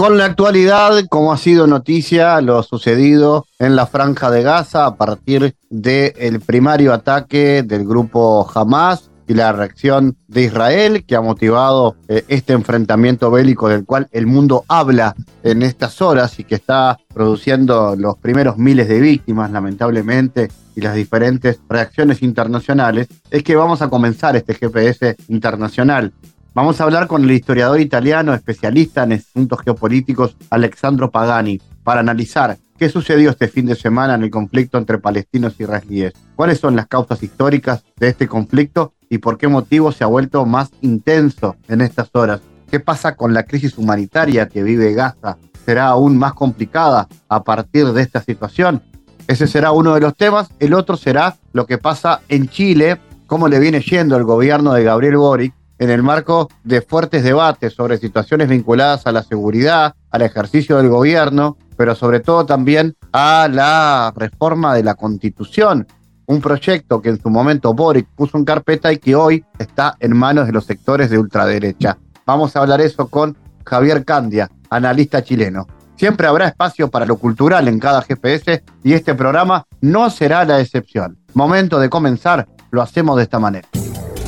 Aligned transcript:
Con 0.00 0.16
la 0.16 0.24
actualidad, 0.24 0.92
como 1.10 1.30
ha 1.30 1.36
sido 1.36 1.66
noticia 1.66 2.40
lo 2.40 2.62
sucedido 2.62 3.44
en 3.58 3.76
la 3.76 3.84
franja 3.86 4.30
de 4.30 4.42
Gaza 4.42 4.86
a 4.86 4.96
partir 4.96 5.54
del 5.68 6.40
primario 6.40 6.94
ataque 6.94 7.62
del 7.62 7.86
grupo 7.86 8.50
Hamas 8.54 9.10
y 9.28 9.34
la 9.34 9.52
reacción 9.52 10.16
de 10.26 10.44
Israel 10.44 11.04
que 11.04 11.16
ha 11.16 11.20
motivado 11.20 11.96
eh, 12.08 12.24
este 12.28 12.54
enfrentamiento 12.54 13.30
bélico 13.30 13.68
del 13.68 13.84
cual 13.84 14.08
el 14.12 14.26
mundo 14.26 14.64
habla 14.68 15.14
en 15.42 15.62
estas 15.62 16.00
horas 16.00 16.38
y 16.38 16.44
que 16.44 16.54
está 16.54 16.96
produciendo 17.12 17.94
los 17.94 18.16
primeros 18.16 18.56
miles 18.56 18.88
de 18.88 19.00
víctimas, 19.00 19.50
lamentablemente, 19.50 20.50
y 20.74 20.80
las 20.80 20.94
diferentes 20.94 21.60
reacciones 21.68 22.22
internacionales, 22.22 23.06
es 23.30 23.42
que 23.42 23.54
vamos 23.54 23.82
a 23.82 23.90
comenzar 23.90 24.34
este 24.34 24.54
GPS 24.54 25.16
internacional 25.28 26.14
Vamos 26.52 26.80
a 26.80 26.84
hablar 26.84 27.06
con 27.06 27.22
el 27.22 27.30
historiador 27.30 27.80
italiano 27.80 28.34
especialista 28.34 29.04
en 29.04 29.12
asuntos 29.12 29.60
geopolíticos 29.64 30.36
Alexandro 30.50 31.08
Pagani 31.08 31.60
para 31.84 32.00
analizar 32.00 32.58
qué 32.76 32.88
sucedió 32.88 33.30
este 33.30 33.46
fin 33.46 33.66
de 33.66 33.76
semana 33.76 34.16
en 34.16 34.24
el 34.24 34.30
conflicto 34.30 34.76
entre 34.76 34.98
palestinos 34.98 35.54
e 35.56 35.62
israelíes, 35.62 36.12
cuáles 36.34 36.58
son 36.58 36.74
las 36.74 36.88
causas 36.88 37.22
históricas 37.22 37.84
de 37.98 38.08
este 38.08 38.26
conflicto 38.26 38.94
y 39.08 39.18
por 39.18 39.38
qué 39.38 39.46
motivo 39.46 39.92
se 39.92 40.02
ha 40.02 40.08
vuelto 40.08 40.44
más 40.44 40.70
intenso 40.80 41.54
en 41.68 41.82
estas 41.82 42.10
horas. 42.14 42.40
¿Qué 42.68 42.80
pasa 42.80 43.14
con 43.14 43.32
la 43.32 43.44
crisis 43.44 43.78
humanitaria 43.78 44.48
que 44.48 44.64
vive 44.64 44.92
Gaza? 44.92 45.36
¿Será 45.64 45.86
aún 45.86 46.18
más 46.18 46.34
complicada 46.34 47.06
a 47.28 47.44
partir 47.44 47.86
de 47.92 48.02
esta 48.02 48.22
situación? 48.22 48.82
Ese 49.28 49.46
será 49.46 49.70
uno 49.70 49.94
de 49.94 50.00
los 50.00 50.16
temas. 50.16 50.48
El 50.58 50.74
otro 50.74 50.96
será 50.96 51.36
lo 51.52 51.66
que 51.66 51.78
pasa 51.78 52.22
en 52.28 52.48
Chile, 52.48 53.00
cómo 53.28 53.46
le 53.46 53.60
viene 53.60 53.80
yendo 53.80 54.16
el 54.16 54.24
gobierno 54.24 54.72
de 54.72 54.82
Gabriel 54.82 55.16
Boric 55.16 55.54
en 55.80 55.90
el 55.90 56.02
marco 56.02 56.48
de 56.62 56.82
fuertes 56.82 57.24
debates 57.24 57.72
sobre 57.72 57.96
situaciones 57.98 58.48
vinculadas 58.48 59.06
a 59.06 59.12
la 59.12 59.22
seguridad, 59.22 59.94
al 60.10 60.22
ejercicio 60.22 60.76
del 60.76 60.90
gobierno, 60.90 61.56
pero 61.76 61.94
sobre 61.94 62.20
todo 62.20 62.44
también 62.44 62.94
a 63.12 63.48
la 63.50 64.12
reforma 64.14 64.74
de 64.74 64.84
la 64.84 64.94
constitución, 64.94 65.88
un 66.26 66.40
proyecto 66.40 67.00
que 67.00 67.08
en 67.08 67.20
su 67.20 67.30
momento 67.30 67.72
Boric 67.72 68.06
puso 68.14 68.36
en 68.36 68.44
carpeta 68.44 68.92
y 68.92 68.98
que 68.98 69.16
hoy 69.16 69.42
está 69.58 69.96
en 69.98 70.16
manos 70.16 70.46
de 70.46 70.52
los 70.52 70.66
sectores 70.66 71.08
de 71.08 71.18
ultraderecha. 71.18 71.96
Vamos 72.26 72.54
a 72.54 72.60
hablar 72.60 72.82
eso 72.82 73.08
con 73.08 73.36
Javier 73.64 74.04
Candia, 74.04 74.50
analista 74.68 75.24
chileno. 75.24 75.66
Siempre 75.96 76.26
habrá 76.26 76.48
espacio 76.48 76.88
para 76.88 77.06
lo 77.06 77.16
cultural 77.16 77.68
en 77.68 77.80
cada 77.80 78.02
GPS 78.02 78.62
y 78.84 78.92
este 78.92 79.14
programa 79.14 79.66
no 79.80 80.10
será 80.10 80.44
la 80.44 80.60
excepción. 80.60 81.18
Momento 81.32 81.80
de 81.80 81.88
comenzar, 81.88 82.46
lo 82.70 82.82
hacemos 82.82 83.16
de 83.16 83.22
esta 83.22 83.38
manera. 83.38 83.66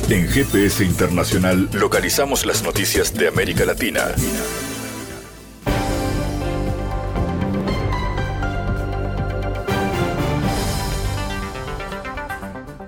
En 0.09 0.27
GPS 0.27 0.83
Internacional 0.83 1.69
localizamos 1.73 2.45
las 2.45 2.61
noticias 2.61 3.13
de 3.13 3.29
América 3.29 3.63
Latina. 3.65 4.01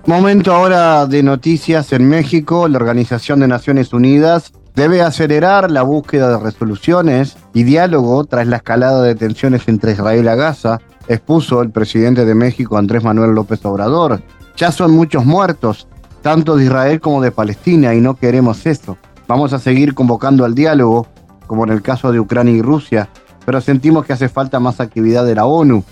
Momento 0.05 0.53
ahora 0.53 1.07
de 1.07 1.23
noticias 1.23 1.93
en 1.93 2.07
México. 2.09 2.67
La 2.67 2.77
Organización 2.77 3.39
de 3.39 3.47
Naciones 3.47 3.93
Unidas 3.93 4.51
debe 4.75 5.01
acelerar 5.01 5.71
la 5.71 5.83
búsqueda 5.83 6.37
de 6.37 6.43
resoluciones 6.43 7.37
y 7.53 7.63
diálogo 7.63 8.25
tras 8.25 8.45
la 8.45 8.57
escalada 8.57 9.01
de 9.01 9.15
tensiones 9.15 9.67
entre 9.67 9.93
Israel 9.93 10.29
y 10.31 10.37
Gaza, 10.37 10.81
expuso 11.07 11.61
el 11.61 11.71
presidente 11.71 12.25
de 12.25 12.35
México 12.35 12.77
Andrés 12.77 13.03
Manuel 13.03 13.31
López 13.31 13.65
Obrador. 13.65 14.21
Ya 14.57 14.71
son 14.71 14.91
muchos 14.91 15.25
muertos, 15.25 15.87
tanto 16.25 16.57
de 16.57 16.65
Israel 16.65 16.99
como 17.01 17.21
de 17.21 17.29
Palestina, 17.29 17.93
y 17.93 18.01
no 18.01 18.15
queremos 18.15 18.65
eso. 18.65 18.97
Vamos 19.27 19.53
a 19.53 19.59
seguir 19.59 19.93
convocando 19.93 20.43
al 20.43 20.55
diálogo, 20.55 21.05
como 21.45 21.65
en 21.65 21.69
el 21.69 21.83
caso 21.83 22.11
de 22.11 22.19
Ucrania 22.19 22.51
y 22.51 22.63
Rusia, 22.63 23.09
pero 23.45 23.61
sentimos 23.61 24.07
que 24.07 24.13
hace 24.13 24.27
falta 24.27 24.59
más 24.59 24.79
actividad 24.79 25.23
de 25.23 25.35
la 25.35 25.45
ONU. 25.45 25.83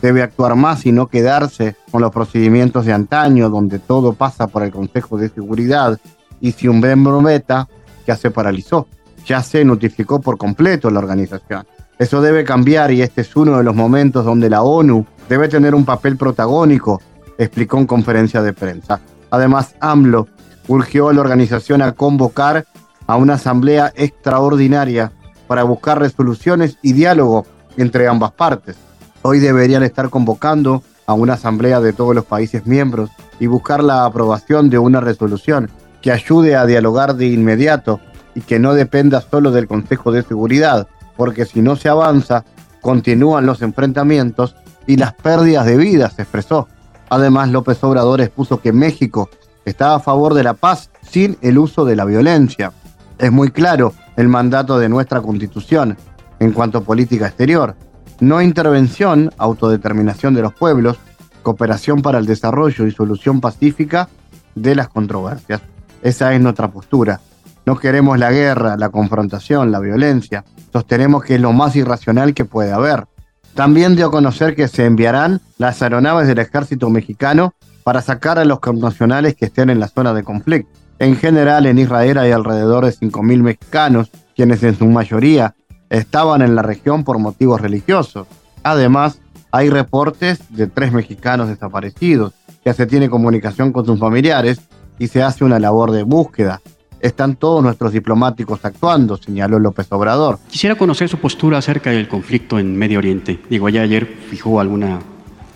Debe 0.00 0.22
actuar 0.22 0.54
más 0.54 0.86
y 0.86 0.92
no 0.92 1.08
quedarse 1.08 1.74
con 1.90 2.02
los 2.02 2.12
procedimientos 2.12 2.86
de 2.86 2.92
antaño, 2.92 3.50
donde 3.50 3.80
todo 3.80 4.12
pasa 4.12 4.46
por 4.46 4.62
el 4.62 4.70
Consejo 4.70 5.18
de 5.18 5.28
Seguridad, 5.28 5.98
y 6.40 6.52
si 6.52 6.68
un 6.68 6.78
miembro 6.78 7.20
veta, 7.20 7.66
ya 8.06 8.14
se 8.14 8.30
paralizó, 8.30 8.86
ya 9.26 9.42
se 9.42 9.64
notificó 9.64 10.20
por 10.20 10.38
completo 10.38 10.88
la 10.90 11.00
organización. 11.00 11.66
Eso 11.98 12.22
debe 12.22 12.44
cambiar 12.44 12.92
y 12.92 13.02
este 13.02 13.22
es 13.22 13.34
uno 13.34 13.58
de 13.58 13.64
los 13.64 13.74
momentos 13.74 14.24
donde 14.24 14.50
la 14.50 14.62
ONU 14.62 15.04
debe 15.28 15.48
tener 15.48 15.74
un 15.74 15.84
papel 15.84 16.16
protagónico, 16.16 17.02
explicó 17.36 17.76
en 17.78 17.88
conferencia 17.88 18.40
de 18.40 18.52
prensa. 18.52 19.00
Además, 19.30 19.74
AMLO 19.80 20.28
urgió 20.68 21.08
a 21.08 21.12
la 21.12 21.20
organización 21.20 21.82
a 21.82 21.92
convocar 21.92 22.66
a 23.06 23.16
una 23.16 23.34
asamblea 23.34 23.92
extraordinaria 23.96 25.12
para 25.46 25.64
buscar 25.64 25.98
resoluciones 25.98 26.78
y 26.82 26.92
diálogo 26.92 27.46
entre 27.76 28.06
ambas 28.06 28.32
partes. 28.32 28.76
Hoy 29.22 29.38
deberían 29.38 29.82
estar 29.82 30.10
convocando 30.10 30.82
a 31.06 31.12
una 31.12 31.34
asamblea 31.34 31.80
de 31.80 31.92
todos 31.92 32.14
los 32.14 32.24
países 32.24 32.66
miembros 32.66 33.10
y 33.40 33.46
buscar 33.46 33.82
la 33.82 34.04
aprobación 34.04 34.70
de 34.70 34.78
una 34.78 35.00
resolución 35.00 35.68
que 36.00 36.12
ayude 36.12 36.56
a 36.56 36.66
dialogar 36.66 37.16
de 37.16 37.26
inmediato 37.26 38.00
y 38.34 38.42
que 38.42 38.58
no 38.58 38.74
dependa 38.74 39.20
solo 39.20 39.50
del 39.50 39.66
Consejo 39.66 40.12
de 40.12 40.22
Seguridad, 40.22 40.86
porque 41.16 41.44
si 41.46 41.62
no 41.62 41.76
se 41.76 41.88
avanza, 41.88 42.44
continúan 42.80 43.44
los 43.44 43.60
enfrentamientos 43.62 44.54
y 44.86 44.96
las 44.96 45.14
pérdidas 45.14 45.66
de 45.66 45.76
vidas, 45.76 46.14
se 46.14 46.22
expresó. 46.22 46.68
Además, 47.10 47.50
López 47.50 47.82
Obrador 47.82 48.20
expuso 48.20 48.60
que 48.60 48.72
México 48.72 49.28
está 49.64 49.94
a 49.94 50.00
favor 50.00 50.34
de 50.34 50.44
la 50.44 50.54
paz 50.54 50.90
sin 51.02 51.36
el 51.42 51.58
uso 51.58 51.84
de 51.84 51.96
la 51.96 52.04
violencia. 52.04 52.72
Es 53.18 53.32
muy 53.32 53.50
claro 53.50 53.92
el 54.16 54.28
mandato 54.28 54.78
de 54.78 54.88
nuestra 54.88 55.20
constitución 55.20 55.98
en 56.38 56.52
cuanto 56.52 56.78
a 56.78 56.82
política 56.82 57.26
exterior. 57.26 57.76
No 58.20 58.40
intervención, 58.40 59.30
autodeterminación 59.38 60.34
de 60.34 60.42
los 60.42 60.54
pueblos, 60.54 60.98
cooperación 61.42 62.00
para 62.00 62.18
el 62.18 62.26
desarrollo 62.26 62.86
y 62.86 62.92
solución 62.92 63.40
pacífica 63.40 64.08
de 64.54 64.74
las 64.74 64.88
controversias. 64.88 65.60
Esa 66.02 66.32
es 66.32 66.40
nuestra 66.40 66.68
postura. 66.68 67.20
No 67.66 67.76
queremos 67.76 68.18
la 68.18 68.30
guerra, 68.30 68.76
la 68.76 68.88
confrontación, 68.88 69.70
la 69.72 69.80
violencia. 69.80 70.44
Sostenemos 70.72 71.24
que 71.24 71.34
es 71.34 71.40
lo 71.40 71.52
más 71.52 71.76
irracional 71.76 72.34
que 72.34 72.44
puede 72.44 72.72
haber. 72.72 73.06
También 73.54 73.96
dio 73.96 74.06
a 74.06 74.10
conocer 74.10 74.54
que 74.54 74.68
se 74.68 74.86
enviarán 74.86 75.40
las 75.58 75.82
aeronaves 75.82 76.26
del 76.28 76.38
ejército 76.38 76.88
mexicano 76.88 77.54
para 77.82 78.00
sacar 78.00 78.38
a 78.38 78.44
los 78.44 78.60
connacionales 78.60 79.34
que 79.34 79.46
estén 79.46 79.70
en 79.70 79.80
la 79.80 79.88
zona 79.88 80.14
de 80.14 80.22
conflicto. 80.22 80.70
En 80.98 81.16
general, 81.16 81.66
en 81.66 81.78
Israel 81.78 82.18
hay 82.18 82.30
alrededor 82.30 82.84
de 82.84 82.92
5.000 82.92 83.42
mexicanos, 83.42 84.10
quienes 84.36 84.62
en 84.62 84.76
su 84.76 84.86
mayoría 84.86 85.54
estaban 85.88 86.42
en 86.42 86.54
la 86.54 86.62
región 86.62 87.04
por 87.04 87.18
motivos 87.18 87.60
religiosos. 87.60 88.28
Además, 88.62 89.18
hay 89.50 89.70
reportes 89.70 90.40
de 90.50 90.66
tres 90.66 90.92
mexicanos 90.92 91.48
desaparecidos, 91.48 92.34
que 92.62 92.74
se 92.74 92.86
tiene 92.86 93.08
comunicación 93.08 93.72
con 93.72 93.86
sus 93.86 93.98
familiares 93.98 94.60
y 94.98 95.08
se 95.08 95.22
hace 95.22 95.44
una 95.44 95.58
labor 95.58 95.90
de 95.90 96.02
búsqueda 96.02 96.60
están 97.00 97.36
todos 97.36 97.62
nuestros 97.62 97.92
diplomáticos 97.92 98.64
actuando, 98.64 99.16
señaló 99.16 99.58
López 99.58 99.86
Obrador. 99.90 100.38
Quisiera 100.48 100.76
conocer 100.76 101.08
su 101.08 101.18
postura 101.18 101.58
acerca 101.58 101.90
del 101.90 102.08
conflicto 102.08 102.58
en 102.58 102.76
Medio 102.76 102.98
Oriente. 102.98 103.40
Digo, 103.48 103.68
ya 103.68 103.82
ayer 103.82 104.06
fijó 104.06 104.60
alguna 104.60 105.00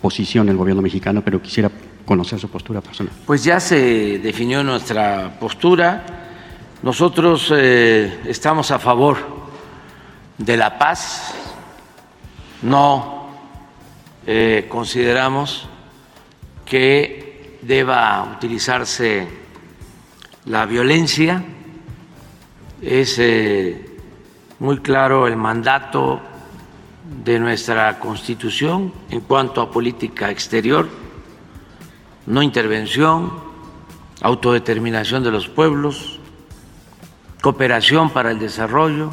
posición 0.01 0.49
el 0.49 0.57
gobierno 0.57 0.81
mexicano, 0.81 1.21
pero 1.23 1.41
quisiera 1.41 1.71
conocer 2.05 2.39
su 2.39 2.49
postura 2.49 2.81
personal. 2.81 3.11
Pues 3.25 3.43
ya 3.43 3.59
se 3.59 4.19
definió 4.19 4.63
nuestra 4.63 5.37
postura. 5.39 6.05
Nosotros 6.83 7.51
eh, 7.55 8.19
estamos 8.25 8.69
a 8.71 8.79
favor 8.79 9.17
de 10.37 10.57
la 10.57 10.77
paz. 10.77 11.33
No 12.61 13.29
eh, 14.27 14.65
consideramos 14.69 15.67
que 16.65 17.57
deba 17.61 18.35
utilizarse 18.35 19.44
la 20.45 20.65
violencia, 20.65 21.43
es 22.81 23.17
eh, 23.17 23.97
muy 24.59 24.79
claro 24.79 25.27
el 25.27 25.35
mandato 25.35 26.21
de 27.23 27.39
nuestra 27.39 27.99
Constitución 27.99 28.93
en 29.09 29.21
cuanto 29.21 29.61
a 29.61 29.71
política 29.71 30.29
exterior, 30.29 30.87
no 32.27 32.41
intervención, 32.41 33.31
autodeterminación 34.21 35.23
de 35.23 35.31
los 35.31 35.47
pueblos, 35.47 36.19
cooperación 37.41 38.09
para 38.09 38.31
el 38.31 38.39
desarrollo, 38.39 39.11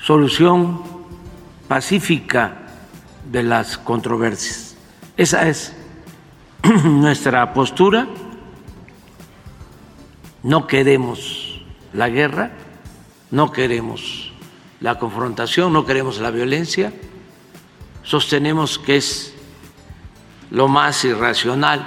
solución 0.00 0.82
pacífica 1.68 2.56
de 3.30 3.42
las 3.42 3.78
controversias. 3.78 4.76
Esa 5.16 5.48
es 5.48 5.74
nuestra 6.84 7.52
postura. 7.52 8.06
No 10.42 10.66
queremos 10.66 11.60
la 11.92 12.08
guerra, 12.08 12.52
no 13.30 13.52
queremos 13.52 14.32
la 14.80 14.98
confrontación, 14.98 15.72
no 15.72 15.84
queremos 15.84 16.18
la 16.18 16.30
violencia. 16.30 16.92
Sostenemos 18.02 18.78
que 18.78 18.96
es 18.96 19.34
lo 20.50 20.68
más 20.68 21.04
irracional 21.04 21.86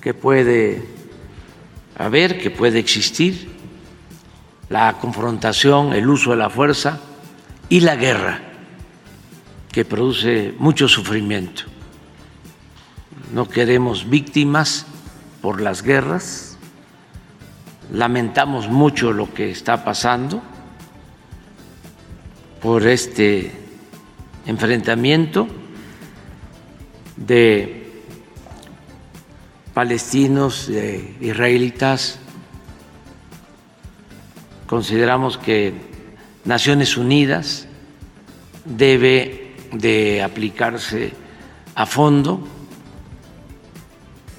que 0.00 0.14
puede 0.14 0.86
haber, 1.98 2.38
que 2.38 2.50
puede 2.50 2.78
existir, 2.78 3.50
la 4.68 4.92
confrontación, 4.98 5.92
el 5.92 6.08
uso 6.08 6.30
de 6.30 6.36
la 6.36 6.50
fuerza 6.50 7.00
y 7.68 7.80
la 7.80 7.96
guerra, 7.96 8.40
que 9.72 9.84
produce 9.84 10.54
mucho 10.58 10.88
sufrimiento. 10.88 11.62
No 13.32 13.48
queremos 13.48 14.08
víctimas 14.08 14.86
por 15.40 15.60
las 15.60 15.82
guerras, 15.82 16.55
lamentamos 17.92 18.68
mucho 18.68 19.12
lo 19.12 19.32
que 19.32 19.50
está 19.50 19.84
pasando 19.84 20.42
por 22.60 22.86
este 22.86 23.52
enfrentamiento 24.46 25.46
de 27.16 28.02
palestinos, 29.72 30.66
de 30.68 31.16
israelitas. 31.20 32.18
Consideramos 34.66 35.38
que 35.38 35.74
Naciones 36.44 36.96
Unidas 36.96 37.68
debe 38.64 39.54
de 39.72 40.22
aplicarse 40.22 41.12
a 41.74 41.86
fondo, 41.86 42.40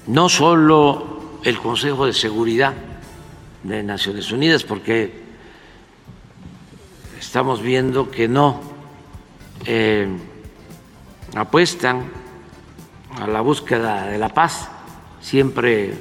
no 0.06 0.28
solo 0.28 1.40
el 1.44 1.58
Consejo 1.58 2.06
de 2.06 2.12
Seguridad 2.12 2.74
de 3.62 3.82
Naciones 3.82 4.30
Unidas, 4.32 4.64
porque 4.64 5.12
estamos 7.18 7.60
viendo 7.60 8.10
que 8.10 8.28
no 8.28 8.60
eh, 9.66 10.08
apuestan 11.34 12.04
a 13.20 13.26
la 13.26 13.40
búsqueda 13.40 14.06
de 14.06 14.18
la 14.18 14.28
paz, 14.28 14.68
siempre 15.20 15.94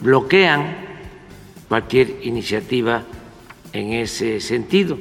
bloquean 0.00 0.76
cualquier 1.68 2.24
iniciativa 2.26 3.02
en 3.72 3.92
ese 3.92 4.40
sentido. 4.40 4.98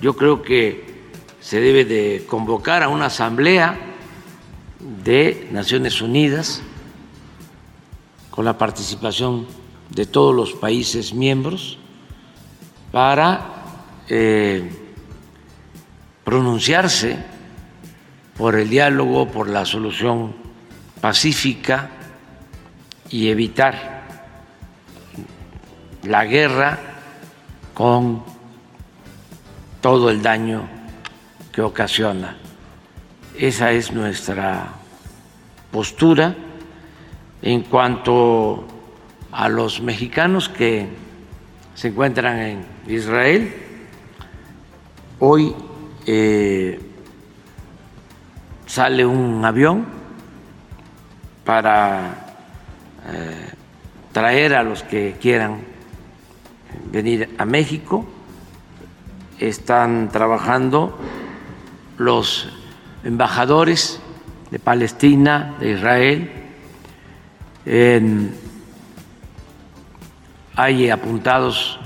Yo 0.00 0.16
creo 0.16 0.42
que 0.42 0.90
se 1.40 1.60
debe 1.60 1.84
de 1.84 2.24
convocar 2.28 2.82
a 2.82 2.88
una 2.88 3.06
asamblea 3.06 3.78
de 5.04 5.48
Naciones 5.52 6.00
Unidas 6.00 6.62
con 8.30 8.44
la 8.44 8.56
participación 8.56 9.46
de 9.90 10.06
todos 10.06 10.34
los 10.34 10.52
países 10.52 11.12
miembros 11.12 11.78
para 12.92 13.46
eh, 14.08 14.70
pronunciarse 16.24 17.16
por 18.36 18.54
el 18.54 18.70
diálogo, 18.70 19.28
por 19.28 19.48
la 19.48 19.64
solución 19.64 20.34
pacífica 21.00 21.90
y 23.10 23.28
evitar 23.28 24.00
la 26.04 26.24
guerra 26.24 26.78
con 27.74 28.22
todo 29.80 30.10
el 30.10 30.22
daño 30.22 30.68
que 31.52 31.62
ocasiona. 31.62 32.36
Esa 33.36 33.72
es 33.72 33.92
nuestra 33.92 34.68
postura 35.70 36.34
en 37.42 37.62
cuanto 37.62 38.64
a 39.32 39.48
los 39.48 39.80
mexicanos 39.80 40.48
que 40.48 40.88
se 41.74 41.88
encuentran 41.88 42.38
en 42.38 42.64
Israel. 42.86 43.54
Hoy 45.18 45.54
eh, 46.06 46.80
sale 48.66 49.04
un 49.04 49.44
avión 49.44 49.86
para 51.44 52.34
eh, 53.06 53.48
traer 54.12 54.54
a 54.54 54.62
los 54.62 54.82
que 54.82 55.16
quieran 55.20 55.60
venir 56.90 57.34
a 57.38 57.44
México. 57.44 58.06
Están 59.38 60.10
trabajando 60.10 60.98
los 61.98 62.48
embajadores 63.04 64.00
de 64.50 64.58
Palestina, 64.58 65.54
de 65.60 65.72
Israel. 65.72 66.30
Hay 70.62 70.90
apuntados 70.90 71.78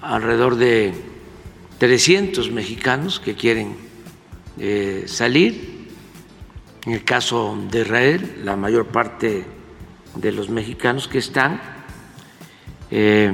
alrededor 0.00 0.54
de 0.54 0.94
300 1.78 2.52
mexicanos 2.52 3.18
que 3.18 3.34
quieren 3.34 3.76
eh, 4.58 5.04
salir. 5.06 5.88
En 6.86 6.92
el 6.92 7.02
caso 7.02 7.58
de 7.70 7.80
Israel, 7.80 8.42
la 8.44 8.54
mayor 8.54 8.86
parte 8.86 9.44
de 10.14 10.32
los 10.32 10.48
mexicanos 10.48 11.08
que 11.08 11.18
están 11.18 11.60
eh, 12.90 13.32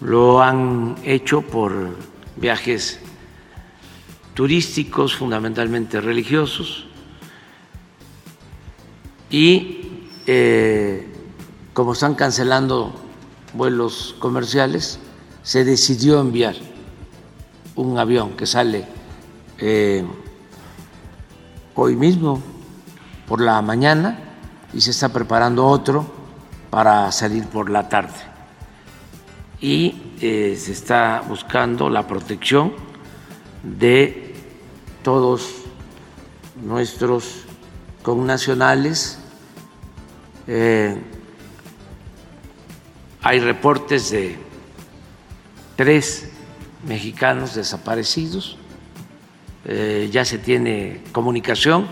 lo 0.00 0.40
han 0.40 0.94
hecho 1.02 1.42
por 1.42 1.96
viajes 2.36 3.00
turísticos, 4.34 5.16
fundamentalmente 5.16 6.00
religiosos, 6.00 6.86
y 9.30 9.80
eh, 10.26 10.97
como 11.78 11.92
están 11.92 12.16
cancelando 12.16 12.92
vuelos 13.54 14.16
comerciales, 14.18 14.98
se 15.44 15.64
decidió 15.64 16.20
enviar 16.20 16.56
un 17.76 17.96
avión 17.98 18.32
que 18.32 18.46
sale 18.46 18.84
eh, 19.58 20.04
hoy 21.76 21.94
mismo 21.94 22.42
por 23.28 23.40
la 23.40 23.62
mañana 23.62 24.18
y 24.72 24.80
se 24.80 24.90
está 24.90 25.10
preparando 25.10 25.68
otro 25.68 26.04
para 26.68 27.12
salir 27.12 27.46
por 27.46 27.70
la 27.70 27.88
tarde. 27.88 28.18
Y 29.60 30.14
eh, 30.20 30.58
se 30.60 30.72
está 30.72 31.22
buscando 31.28 31.88
la 31.90 32.08
protección 32.08 32.72
de 33.62 34.34
todos 35.04 35.48
nuestros 36.60 37.44
connacionales. 38.02 39.20
Eh, 40.48 41.00
hay 43.22 43.40
reportes 43.40 44.10
de 44.10 44.36
tres 45.76 46.30
mexicanos 46.86 47.54
desaparecidos, 47.54 48.56
eh, 49.64 50.08
ya 50.10 50.24
se 50.24 50.38
tiene 50.38 51.02
comunicación 51.12 51.86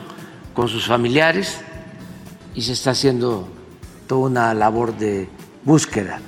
con 0.55 0.69
sus 0.69 0.87
familiares 0.87 1.61
y 2.55 2.63
se 2.63 2.73
está 2.73 2.93
haciendo 2.93 3.49
toda 4.07 4.29
una 4.29 4.55
labor 4.55 4.97
de 4.97 5.29
búsqueda. 5.65 6.21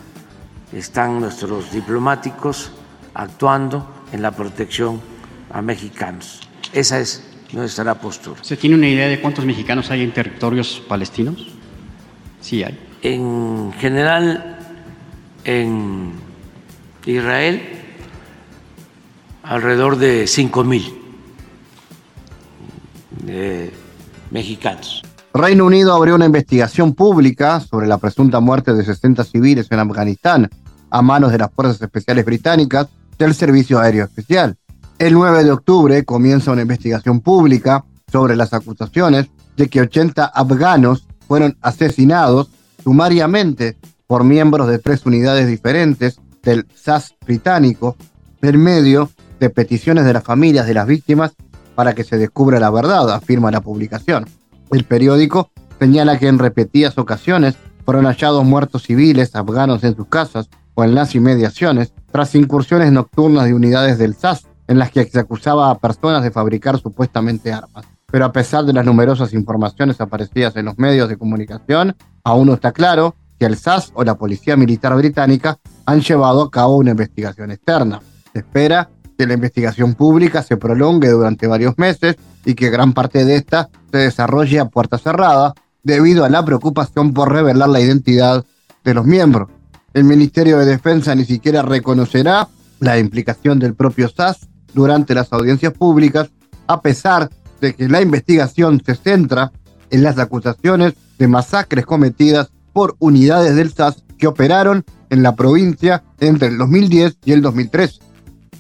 Están 0.72 1.20
nuestros 1.20 1.72
diplomáticos 1.72 2.70
actuando 3.14 3.88
en 4.12 4.20
la 4.20 4.32
protección 4.32 5.00
a 5.50 5.62
mexicanos. 5.62 6.40
Esa 6.72 7.00
es 7.00 7.24
nuestra 7.52 7.94
postura. 7.94 8.44
¿Se 8.44 8.56
tiene 8.56 8.76
una 8.76 8.88
idea 8.88 9.08
de 9.08 9.20
cuántos 9.20 9.44
mexicanos 9.44 9.90
hay 9.90 10.02
en 10.02 10.12
territorios 10.12 10.82
palestinos? 10.86 11.48
Sí 12.40 12.62
hay. 12.62 12.78
En 13.02 13.72
general, 13.78 14.57
en 15.44 16.12
Israel, 17.06 17.62
alrededor 19.42 19.96
de 19.96 20.26
5 20.26 20.64
mil 20.64 20.94
mexicanos. 24.30 25.02
Reino 25.34 25.66
Unido 25.66 25.94
abrió 25.94 26.14
una 26.14 26.26
investigación 26.26 26.94
pública 26.94 27.60
sobre 27.60 27.86
la 27.86 27.98
presunta 27.98 28.40
muerte 28.40 28.74
de 28.74 28.84
60 28.84 29.24
civiles 29.24 29.68
en 29.70 29.78
Afganistán 29.78 30.50
a 30.90 31.02
manos 31.02 31.32
de 31.32 31.38
las 31.38 31.52
Fuerzas 31.52 31.80
Especiales 31.80 32.24
Británicas 32.24 32.88
del 33.18 33.34
Servicio 33.34 33.78
Aéreo 33.78 34.04
Especial. 34.04 34.56
El 34.98 35.14
9 35.14 35.44
de 35.44 35.52
octubre 35.52 36.04
comienza 36.04 36.50
una 36.50 36.62
investigación 36.62 37.20
pública 37.20 37.84
sobre 38.10 38.36
las 38.36 38.52
acusaciones 38.52 39.28
de 39.56 39.68
que 39.68 39.80
80 39.80 40.24
afganos 40.24 41.06
fueron 41.26 41.56
asesinados 41.60 42.48
sumariamente 42.82 43.76
por 44.08 44.24
miembros 44.24 44.68
de 44.68 44.78
tres 44.78 45.06
unidades 45.06 45.46
diferentes 45.46 46.18
del 46.42 46.66
SAS 46.74 47.14
británico 47.24 47.94
en 48.42 48.60
medio 48.60 49.10
de 49.38 49.50
peticiones 49.50 50.04
de 50.06 50.14
las 50.14 50.24
familias 50.24 50.66
de 50.66 50.74
las 50.74 50.86
víctimas 50.86 51.32
para 51.74 51.94
que 51.94 52.04
se 52.04 52.16
descubra 52.16 52.58
la 52.58 52.70
verdad, 52.70 53.10
afirma 53.10 53.50
la 53.50 53.60
publicación. 53.60 54.26
El 54.72 54.84
periódico 54.84 55.50
señala 55.78 56.18
que 56.18 56.26
en 56.26 56.38
repetidas 56.38 56.96
ocasiones 56.98 57.56
fueron 57.84 58.06
hallados 58.06 58.44
muertos 58.44 58.84
civiles 58.84 59.36
afganos 59.36 59.84
en 59.84 59.94
sus 59.94 60.08
casas 60.08 60.48
o 60.74 60.84
en 60.84 60.94
las 60.94 61.14
inmediaciones 61.14 61.92
tras 62.10 62.34
incursiones 62.34 62.90
nocturnas 62.90 63.44
de 63.44 63.54
unidades 63.54 63.98
del 63.98 64.14
SAS 64.14 64.46
en 64.68 64.78
las 64.78 64.90
que 64.90 65.04
se 65.04 65.20
acusaba 65.20 65.70
a 65.70 65.78
personas 65.78 66.22
de 66.22 66.30
fabricar 66.30 66.78
supuestamente 66.78 67.52
armas. 67.52 67.84
Pero 68.10 68.24
a 68.24 68.32
pesar 68.32 68.64
de 68.64 68.72
las 68.72 68.86
numerosas 68.86 69.34
informaciones 69.34 70.00
aparecidas 70.00 70.56
en 70.56 70.64
los 70.64 70.78
medios 70.78 71.10
de 71.10 71.18
comunicación, 71.18 71.94
aún 72.24 72.46
no 72.46 72.54
está 72.54 72.72
claro 72.72 73.14
que 73.38 73.46
el 73.46 73.56
SAS 73.56 73.92
o 73.94 74.04
la 74.04 74.16
Policía 74.16 74.56
Militar 74.56 74.96
Británica 74.96 75.58
han 75.86 76.00
llevado 76.00 76.42
a 76.42 76.50
cabo 76.50 76.76
una 76.76 76.90
investigación 76.90 77.50
externa. 77.50 78.00
Se 78.32 78.40
espera 78.40 78.90
que 79.16 79.26
la 79.26 79.34
investigación 79.34 79.94
pública 79.94 80.42
se 80.42 80.56
prolongue 80.56 81.08
durante 81.08 81.46
varios 81.46 81.76
meses 81.78 82.16
y 82.44 82.54
que 82.54 82.70
gran 82.70 82.92
parte 82.92 83.24
de 83.24 83.36
esta 83.36 83.68
se 83.90 83.98
desarrolle 83.98 84.60
a 84.60 84.66
puerta 84.66 84.98
cerrada 84.98 85.54
debido 85.82 86.24
a 86.24 86.30
la 86.30 86.44
preocupación 86.44 87.12
por 87.12 87.32
revelar 87.32 87.68
la 87.68 87.80
identidad 87.80 88.44
de 88.84 88.94
los 88.94 89.06
miembros. 89.06 89.48
El 89.94 90.04
Ministerio 90.04 90.58
de 90.58 90.66
Defensa 90.66 91.14
ni 91.14 91.24
siquiera 91.24 91.62
reconocerá 91.62 92.48
la 92.80 92.98
implicación 92.98 93.58
del 93.58 93.74
propio 93.74 94.08
SAS 94.08 94.48
durante 94.74 95.14
las 95.14 95.32
audiencias 95.32 95.72
públicas, 95.72 96.30
a 96.66 96.80
pesar 96.80 97.30
de 97.60 97.74
que 97.74 97.88
la 97.88 98.00
investigación 98.00 98.80
se 98.84 98.94
centra 98.94 99.50
en 99.90 100.02
las 100.02 100.18
acusaciones 100.18 100.94
de 101.18 101.26
masacres 101.26 101.86
cometidas 101.86 102.50
por 102.78 102.94
unidades 103.00 103.56
del 103.56 103.72
SAS 103.72 104.04
que 104.16 104.28
operaron 104.28 104.84
en 105.10 105.24
la 105.24 105.34
provincia 105.34 106.04
entre 106.20 106.46
el 106.46 106.58
2010 106.58 107.18
y 107.24 107.32
el 107.32 107.42
2013. 107.42 107.98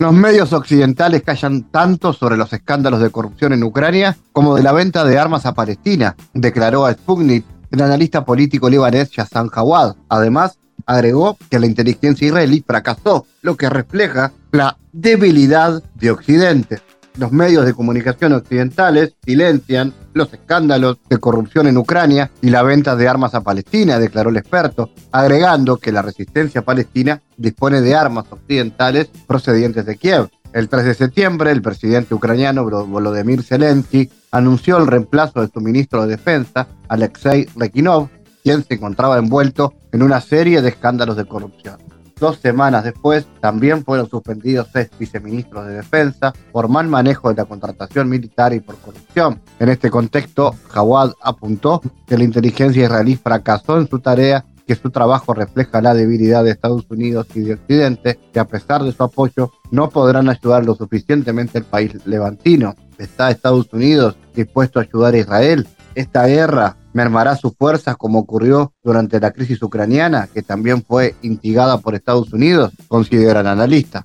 Los 0.00 0.12
medios 0.12 0.52
occidentales 0.52 1.22
callan 1.22 1.70
tanto 1.70 2.12
sobre 2.12 2.36
los 2.36 2.52
escándalos 2.52 3.00
de 3.00 3.10
corrupción 3.10 3.52
en 3.52 3.62
Ucrania 3.62 4.16
como 4.32 4.56
de 4.56 4.64
la 4.64 4.72
venta 4.72 5.04
de 5.04 5.20
armas 5.20 5.46
a 5.46 5.54
Palestina, 5.54 6.16
declaró 6.34 6.84
a 6.84 6.94
Sputnik 6.94 7.44
el 7.70 7.80
analista 7.80 8.24
político 8.24 8.68
libanés 8.68 9.12
Yassan 9.12 9.50
Jawad. 9.50 9.94
Además, 10.08 10.58
agregó 10.84 11.38
que 11.48 11.60
la 11.60 11.66
inteligencia 11.66 12.26
israelí 12.26 12.64
fracasó, 12.66 13.24
lo 13.42 13.56
que 13.56 13.70
refleja 13.70 14.32
la 14.50 14.78
debilidad 14.90 15.80
de 15.94 16.10
Occidente 16.10 16.80
los 17.18 17.32
medios 17.32 17.66
de 17.66 17.74
comunicación 17.74 18.32
occidentales 18.32 19.14
silencian 19.24 19.92
los 20.14 20.32
escándalos 20.32 20.98
de 21.08 21.18
corrupción 21.18 21.66
en 21.66 21.76
Ucrania 21.76 22.30
y 22.40 22.50
la 22.50 22.62
venta 22.62 22.96
de 22.96 23.08
armas 23.08 23.34
a 23.34 23.42
Palestina, 23.42 23.98
declaró 23.98 24.30
el 24.30 24.36
experto, 24.36 24.90
agregando 25.10 25.76
que 25.78 25.92
la 25.92 26.02
resistencia 26.02 26.62
palestina 26.62 27.20
dispone 27.36 27.80
de 27.80 27.94
armas 27.94 28.26
occidentales 28.30 29.08
procedientes 29.26 29.84
de 29.84 29.96
Kiev. 29.96 30.28
El 30.52 30.68
3 30.68 30.84
de 30.84 30.94
septiembre, 30.94 31.50
el 31.50 31.60
presidente 31.60 32.14
ucraniano 32.14 32.64
Volodymyr 32.64 33.42
Zelensky 33.42 34.10
anunció 34.30 34.78
el 34.78 34.86
reemplazo 34.86 35.40
de 35.40 35.48
su 35.52 35.60
ministro 35.60 36.02
de 36.02 36.16
Defensa, 36.16 36.68
Alexei 36.88 37.48
Rekinov, 37.54 38.08
quien 38.42 38.64
se 38.64 38.74
encontraba 38.74 39.18
envuelto 39.18 39.74
en 39.92 40.02
una 40.02 40.20
serie 40.20 40.62
de 40.62 40.70
escándalos 40.70 41.16
de 41.16 41.26
corrupción. 41.26 41.76
Dos 42.20 42.38
semanas 42.38 42.84
después, 42.84 43.26
también 43.40 43.84
fueron 43.84 44.08
suspendidos 44.08 44.68
seis 44.72 44.90
viceministros 44.98 45.66
de 45.66 45.74
defensa 45.74 46.32
por 46.50 46.68
mal 46.68 46.88
manejo 46.88 47.28
de 47.28 47.36
la 47.36 47.44
contratación 47.44 48.08
militar 48.08 48.52
y 48.52 48.60
por 48.60 48.76
corrupción. 48.78 49.40
En 49.60 49.68
este 49.68 49.88
contexto, 49.88 50.54
Jawad 50.68 51.12
apuntó 51.22 51.80
que 52.06 52.18
la 52.18 52.24
inteligencia 52.24 52.84
israelí 52.84 53.14
fracasó 53.16 53.78
en 53.78 53.88
su 53.88 54.00
tarea 54.00 54.44
que 54.68 54.74
su 54.74 54.90
trabajo 54.90 55.32
refleja 55.32 55.80
la 55.80 55.94
debilidad 55.94 56.44
de 56.44 56.50
Estados 56.50 56.84
Unidos 56.90 57.26
y 57.34 57.40
de 57.40 57.54
Occidente, 57.54 58.18
que 58.32 58.38
a 58.38 58.44
pesar 58.46 58.82
de 58.82 58.92
su 58.92 59.02
apoyo 59.02 59.50
no 59.70 59.88
podrán 59.88 60.28
ayudar 60.28 60.66
lo 60.66 60.74
suficientemente 60.74 61.56
al 61.56 61.64
país 61.64 61.92
levantino. 62.04 62.74
¿Está 62.98 63.30
Estados 63.30 63.72
Unidos 63.72 64.16
dispuesto 64.34 64.78
a 64.78 64.82
ayudar 64.82 65.14
a 65.14 65.18
Israel? 65.18 65.66
Esta 65.94 66.26
guerra 66.26 66.76
mermará 66.92 67.36
sus 67.36 67.54
fuerzas 67.56 67.96
como 67.96 68.20
ocurrió 68.20 68.72
durante 68.82 69.20
la 69.20 69.30
crisis 69.30 69.62
ucraniana, 69.62 70.28
que 70.32 70.42
también 70.42 70.82
fue 70.82 71.14
instigada 71.22 71.78
por 71.78 71.94
Estados 71.94 72.32
Unidos, 72.32 72.72
consideran 72.88 73.46
analistas. 73.46 74.04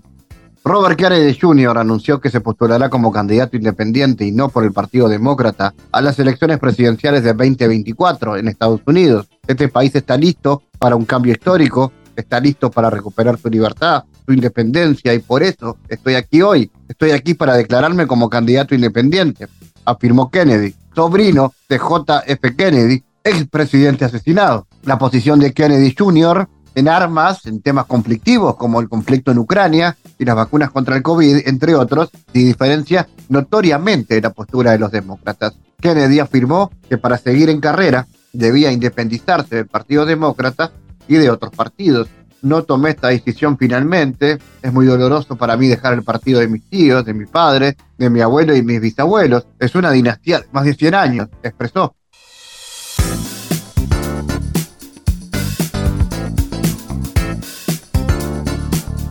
Robert 0.66 0.98
Kennedy 0.98 1.38
Jr. 1.38 1.78
anunció 1.78 2.22
que 2.22 2.30
se 2.30 2.40
postulará 2.40 2.90
como 2.90 3.12
candidato 3.12 3.58
independiente 3.58 4.26
y 4.26 4.32
no 4.32 4.48
por 4.48 4.64
el 4.64 4.72
Partido 4.72 5.10
Demócrata 5.10 5.74
a 5.92 6.02
las 6.02 6.18
elecciones 6.20 6.58
presidenciales 6.58 7.24
de 7.24 7.34
2024 7.34 8.38
en 8.38 8.48
Estados 8.48 8.80
Unidos. 8.86 9.28
Este 9.46 9.68
país 9.68 9.94
está 9.94 10.16
listo 10.16 10.64
para 10.80 10.96
un 10.96 11.04
cambio 11.04 11.34
histórico, 11.34 11.92
está 12.16 12.40
listo 12.40 12.72
para 12.72 12.90
recuperar 12.90 13.38
su 13.38 13.50
libertad, 13.50 14.06
su 14.26 14.32
independencia 14.32 15.14
y 15.14 15.20
por 15.20 15.44
eso 15.44 15.78
estoy 15.90 16.16
aquí 16.16 16.42
hoy. 16.42 16.72
Estoy 16.88 17.12
aquí 17.12 17.34
para 17.34 17.56
declararme 17.56 18.08
como 18.08 18.30
candidato 18.30 18.74
independiente, 18.74 19.48
afirmó 19.84 20.32
Kennedy 20.32 20.74
sobrino 20.96 21.54
de 21.70 21.78
JF 21.78 22.56
Kennedy, 22.56 23.04
expresidente 23.24 24.06
asesinado. 24.06 24.68
La 24.84 24.98
posición 24.98 25.40
de 25.40 25.54
Kennedy 25.54 25.96
Jr. 25.98 26.48
en 26.76 26.90
armas, 26.90 27.46
en 27.46 27.62
temas 27.62 27.86
conflictivos 27.86 28.56
como 28.56 28.82
el 28.82 28.90
conflicto 28.90 29.32
en 29.32 29.38
Ucrania 29.38 29.96
y 30.18 30.26
las 30.26 30.36
vacunas 30.36 30.72
contra 30.72 30.96
el 30.96 31.04
COVID, 31.04 31.48
entre 31.48 31.76
otros, 31.76 32.10
y 32.34 32.44
diferencia 32.44 33.08
notoriamente 33.30 34.16
de 34.16 34.22
la 34.22 34.32
postura 34.32 34.72
de 34.72 34.80
los 34.80 34.92
demócratas. 34.92 35.54
Kennedy 35.80 36.20
afirmó 36.20 36.72
que 36.90 36.98
para 36.98 37.18
seguir 37.18 37.50
en 37.50 37.60
carrera 37.60 38.08
debía 38.32 38.72
independizarse 38.72 39.56
del 39.58 39.68
Partido 39.68 40.06
Demócrata 40.06 40.72
y 41.08 41.16
de 41.16 41.30
otros 41.30 41.52
partidos. 41.52 42.08
No 42.44 42.64
tomé 42.64 42.90
esta 42.90 43.08
decisión 43.08 43.58
finalmente. 43.58 44.38
Es 44.62 44.74
muy 44.74 44.86
doloroso 44.86 45.38
para 45.38 45.56
mí 45.56 45.70
dejar 45.70 45.94
el 45.94 46.04
partido 46.04 46.42
de 46.42 46.50
mis 46.50 46.70
tíos, 46.70 47.06
de 47.06 47.14
mi 47.14 47.26
padre, 47.26 47.78
de 47.98 48.10
mi 48.10 48.20
abuelo 48.20 48.54
y 48.54 48.62
mis 48.62 48.82
bisabuelos. 48.82 49.48
Es 49.60 49.76
una 49.76 49.92
dinastía 49.92 50.42
más 50.52 50.66
de 50.66 50.74
100 50.74 50.94
años, 50.94 51.30
expresó. 51.42 51.96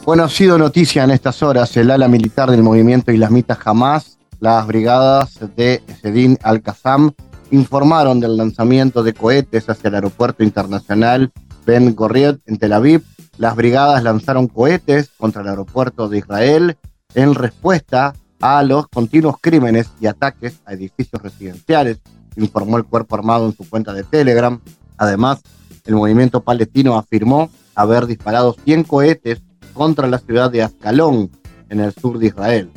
Bueno, 0.05 0.25
ha 0.25 0.29
sido 0.29 0.59
noticia 0.59 1.05
en 1.05 1.13
estas 1.13 1.43
horas 1.43 1.75
el 1.79 1.91
ala 1.91 2.09
militar 2.09 2.51
del 2.51 2.63
movimiento 2.63 3.13
islamita 3.13 3.59
Hamas, 3.65 4.19
las 4.41 4.67
brigadas 4.67 5.39
de 5.57 5.81
Sedin 6.03 6.37
al-Qassam, 6.43 7.13
informaron 7.51 8.21
del 8.21 8.37
lanzamiento 8.37 9.03
de 9.03 9.15
cohetes 9.15 9.71
hacia 9.71 9.89
el 9.89 9.95
aeropuerto 9.95 10.43
internacional 10.43 11.33
Ben 11.65 11.95
Gurion 11.95 12.43
en 12.47 12.59
Tel 12.59 12.73
Aviv. 12.73 13.03
Las 13.39 13.57
brigadas 13.57 14.03
lanzaron 14.03 14.47
cohetes 14.47 15.11
contra 15.17 15.43
el 15.43 15.49
aeropuerto 15.49 16.09
de 16.09 16.19
Israel 16.19 16.77
en 17.15 17.35
respuesta 17.35 18.15
a 18.41 18.63
los 18.63 18.89
continuos 18.89 19.37
crímenes 19.41 19.91
y 20.01 20.07
ataques 20.07 20.61
a 20.67 20.75
edificios 20.75 21.23
residenciales, 21.23 22.01
informó 22.37 22.77
el 22.77 22.85
cuerpo 22.85 23.15
armado 23.15 23.47
en 23.47 23.57
su 23.57 23.69
cuenta 23.69 23.95
de 23.95 24.05
Telegram. 24.05 24.61
Además, 24.99 25.41
el 25.87 25.95
movimiento 25.95 26.43
palestino 26.43 26.97
afirmó 26.97 27.51
haber 27.75 28.07
disparado 28.07 28.55
100 28.65 28.85
cohetes 28.85 29.41
contra 29.73 30.09
la 30.09 30.19
ciudad 30.19 30.51
de 30.51 30.63
Ascalón, 30.63 31.31
en 31.71 31.81
el 31.81 31.95
sur 31.95 32.19
de 32.19 32.27
Israel. 32.27 32.71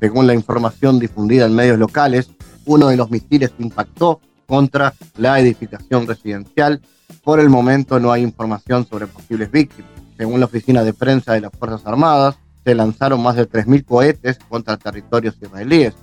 Según 0.00 0.26
la 0.26 0.34
información 0.34 0.98
difundida 0.98 1.46
en 1.46 1.54
medios 1.54 1.78
locales, 1.78 2.30
uno 2.66 2.88
de 2.88 2.96
los 2.96 3.10
misiles 3.10 3.52
impactó 3.58 4.20
contra 4.46 4.92
la 5.16 5.38
edificación 5.38 6.06
residencial. 6.06 6.80
Por 7.22 7.38
el 7.38 7.48
momento 7.48 8.00
no 8.00 8.10
hay 8.10 8.22
información 8.22 8.86
sobre 8.86 9.06
posibles 9.06 9.52
víctimas. 9.52 9.99
Según 10.20 10.38
la 10.38 10.44
oficina 10.44 10.84
de 10.84 10.92
prensa 10.92 11.32
de 11.32 11.40
las 11.40 11.50
Fuerzas 11.58 11.86
Armadas, 11.86 12.36
se 12.62 12.74
lanzaron 12.74 13.22
más 13.22 13.36
de 13.36 13.48
3.000 13.48 13.86
cohetes 13.86 14.38
contra 14.50 14.76
territorios 14.76 15.38
israelíes. 15.40 15.94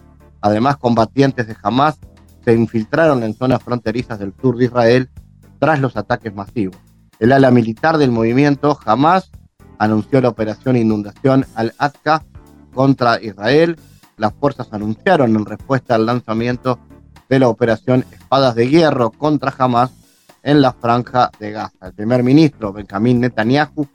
Además, 0.42 0.78
combatientes 0.78 1.46
de 1.46 1.56
Hamas 1.62 2.00
se 2.44 2.56
infiltraron 2.56 3.22
en 3.22 3.36
zonas 3.36 3.62
fronterizas 3.62 4.18
del 4.18 4.34
sur 4.42 4.58
de 4.58 4.66
Israel 4.66 5.12
tras 5.60 5.80
los 5.80 5.96
ataques 5.98 6.34
masivos. 6.34 6.78
El 7.20 7.32
ala 7.32 7.52
militar 7.52 8.00
del 8.00 8.10
movimiento 8.10 8.80
Hamas 8.84 9.30
anunció 9.78 10.20
la 10.20 10.30
operación 10.30 10.78
Inundación 10.78 11.46
al-Aqsa 11.54 12.26
contra 12.74 13.22
Israel. 13.22 13.78
Las 14.18 14.34
fuerzas 14.34 14.70
anunciaron 14.72 15.36
en 15.36 15.46
respuesta 15.46 15.94
al 15.94 16.08
lanzamiento 16.08 16.80
de 17.30 17.38
la 17.38 17.50
operación 17.50 18.04
Espadas 18.12 18.56
de 18.56 18.68
Hierro 18.68 19.12
contra 19.12 19.54
Hamas 19.56 19.92
en 20.42 20.64
la 20.64 20.74
franja 20.74 21.30
de 21.40 21.52
Gaza. 21.52 21.86
El 21.86 21.94
primer 21.94 22.24
ministro 22.24 22.74
Benjamín 22.74 23.20
Netanyahu 23.20 23.88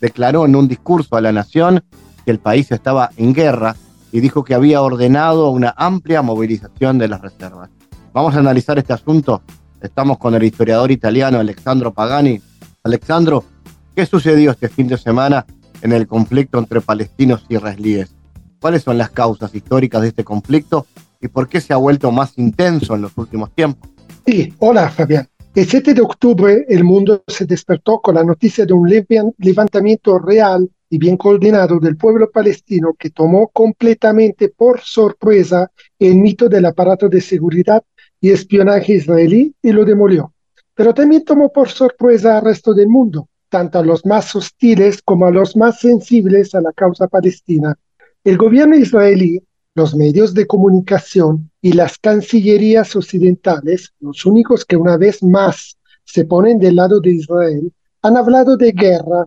declaró 0.00 0.44
en 0.46 0.56
un 0.56 0.68
discurso 0.68 1.16
a 1.16 1.20
la 1.20 1.32
nación 1.32 1.82
que 2.24 2.30
el 2.30 2.38
país 2.38 2.70
estaba 2.72 3.10
en 3.16 3.32
guerra 3.34 3.76
y 4.12 4.20
dijo 4.20 4.44
que 4.44 4.54
había 4.54 4.82
ordenado 4.82 5.50
una 5.50 5.74
amplia 5.76 6.22
movilización 6.22 6.98
de 6.98 7.08
las 7.08 7.20
reservas. 7.20 7.70
Vamos 8.12 8.34
a 8.34 8.40
analizar 8.40 8.78
este 8.78 8.92
asunto. 8.92 9.42
Estamos 9.80 10.18
con 10.18 10.34
el 10.34 10.42
historiador 10.42 10.90
italiano 10.90 11.38
Alexandro 11.38 11.92
Pagani. 11.92 12.40
Alexandro, 12.82 13.44
¿qué 13.94 14.04
sucedió 14.06 14.50
este 14.50 14.68
fin 14.68 14.88
de 14.88 14.98
semana 14.98 15.46
en 15.82 15.92
el 15.92 16.06
conflicto 16.06 16.58
entre 16.58 16.80
palestinos 16.80 17.44
y 17.48 17.54
israelíes? 17.54 18.14
¿Cuáles 18.60 18.82
son 18.82 18.98
las 18.98 19.10
causas 19.10 19.54
históricas 19.54 20.02
de 20.02 20.08
este 20.08 20.24
conflicto 20.24 20.86
y 21.20 21.28
por 21.28 21.48
qué 21.48 21.60
se 21.60 21.72
ha 21.72 21.76
vuelto 21.76 22.10
más 22.10 22.36
intenso 22.36 22.94
en 22.94 23.02
los 23.02 23.16
últimos 23.16 23.50
tiempos? 23.54 23.90
Sí, 24.26 24.52
hola 24.58 24.90
Fabián. 24.90 25.28
El 25.52 25.66
7 25.66 25.94
de 25.94 26.00
octubre 26.00 26.64
el 26.68 26.84
mundo 26.84 27.24
se 27.26 27.44
despertó 27.44 28.00
con 28.00 28.14
la 28.14 28.22
noticia 28.22 28.64
de 28.64 28.72
un 28.72 28.88
levantamiento 29.38 30.16
real 30.20 30.70
y 30.88 30.96
bien 30.96 31.16
coordinado 31.16 31.80
del 31.80 31.96
pueblo 31.96 32.30
palestino 32.30 32.94
que 32.96 33.10
tomó 33.10 33.48
completamente 33.48 34.50
por 34.50 34.80
sorpresa 34.80 35.68
el 35.98 36.14
mito 36.18 36.48
del 36.48 36.66
aparato 36.66 37.08
de 37.08 37.20
seguridad 37.20 37.82
y 38.20 38.30
espionaje 38.30 38.92
israelí 38.92 39.52
y 39.60 39.72
lo 39.72 39.84
demolió. 39.84 40.32
Pero 40.72 40.94
también 40.94 41.24
tomó 41.24 41.50
por 41.52 41.68
sorpresa 41.68 42.38
al 42.38 42.44
resto 42.44 42.72
del 42.72 42.88
mundo, 42.88 43.28
tanto 43.48 43.80
a 43.80 43.84
los 43.84 44.06
más 44.06 44.36
hostiles 44.36 45.02
como 45.02 45.26
a 45.26 45.32
los 45.32 45.56
más 45.56 45.80
sensibles 45.80 46.54
a 46.54 46.60
la 46.60 46.72
causa 46.72 47.08
palestina. 47.08 47.76
el 48.22 48.36
gobierno 48.36 48.76
israelí, 48.76 49.42
los 49.74 49.96
medios 49.96 50.32
de 50.32 50.46
comunicación 50.46 51.49
y 51.62 51.72
las 51.72 51.98
cancillerías 51.98 52.96
occidentales, 52.96 53.92
los 54.00 54.24
únicos 54.24 54.64
que 54.64 54.76
una 54.76 54.96
vez 54.96 55.22
más 55.22 55.76
se 56.04 56.24
ponen 56.24 56.58
del 56.58 56.76
lado 56.76 57.00
de 57.00 57.10
Israel, 57.12 57.72
han 58.02 58.16
hablado 58.16 58.56
de 58.56 58.72
guerra. 58.72 59.26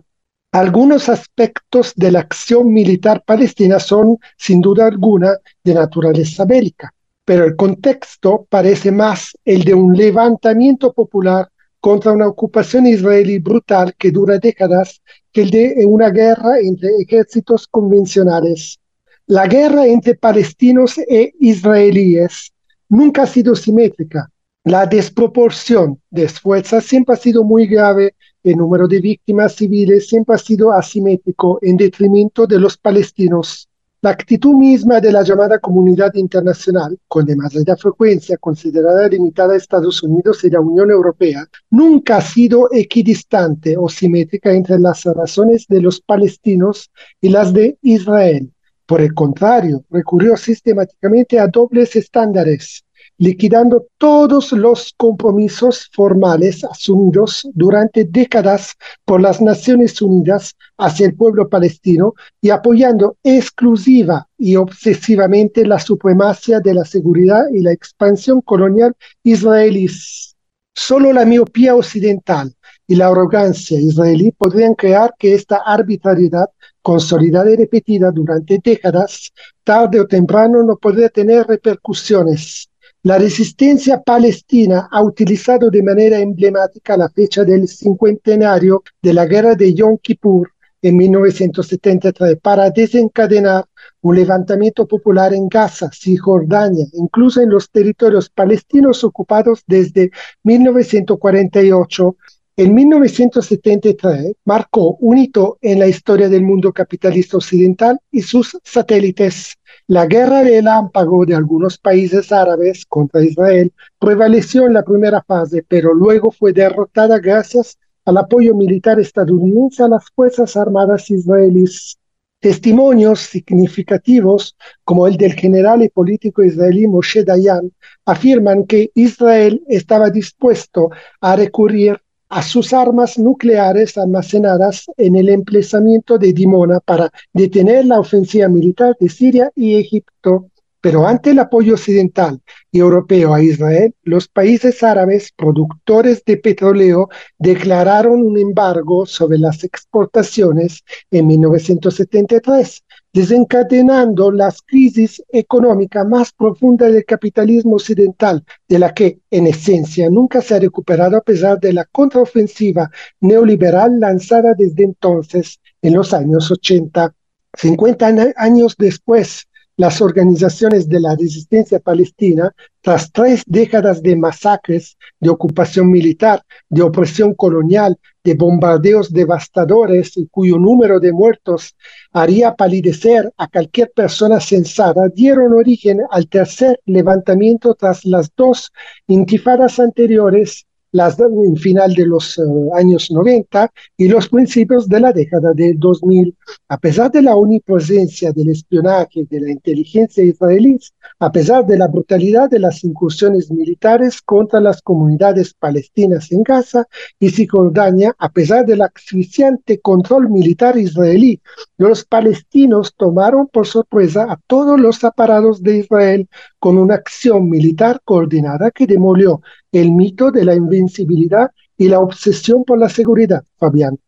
Algunos 0.52 1.08
aspectos 1.08 1.92
de 1.96 2.12
la 2.12 2.20
acción 2.20 2.72
militar 2.72 3.22
palestina 3.24 3.78
son, 3.78 4.18
sin 4.36 4.60
duda 4.60 4.86
alguna, 4.86 5.36
de 5.62 5.74
naturaleza 5.74 6.44
bélica, 6.44 6.92
pero 7.24 7.44
el 7.44 7.56
contexto 7.56 8.46
parece 8.48 8.92
más 8.92 9.36
el 9.44 9.64
de 9.64 9.74
un 9.74 9.96
levantamiento 9.96 10.92
popular 10.92 11.48
contra 11.80 12.12
una 12.12 12.28
ocupación 12.28 12.86
israelí 12.86 13.38
brutal 13.38 13.94
que 13.98 14.10
dura 14.10 14.38
décadas 14.38 15.02
que 15.32 15.42
el 15.42 15.50
de 15.50 15.84
una 15.86 16.10
guerra 16.10 16.58
entre 16.60 16.90
ejércitos 17.00 17.66
convencionales. 17.66 18.78
La 19.26 19.46
guerra 19.46 19.86
entre 19.86 20.16
palestinos 20.16 20.98
e 20.98 21.32
israelíes 21.40 22.52
nunca 22.90 23.22
ha 23.22 23.26
sido 23.26 23.56
simétrica. 23.56 24.30
La 24.64 24.84
desproporción 24.84 25.98
de 26.10 26.28
fuerzas 26.28 26.84
siempre 26.84 27.14
ha 27.14 27.16
sido 27.16 27.42
muy 27.42 27.66
grave, 27.66 28.16
el 28.42 28.58
número 28.58 28.86
de 28.86 29.00
víctimas 29.00 29.54
civiles 29.54 30.08
siempre 30.08 30.34
ha 30.34 30.38
sido 30.38 30.72
asimétrico 30.72 31.58
en 31.62 31.78
detrimento 31.78 32.46
de 32.46 32.58
los 32.58 32.76
palestinos. 32.76 33.66
La 34.02 34.10
actitud 34.10 34.56
misma 34.56 35.00
de 35.00 35.10
la 35.10 35.22
llamada 35.22 35.58
comunidad 35.58 36.12
internacional, 36.16 36.98
con 37.08 37.24
demasiada 37.24 37.78
frecuencia 37.78 38.36
considerada 38.36 39.08
limitada 39.08 39.54
a 39.54 39.56
Estados 39.56 40.02
Unidos 40.02 40.44
y 40.44 40.50
la 40.50 40.60
Unión 40.60 40.90
Europea, 40.90 41.48
nunca 41.70 42.18
ha 42.18 42.20
sido 42.20 42.68
equidistante 42.70 43.74
o 43.78 43.88
simétrica 43.88 44.52
entre 44.52 44.78
las 44.78 45.04
razones 45.04 45.64
de 45.66 45.80
los 45.80 46.02
palestinos 46.02 46.90
y 47.22 47.30
las 47.30 47.54
de 47.54 47.78
Israel. 47.80 48.50
Por 48.86 49.00
el 49.00 49.14
contrario, 49.14 49.84
recurrió 49.90 50.36
sistemáticamente 50.36 51.38
a 51.38 51.46
dobles 51.46 51.96
estándares, 51.96 52.84
liquidando 53.16 53.86
todos 53.96 54.52
los 54.52 54.92
compromisos 54.96 55.88
formales 55.92 56.64
asumidos 56.64 57.48
durante 57.54 58.04
décadas 58.04 58.74
por 59.04 59.22
las 59.22 59.40
Naciones 59.40 60.02
Unidas 60.02 60.54
hacia 60.76 61.06
el 61.06 61.14
pueblo 61.14 61.48
palestino 61.48 62.14
y 62.40 62.50
apoyando 62.50 63.16
exclusiva 63.22 64.28
y 64.36 64.56
obsesivamente 64.56 65.64
la 65.64 65.78
supremacía 65.78 66.60
de 66.60 66.74
la 66.74 66.84
seguridad 66.84 67.44
y 67.52 67.60
la 67.60 67.72
expansión 67.72 68.40
colonial 68.42 68.94
israelíes. 69.22 70.36
Solo 70.74 71.12
la 71.12 71.24
miopía 71.24 71.76
occidental 71.76 72.52
y 72.86 72.96
la 72.96 73.06
arrogancia 73.06 73.80
israelí 73.80 74.32
podrían 74.32 74.74
crear 74.74 75.14
que 75.18 75.34
esta 75.34 75.58
arbitrariedad 75.64 76.50
consolidada 76.84 77.50
y 77.50 77.56
repetida 77.56 78.12
durante 78.12 78.60
décadas, 78.62 79.32
tarde 79.64 79.98
o 80.00 80.06
temprano 80.06 80.62
no 80.62 80.76
podría 80.76 81.08
tener 81.08 81.46
repercusiones 81.48 82.68
la 83.04 83.18
resistencia 83.18 84.02
palestina 84.02 84.88
ha 84.90 85.02
utilizado 85.02 85.68
de 85.68 85.82
manera 85.82 86.18
emblemática 86.20 86.96
la 86.96 87.10
fecha 87.10 87.44
del 87.44 87.68
cincuentenario 87.68 88.82
de 89.02 89.12
la 89.12 89.26
guerra 89.26 89.54
de 89.54 89.74
Yom 89.74 89.98
Kippur 89.98 90.50
en 90.80 90.96
1973 90.96 92.38
para 92.40 92.70
desencadenar 92.70 93.66
un 94.00 94.16
levantamiento 94.16 94.88
popular 94.88 95.34
en 95.34 95.50
Gaza, 95.50 95.90
Cisjordania, 95.92 96.86
incluso 96.94 97.42
en 97.42 97.50
los 97.50 97.70
territorios 97.70 98.30
palestinos 98.30 99.04
ocupados 99.04 99.62
desde 99.66 100.10
1948. 100.42 102.16
En 102.56 102.72
1973 102.72 104.36
marcó 104.44 104.96
un 105.00 105.18
hito 105.18 105.58
en 105.60 105.80
la 105.80 105.88
historia 105.88 106.28
del 106.28 106.42
mundo 106.42 106.72
capitalista 106.72 107.36
occidental 107.36 107.98
y 108.12 108.22
sus 108.22 108.56
satélites. 108.62 109.54
La 109.88 110.06
guerra 110.06 110.44
relámpago 110.44 111.26
de 111.26 111.34
algunos 111.34 111.78
países 111.78 112.30
árabes 112.30 112.86
contra 112.86 113.24
Israel 113.24 113.72
prevaleció 113.98 114.66
en 114.66 114.74
la 114.74 114.84
primera 114.84 115.20
fase, 115.26 115.64
pero 115.66 115.92
luego 115.94 116.30
fue 116.30 116.52
derrotada 116.52 117.18
gracias 117.18 117.76
al 118.04 118.18
apoyo 118.18 118.54
militar 118.54 119.00
estadounidense 119.00 119.82
a 119.82 119.88
las 119.88 120.04
Fuerzas 120.14 120.56
Armadas 120.56 121.10
israelíes. 121.10 121.98
Testimonios 122.38 123.20
significativos, 123.20 124.54
como 124.84 125.08
el 125.08 125.16
del 125.16 125.32
general 125.32 125.82
y 125.82 125.88
político 125.88 126.44
israelí 126.44 126.86
Moshe 126.86 127.24
Dayan, 127.24 127.72
afirman 128.04 128.64
que 128.64 128.92
Israel 128.94 129.64
estaba 129.66 130.10
dispuesto 130.10 130.90
a 131.20 131.34
recurrir 131.34 131.98
a 132.34 132.42
sus 132.42 132.72
armas 132.72 133.16
nucleares 133.16 133.96
almacenadas 133.96 134.86
en 134.96 135.14
el 135.14 135.28
emplazamiento 135.28 136.18
de 136.18 136.32
Dimona 136.32 136.80
para 136.80 137.08
detener 137.32 137.84
la 137.84 138.00
ofensiva 138.00 138.48
militar 138.48 138.96
de 138.98 139.08
Siria 139.08 139.52
y 139.54 139.76
Egipto. 139.76 140.50
Pero 140.80 141.06
ante 141.06 141.30
el 141.30 141.38
apoyo 141.38 141.74
occidental 141.74 142.40
y 142.72 142.80
europeo 142.80 143.32
a 143.32 143.40
Israel, 143.40 143.94
los 144.02 144.26
países 144.26 144.82
árabes 144.82 145.30
productores 145.36 146.24
de 146.24 146.36
petróleo 146.36 147.08
declararon 147.38 148.20
un 148.20 148.36
embargo 148.36 149.06
sobre 149.06 149.38
las 149.38 149.62
exportaciones 149.62 150.82
en 151.12 151.28
1973 151.28 152.83
desencadenando 153.14 154.32
las 154.32 154.60
crisis 154.60 155.22
económica 155.30 156.02
más 156.02 156.32
profunda 156.32 156.90
del 156.90 157.04
capitalismo 157.04 157.76
occidental, 157.76 158.44
de 158.68 158.78
la 158.80 158.92
que, 158.92 159.20
en 159.30 159.46
esencia, 159.46 160.10
nunca 160.10 160.42
se 160.42 160.56
ha 160.56 160.58
recuperado 160.58 161.16
a 161.16 161.20
pesar 161.20 161.60
de 161.60 161.72
la 161.72 161.84
contraofensiva 161.84 162.90
neoliberal 163.20 164.00
lanzada 164.00 164.52
desde 164.58 164.82
entonces, 164.82 165.60
en 165.80 165.94
los 165.94 166.12
años 166.12 166.50
80. 166.50 167.14
50 167.56 168.32
años 168.36 168.74
después, 168.76 169.46
las 169.76 170.00
organizaciones 170.00 170.88
de 170.88 171.00
la 171.00 171.16
resistencia 171.16 171.80
palestina, 171.80 172.54
tras 172.80 173.10
tres 173.10 173.42
décadas 173.46 174.02
de 174.02 174.14
masacres, 174.16 174.96
de 175.20 175.30
ocupación 175.30 175.90
militar, 175.90 176.42
de 176.68 176.82
opresión 176.82 177.34
colonial, 177.34 177.98
de 178.22 178.34
bombardeos 178.34 179.12
devastadores 179.12 180.16
y 180.16 180.26
cuyo 180.28 180.58
número 180.58 181.00
de 181.00 181.12
muertos 181.12 181.74
haría 182.12 182.54
palidecer 182.54 183.32
a 183.36 183.48
cualquier 183.48 183.90
persona 183.92 184.40
sensata, 184.40 185.08
dieron 185.14 185.52
origen 185.52 186.00
al 186.10 186.28
tercer 186.28 186.80
levantamiento 186.86 187.74
tras 187.74 188.04
las 188.04 188.30
dos 188.36 188.72
intifadas 189.06 189.78
anteriores 189.78 190.66
las 190.94 191.18
en 191.18 191.56
final 191.56 191.92
de 191.92 192.06
los 192.06 192.38
eh, 192.38 192.42
años 192.72 193.10
90 193.10 193.68
y 193.96 194.06
los 194.06 194.28
principios 194.28 194.88
de 194.88 195.00
la 195.00 195.12
década 195.12 195.52
de 195.52 195.74
2000. 195.76 196.32
A 196.68 196.78
pesar 196.78 197.10
de 197.10 197.20
la 197.20 197.34
omnipresencia 197.34 198.30
del 198.32 198.50
espionaje 198.50 199.26
de 199.28 199.40
la 199.40 199.50
inteligencia 199.50 200.22
israelí, 200.22 200.78
a 201.18 201.32
pesar 201.32 201.66
de 201.66 201.78
la 201.78 201.88
brutalidad 201.88 202.48
de 202.48 202.60
las 202.60 202.84
incursiones 202.84 203.50
militares 203.50 204.22
contra 204.22 204.60
las 204.60 204.80
comunidades 204.82 205.52
palestinas 205.54 206.30
en 206.30 206.44
Gaza 206.44 206.86
y 207.18 207.28
Cisjordania, 207.30 208.14
a 208.16 208.28
pesar 208.28 208.64
del 208.64 208.82
asfixiante 208.82 209.80
control 209.80 210.30
militar 210.30 210.78
israelí, 210.78 211.40
los 211.76 212.04
palestinos 212.04 212.94
tomaron 212.96 213.48
por 213.48 213.66
sorpresa 213.66 214.30
a 214.30 214.38
todos 214.46 214.78
los 214.78 215.02
aparatos 215.02 215.60
de 215.60 215.78
Israel 215.78 216.28
con 216.60 216.78
una 216.78 216.94
acción 216.94 217.50
militar 217.50 218.00
coordinada 218.04 218.70
que 218.70 218.86
demolió 218.86 219.42
el 219.80 219.90
mito 219.90 220.30
de 220.30 220.44
la 220.44 220.54
invencibilidad 220.54 221.50
y 221.76 221.88
la 221.88 222.00
obsesión 222.00 222.64
por 222.64 222.78
la 222.78 222.88
seguridad, 222.88 223.44
Fabián. 223.58 223.98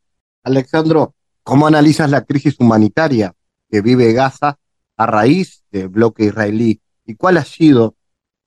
Alexandro, 0.44 1.14
¿cómo 1.42 1.66
analizas 1.66 2.10
la 2.10 2.24
crisis 2.24 2.56
humanitaria 2.60 3.34
que 3.68 3.80
vive 3.80 4.12
Gaza 4.12 4.58
a 4.96 5.06
raíz 5.06 5.64
del 5.72 5.88
bloque 5.88 6.26
israelí? 6.26 6.80
¿Y 7.04 7.14
cuál 7.14 7.36
ha 7.36 7.44
sido 7.44 7.96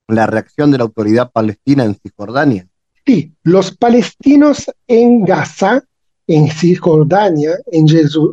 la 0.07 0.27
reacción 0.27 0.71
de 0.71 0.77
la 0.77 0.85
autoridad 0.85 1.31
palestina 1.31 1.83
en 1.83 1.95
Cisjordania? 1.95 2.67
Sí, 3.05 3.33
los 3.43 3.75
palestinos 3.75 4.71
en 4.87 5.25
Gaza, 5.25 5.83
en 6.27 6.49
Cisjordania, 6.49 7.51
en 7.71 7.87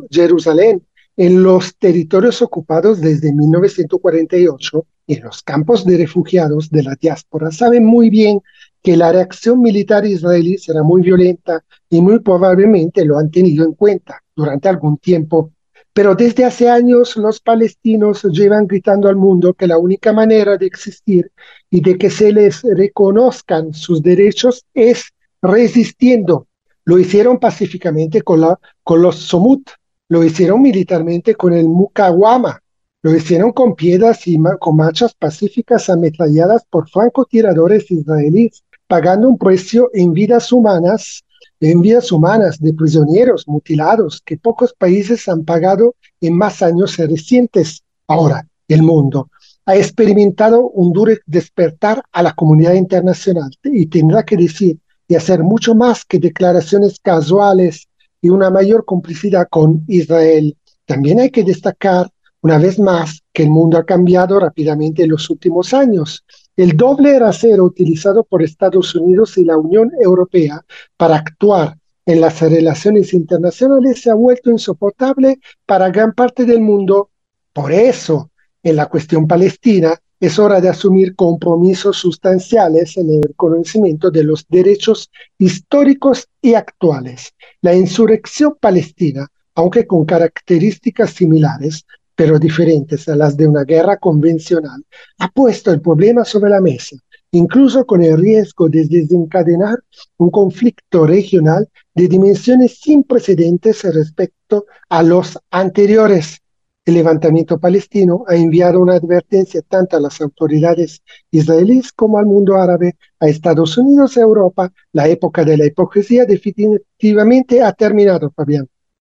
Jerusalén, 0.09 0.81
en 1.17 1.43
los 1.43 1.75
territorios 1.77 2.41
ocupados 2.41 3.01
desde 3.01 3.33
1948 3.33 4.85
y 5.07 5.15
en 5.15 5.23
los 5.23 5.41
campos 5.41 5.83
de 5.83 5.97
refugiados 5.97 6.69
de 6.69 6.83
la 6.83 6.95
diáspora 6.95 7.51
saben 7.51 7.85
muy 7.85 8.09
bien 8.09 8.39
que 8.81 8.97
la 8.97 9.11
reacción 9.11 9.61
militar 9.61 10.05
israelí 10.05 10.57
será 10.57 10.83
muy 10.83 11.01
violenta 11.01 11.63
y 11.89 12.01
muy 12.01 12.19
probablemente 12.19 13.05
lo 13.05 13.17
han 13.17 13.31
tenido 13.31 13.65
en 13.65 13.73
cuenta 13.73 14.23
durante 14.35 14.69
algún 14.69 14.97
tiempo. 14.97 15.51
Pero 15.93 16.13
desde 16.13 16.45
hace 16.45 16.69
años 16.69 17.17
los 17.17 17.39
palestinos 17.39 18.23
llevan 18.23 18.67
gritando 18.67 19.09
al 19.09 19.15
mundo 19.15 19.53
que 19.53 19.65
la 19.65 19.79
única 19.79 20.13
manera 20.13 20.55
de 20.55 20.67
existir 20.67 21.31
y 21.71 21.81
de 21.81 21.97
que 21.97 22.09
se 22.09 22.31
les 22.31 22.61
reconozcan 22.61 23.73
sus 23.73 24.03
derechos 24.03 24.63
es 24.73 25.05
resistiendo. 25.41 26.47
Lo 26.85 26.99
hicieron 26.99 27.39
pacíficamente 27.39 28.21
con, 28.21 28.41
la, 28.41 28.59
con 28.83 29.01
los 29.01 29.15
Somut, 29.17 29.69
lo 30.09 30.23
hicieron 30.23 30.61
militarmente 30.61 31.35
con 31.35 31.53
el 31.53 31.67
Mukawama, 31.67 32.61
lo 33.01 33.15
hicieron 33.15 33.51
con 33.51 33.75
piedras 33.75 34.27
y 34.27 34.37
con 34.59 34.75
marchas 34.75 35.13
pacíficas 35.13 35.89
ametralladas 35.89 36.65
por 36.69 36.89
francotiradores 36.89 37.89
israelíes, 37.91 38.63
pagando 38.87 39.29
un 39.29 39.37
precio 39.37 39.89
en 39.93 40.13
vidas 40.13 40.51
humanas, 40.51 41.23
en 41.59 41.81
vidas 41.81 42.11
humanas 42.11 42.59
de 42.59 42.73
prisioneros 42.73 43.47
mutilados 43.47 44.21
que 44.25 44.37
pocos 44.37 44.73
países 44.73 45.27
han 45.27 45.43
pagado 45.43 45.95
en 46.21 46.37
más 46.37 46.61
años 46.61 46.97
recientes. 46.97 47.83
Ahora, 48.07 48.47
el 48.67 48.83
mundo 48.83 49.29
ha 49.65 49.75
experimentado 49.75 50.69
un 50.69 50.93
duro 50.93 51.13
despertar 51.25 52.01
a 52.11 52.23
la 52.23 52.33
comunidad 52.33 52.73
internacional 52.73 53.51
y 53.63 53.85
tendrá 53.87 54.23
que 54.23 54.37
decir 54.37 54.79
y 55.07 55.15
hacer 55.15 55.43
mucho 55.43 55.75
más 55.75 56.05
que 56.05 56.19
declaraciones 56.19 56.99
casuales 57.01 57.87
y 58.21 58.29
una 58.29 58.49
mayor 58.49 58.85
complicidad 58.85 59.47
con 59.49 59.83
Israel. 59.87 60.55
También 60.85 61.19
hay 61.19 61.31
que 61.31 61.43
destacar 61.43 62.09
una 62.41 62.57
vez 62.57 62.79
más 62.79 63.21
que 63.33 63.43
el 63.43 63.49
mundo 63.49 63.77
ha 63.77 63.85
cambiado 63.85 64.39
rápidamente 64.39 65.03
en 65.03 65.09
los 65.09 65.29
últimos 65.29 65.73
años. 65.73 66.23
El 66.55 66.75
doble 66.75 67.17
rasero 67.19 67.63
utilizado 67.63 68.23
por 68.23 68.41
Estados 68.41 68.95
Unidos 68.95 69.37
y 69.37 69.45
la 69.45 69.57
Unión 69.57 69.91
Europea 70.01 70.63
para 70.95 71.17
actuar 71.17 71.77
en 72.05 72.21
las 72.21 72.41
relaciones 72.41 73.13
internacionales 73.13 74.01
se 74.01 74.09
ha 74.09 74.13
vuelto 74.15 74.49
insoportable 74.49 75.39
para 75.65 75.89
gran 75.89 76.13
parte 76.13 76.45
del 76.45 76.61
mundo. 76.61 77.09
Por 77.53 77.71
eso, 77.71 78.31
en 78.63 78.77
la 78.77 78.85
cuestión 78.85 79.27
palestina, 79.27 79.99
es 80.19 80.39
hora 80.39 80.59
de 80.61 80.69
asumir 80.69 81.15
compromisos 81.15 81.97
sustanciales 81.97 82.97
en 82.97 83.09
el 83.09 83.21
reconocimiento 83.21 84.09
de 84.09 84.23
los 84.23 84.47
derechos 84.47 85.11
históricos 85.37 86.27
y 86.41 86.55
actuales. 86.55 87.33
La 87.61 87.75
insurrección 87.75 88.57
palestina, 88.59 89.27
aunque 89.53 89.85
con 89.85 90.05
características 90.05 91.11
similares, 91.11 91.85
pero 92.17 92.39
diferentes 92.39 93.07
a 93.07 93.15
las 93.15 93.37
de 93.37 93.47
una 93.47 93.63
guerra 93.63 93.97
convencional, 93.97 94.83
ha 95.19 95.29
puesto 95.29 95.71
el 95.71 95.81
problema 95.81 96.25
sobre 96.25 96.49
la 96.49 96.59
mesa, 96.59 96.95
incluso 97.29 97.85
con 97.85 98.01
el 98.01 98.17
riesgo 98.17 98.67
de 98.69 98.87
desencadenar 98.87 99.77
un 100.17 100.31
conflicto 100.31 101.05
regional 101.05 101.69
de 101.93 102.07
dimensiones 102.07 102.79
sin 102.79 103.03
precedentes 103.03 103.83
respecto 103.83 104.65
a 104.89 105.03
los 105.03 105.37
anteriores. 105.51 106.39
El 106.85 106.95
levantamiento 106.95 107.59
palestino 107.59 108.23
ha 108.27 108.35
enviado 108.35 108.79
una 108.79 108.95
advertencia 108.95 109.61
tanto 109.61 109.95
a 109.95 109.99
las 109.99 110.19
autoridades 110.19 111.03
israelíes 111.29 111.91
como 111.91 112.17
al 112.17 112.25
mundo 112.25 112.55
árabe, 112.55 112.95
a 113.19 113.27
Estados 113.27 113.77
Unidos 113.77 114.17
y 114.17 114.21
a 114.21 114.23
Europa. 114.23 114.73
La 114.91 115.07
época 115.07 115.45
de 115.45 115.55
la 115.57 115.65
hipocresía 115.65 116.25
definitivamente 116.25 117.61
ha 117.61 117.73
terminado, 117.73 118.31
Fabián. 118.35 118.67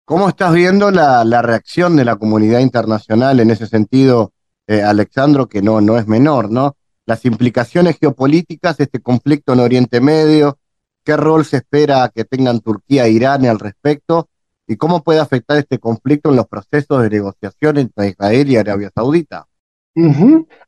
¿Cómo 0.06 0.28
estás 0.28 0.54
viendo 0.54 0.92
la, 0.92 1.42
reacción 1.42 1.96
de 1.96 2.06
la 2.06 2.16
comunidad 2.16 2.60
internacional 2.60 3.40
en 3.40 3.52
ese 3.52 3.68
sentido, 3.68 4.34
eh, 4.68 4.82
Alexandro, 4.82 5.48
que 5.48 5.62
no, 5.62 5.80
no 5.80 5.98
es 5.98 6.08
menor, 6.08 6.52
¿no? 6.52 6.76
Las 7.06 7.24
implicaciones 7.26 7.98
geopolíticas 8.00 8.78
de 8.78 8.86
este 8.86 9.00
conflicto 9.02 9.54
en 9.54 9.60
Oriente 9.62 10.02
Medio, 10.02 10.58
qué 11.04 11.16
rol 11.18 11.46
se 11.46 11.58
espera 11.58 12.12
que 12.14 12.26
tengan 12.26 12.60
Turquía 12.60 13.06
e 13.06 13.12
Irán 13.12 13.46
al 13.46 13.60
respecto, 13.60 14.28
y 14.68 14.78
cómo 14.78 15.04
puede 15.04 15.20
afectar 15.20 15.58
este 15.58 15.80
conflicto 15.80 16.30
en 16.30 16.38
los 16.38 16.48
procesos 16.48 17.02
de 17.02 17.10
negociación 17.10 17.78
entre 17.78 18.10
Israel 18.10 18.50
y 18.50 18.56
Arabia 18.56 18.92
Saudita. 18.94 19.48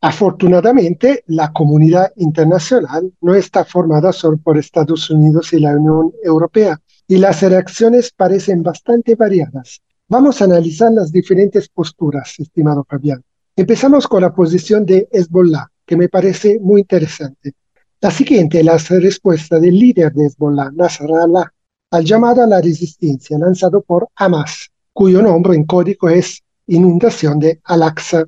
Afortunadamente, 0.02 1.24
la 1.28 1.54
comunidad 1.54 2.12
internacional 2.18 3.14
no 3.22 3.36
está 3.36 3.64
formada 3.64 4.12
solo 4.12 4.38
por 4.38 4.58
Estados 4.58 5.10
Unidos 5.10 5.54
y 5.54 5.60
la 5.60 5.78
Unión 5.78 6.12
Europea 6.22 6.78
y 7.14 7.18
las 7.18 7.44
reacciones 7.44 8.12
parecen 8.12 8.64
bastante 8.64 9.14
variadas. 9.14 9.84
Vamos 10.08 10.42
a 10.42 10.46
analizar 10.46 10.92
las 10.92 11.12
diferentes 11.12 11.70
posturas, 11.70 12.34
estimado 12.40 12.84
Fabián. 12.90 13.24
Empezamos 13.56 14.08
con 14.08 14.24
la 14.24 14.34
posición 14.34 14.84
de 14.84 15.08
Hezbollah, 15.12 15.68
que 15.86 15.96
me 15.96 16.10
parece 16.10 16.58
muy 16.60 16.82
interesante. 16.82 17.54
La 18.02 18.10
siguiente 18.10 18.62
es 18.62 18.66
la 18.66 18.78
respuesta 19.00 19.60
del 19.60 19.78
líder 19.78 20.12
de 20.12 20.26
Hezbollah, 20.26 20.72
Nasrallah, 20.74 21.54
al 21.92 22.04
llamado 22.04 22.42
a 22.42 22.48
la 22.48 22.60
resistencia 22.60 23.38
lanzado 23.38 23.84
por 23.84 24.08
Hamas, 24.16 24.72
cuyo 24.92 25.22
nombre 25.22 25.54
en 25.54 25.66
código 25.66 26.10
es 26.10 26.42
Inundación 26.66 27.38
de 27.38 27.62
Al-Aqsa. 27.64 28.26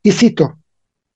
Y 0.00 0.12
cito, 0.12 0.58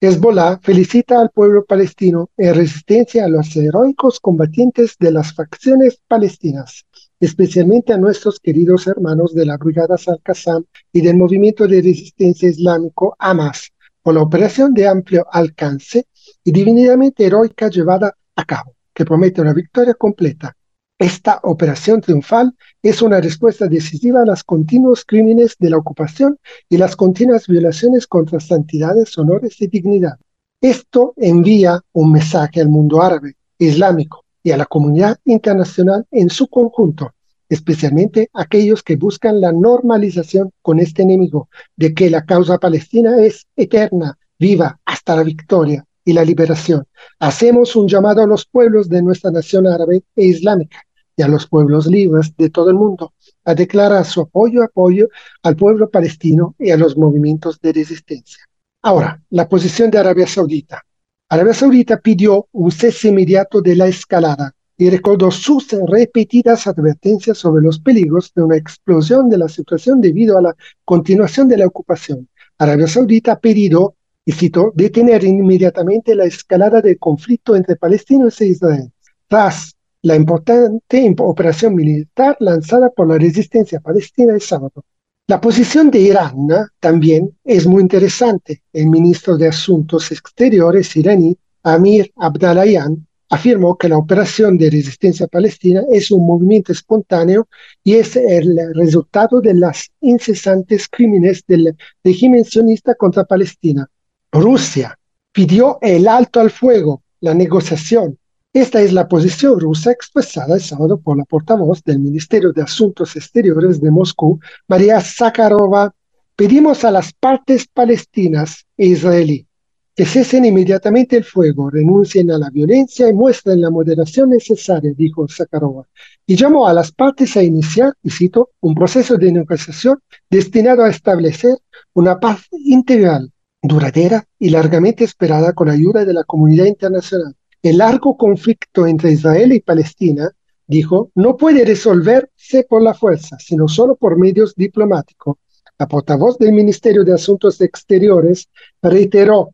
Hezbollah 0.01 0.59
felicita 0.61 1.21
al 1.21 1.31
pueblo 1.31 1.65
palestino 1.65 2.31
en 2.37 2.53
resistencia 2.53 3.27
a 3.27 3.29
los 3.29 3.55
heroicos 3.55 4.19
combatientes 4.19 4.97
de 4.99 5.13
las 5.13 5.33
facciones 5.33 6.01
palestinas 6.09 6.85
especialmente 7.23 7.93
a 7.93 7.99
nuestros 7.99 8.41
queridos 8.41 8.89
hermanos 8.89 9.33
de 9.33 9.47
la 9.47 9.57
Brigada 9.57 9.95
Al-Qassam 9.95 10.65
y 10.93 11.03
del 11.03 11.17
Movimiento 11.17 11.69
de 11.69 11.81
Resistencia 11.81 12.49
Islámico 12.49 13.15
Hamas, 13.17 13.71
por 14.03 14.15
la 14.15 14.23
operación 14.23 14.75
de 14.75 14.89
amplio 14.89 15.25
alcance 15.31 16.07
y 16.43 16.51
divinamente 16.51 17.25
heroica 17.25 17.69
llevada 17.69 18.13
a 18.35 18.45
cabo, 18.45 18.75
que 18.93 19.05
promete 19.05 19.41
una 19.41 19.53
victoria 19.53 19.95
completa. 19.95 20.57
Esta 20.99 21.39
operación 21.45 22.01
triunfal 22.01 22.57
es 22.83 23.01
una 23.03 23.21
respuesta 23.21 23.69
decisiva 23.69 24.23
a 24.23 24.27
los 24.27 24.43
continuos 24.43 25.05
crímenes 25.05 25.55
de 25.61 25.71
la 25.71 25.77
ocupación 25.77 26.37
y 26.69 26.77
las 26.77 26.97
continuas 26.97 27.47
violaciones 27.47 28.09
contra 28.09 28.41
santidades, 28.41 29.17
honores 29.17 29.63
y 29.63 29.69
dignidad. 29.69 30.19
Esto 30.61 31.15
envía 31.17 31.81
un 31.93 32.11
mensaje 32.11 32.61
al 32.61 32.69
mundo 32.69 33.01
árabe, 33.01 33.37
islámico, 33.59 34.22
y 34.43 34.51
a 34.51 34.57
la 34.57 34.67
comunidad 34.67 35.19
internacional 35.25 36.07
en 36.11 36.31
su 36.31 36.49
conjunto, 36.49 37.15
especialmente 37.49 38.31
aquellos 38.33 38.83
que 38.83 38.97
buscan 38.97 39.41
la 39.41 39.53
normalización 39.53 40.51
con 40.63 40.81
este 40.81 41.03
enemigo, 41.03 41.49
de 41.77 41.95
que 41.95 42.11
la 42.11 42.25
causa 42.25 42.59
palestina 42.59 43.23
es 43.23 43.47
eterna, 43.57 44.19
viva 44.39 44.81
hasta 44.85 45.17
la 45.17 45.23
victoria 45.23 45.85
y 46.05 46.13
la 46.13 46.25
liberación. 46.25 46.85
Hacemos 47.19 47.77
un 47.77 47.89
llamado 47.89 48.23
a 48.23 48.27
los 48.27 48.47
pueblos 48.47 48.89
de 48.89 49.03
nuestra 49.03 49.31
nación 49.31 49.67
árabe 49.67 50.03
e 50.17 50.25
islámica 50.25 50.79
y 51.17 51.23
a 51.23 51.29
los 51.29 51.47
pueblos 51.47 51.87
libres 51.87 52.35
de 52.37 52.51
todo 52.51 52.71
el 52.71 52.77
mundo 52.77 53.13
a 53.45 53.55
declarar 53.55 54.05
su 54.05 54.23
apoyo, 54.23 54.63
apoyo 54.63 55.09
al 55.43 55.57
pueblo 55.57 55.91
palestino 55.91 56.55
y 56.59 56.71
a 56.71 56.77
los 56.77 56.97
movimientos 56.97 57.61
de 57.61 57.73
resistencia. 57.73 58.45
Ahora, 58.83 59.23
la 59.31 59.49
posición 59.49 59.91
de 59.91 59.99
Arabia 59.99 60.27
Saudita. 60.27 60.83
Arabia 61.33 61.55
Saudita 61.55 61.99
pidió 61.99 62.47
un 62.53 62.71
cese 62.71 63.09
inmediato 63.09 63.63
de 63.63 63.75
la 63.75 63.87
escalada 63.87 64.55
y 64.77 64.91
recordó 64.91 65.31
sus 65.31 65.67
repetidas 65.89 66.67
advertencias 66.67 67.39
sobre 67.39 67.63
los 67.63 67.81
peligros 67.81 68.35
de 68.35 68.43
una 68.43 68.59
explosión 68.59 69.31
de 69.31 69.39
la 69.39 69.49
situación 69.49 70.03
debido 70.03 70.37
a 70.37 70.43
la 70.43 70.55
continuación 70.85 71.49
de 71.49 71.57
la 71.57 71.67
ocupación. 71.67 72.29
Arabia 72.59 72.87
Saudita 72.87 73.33
ha 73.33 73.41
pedido, 73.41 73.95
y 74.27 74.33
cito, 74.33 74.73
detener 74.75 75.25
inmediatamente 75.25 76.15
la 76.15 76.27
escalada 76.27 76.83
del 76.83 76.99
conflicto 76.99 77.57
entre 77.57 77.77
palestinos 77.77 78.39
e 78.43 78.49
Israel, 78.49 78.93
tras 79.27 79.75
la 80.03 80.17
importante 80.17 81.15
operación 81.17 81.75
militar 81.75 82.37
lanzada 82.41 82.91
por 82.91 83.09
la 83.09 83.17
resistencia 83.17 83.81
palestina 83.81 84.35
el 84.35 84.43
sábado. 84.43 84.85
La 85.29 85.41
posición 85.41 85.91
de 85.91 86.01
Irán 86.01 86.49
también 86.81 87.37
es 87.45 87.67
muy 87.67 87.83
interesante. 87.83 88.63
El 88.73 88.89
ministro 88.89 89.37
de 89.37 89.49
Asuntos 89.49 90.11
Exteriores 90.11 90.97
iraní, 90.97 91.39
Amir 91.63 92.13
Abdallayan, 92.17 93.07
afirmó 93.31 93.79
que 93.79 93.89
la 93.89 93.99
operación 93.99 94.59
de 94.59 94.69
resistencia 94.69 95.29
palestina 95.29 95.83
es 95.91 96.11
un 96.11 96.27
movimiento 96.27 96.73
espontáneo 96.73 97.49
y 97.85 97.95
es 97.95 98.17
el 98.17 98.59
resultado 98.75 99.41
de 99.41 99.55
las 99.55 99.91
incesantes 100.01 100.89
crímenes 100.89 101.45
del 101.47 101.77
régimen 102.03 102.45
sionista 102.45 102.95
contra 102.97 103.25
Palestina. 103.25 103.89
Rusia 104.33 104.99
pidió 105.33 105.79
el 105.81 106.09
alto 106.09 106.41
al 106.41 106.51
fuego, 106.51 107.05
la 107.21 107.33
negociación 107.33 108.19
esta 108.53 108.83
es 108.83 108.93
la 108.93 109.09
posición 109.09 109.59
rusa 109.59 109.91
expresada 109.91 110.55
el 110.57 110.61
sábado 110.61 111.01
por 111.01 111.17
la 111.17 111.25
portavoz 111.25 111.83
del 111.85 111.99
Ministerio 111.99 112.53
de 112.53 112.63
Asuntos 112.63 113.17
Exteriores 113.17 113.81
de 113.81 113.91
Moscú, 113.91 114.41
María 114.69 115.01
Zakharova. 115.01 115.95
Pedimos 116.37 116.85
a 116.85 116.91
las 116.91 117.13
partes 117.13 117.67
palestinas 117.67 118.67
e 118.77 118.87
israelí 118.87 119.47
que 119.95 120.07
cesen 120.07 120.45
inmediatamente 120.45 121.17
el 121.17 121.25
fuego, 121.25 121.71
renuncien 121.71 122.31
a 122.31 122.39
la 122.39 122.51
violencia 122.51 123.09
y 123.09 123.13
muestren 123.13 123.61
la 123.61 123.71
moderación 123.71 124.31
necesaria, 124.31 124.93
dijo 124.97 125.27
Zakharova, 125.29 125.87
y 126.27 126.35
llamó 126.35 126.67
a 126.67 126.73
las 126.73 126.93
partes 126.93 127.37
a 127.37 127.43
iniciar, 127.43 127.93
y 128.03 128.11
cito, 128.11 128.51
un 128.61 128.75
proceso 128.75 129.17
de 129.17 129.33
negociación 129.33 129.99
destinado 130.31 130.85
a 130.85 130.91
establecer 130.91 131.59
una 131.93 132.19
paz 132.19 132.47
integral, 132.53 133.31
duradera 133.63 134.25
y 134.39 134.49
largamente 134.49 135.05
esperada 135.05 135.53
con 135.53 135.69
ayuda 135.69 136.07
de 136.07 136.15
la 136.15 136.25
comunidad 136.25 136.65
internacional. 136.65 137.37
El 137.63 137.79
largo 137.79 138.17
conflicto 138.17 138.89
entre 138.89 139.13
Israel 139.13 139.53
y 139.53 139.61
Palestina, 139.61 140.31
dijo, 140.67 141.11
no 141.15 141.37
puede 141.37 141.65
resolverse 141.65 142.65
por 142.69 142.83
la 142.83 142.93
fuerza, 142.93 143.37
sino 143.39 143.69
solo 143.69 143.95
por 143.95 144.19
medios 144.19 144.55
diplomáticos. 144.57 145.37
La 145.79 145.87
portavoz 145.87 146.39
del 146.39 146.53
Ministerio 146.53 147.05
de 147.05 147.15
Asuntos 147.15 147.61
Exteriores 147.61 148.49
reiteró 148.83 149.51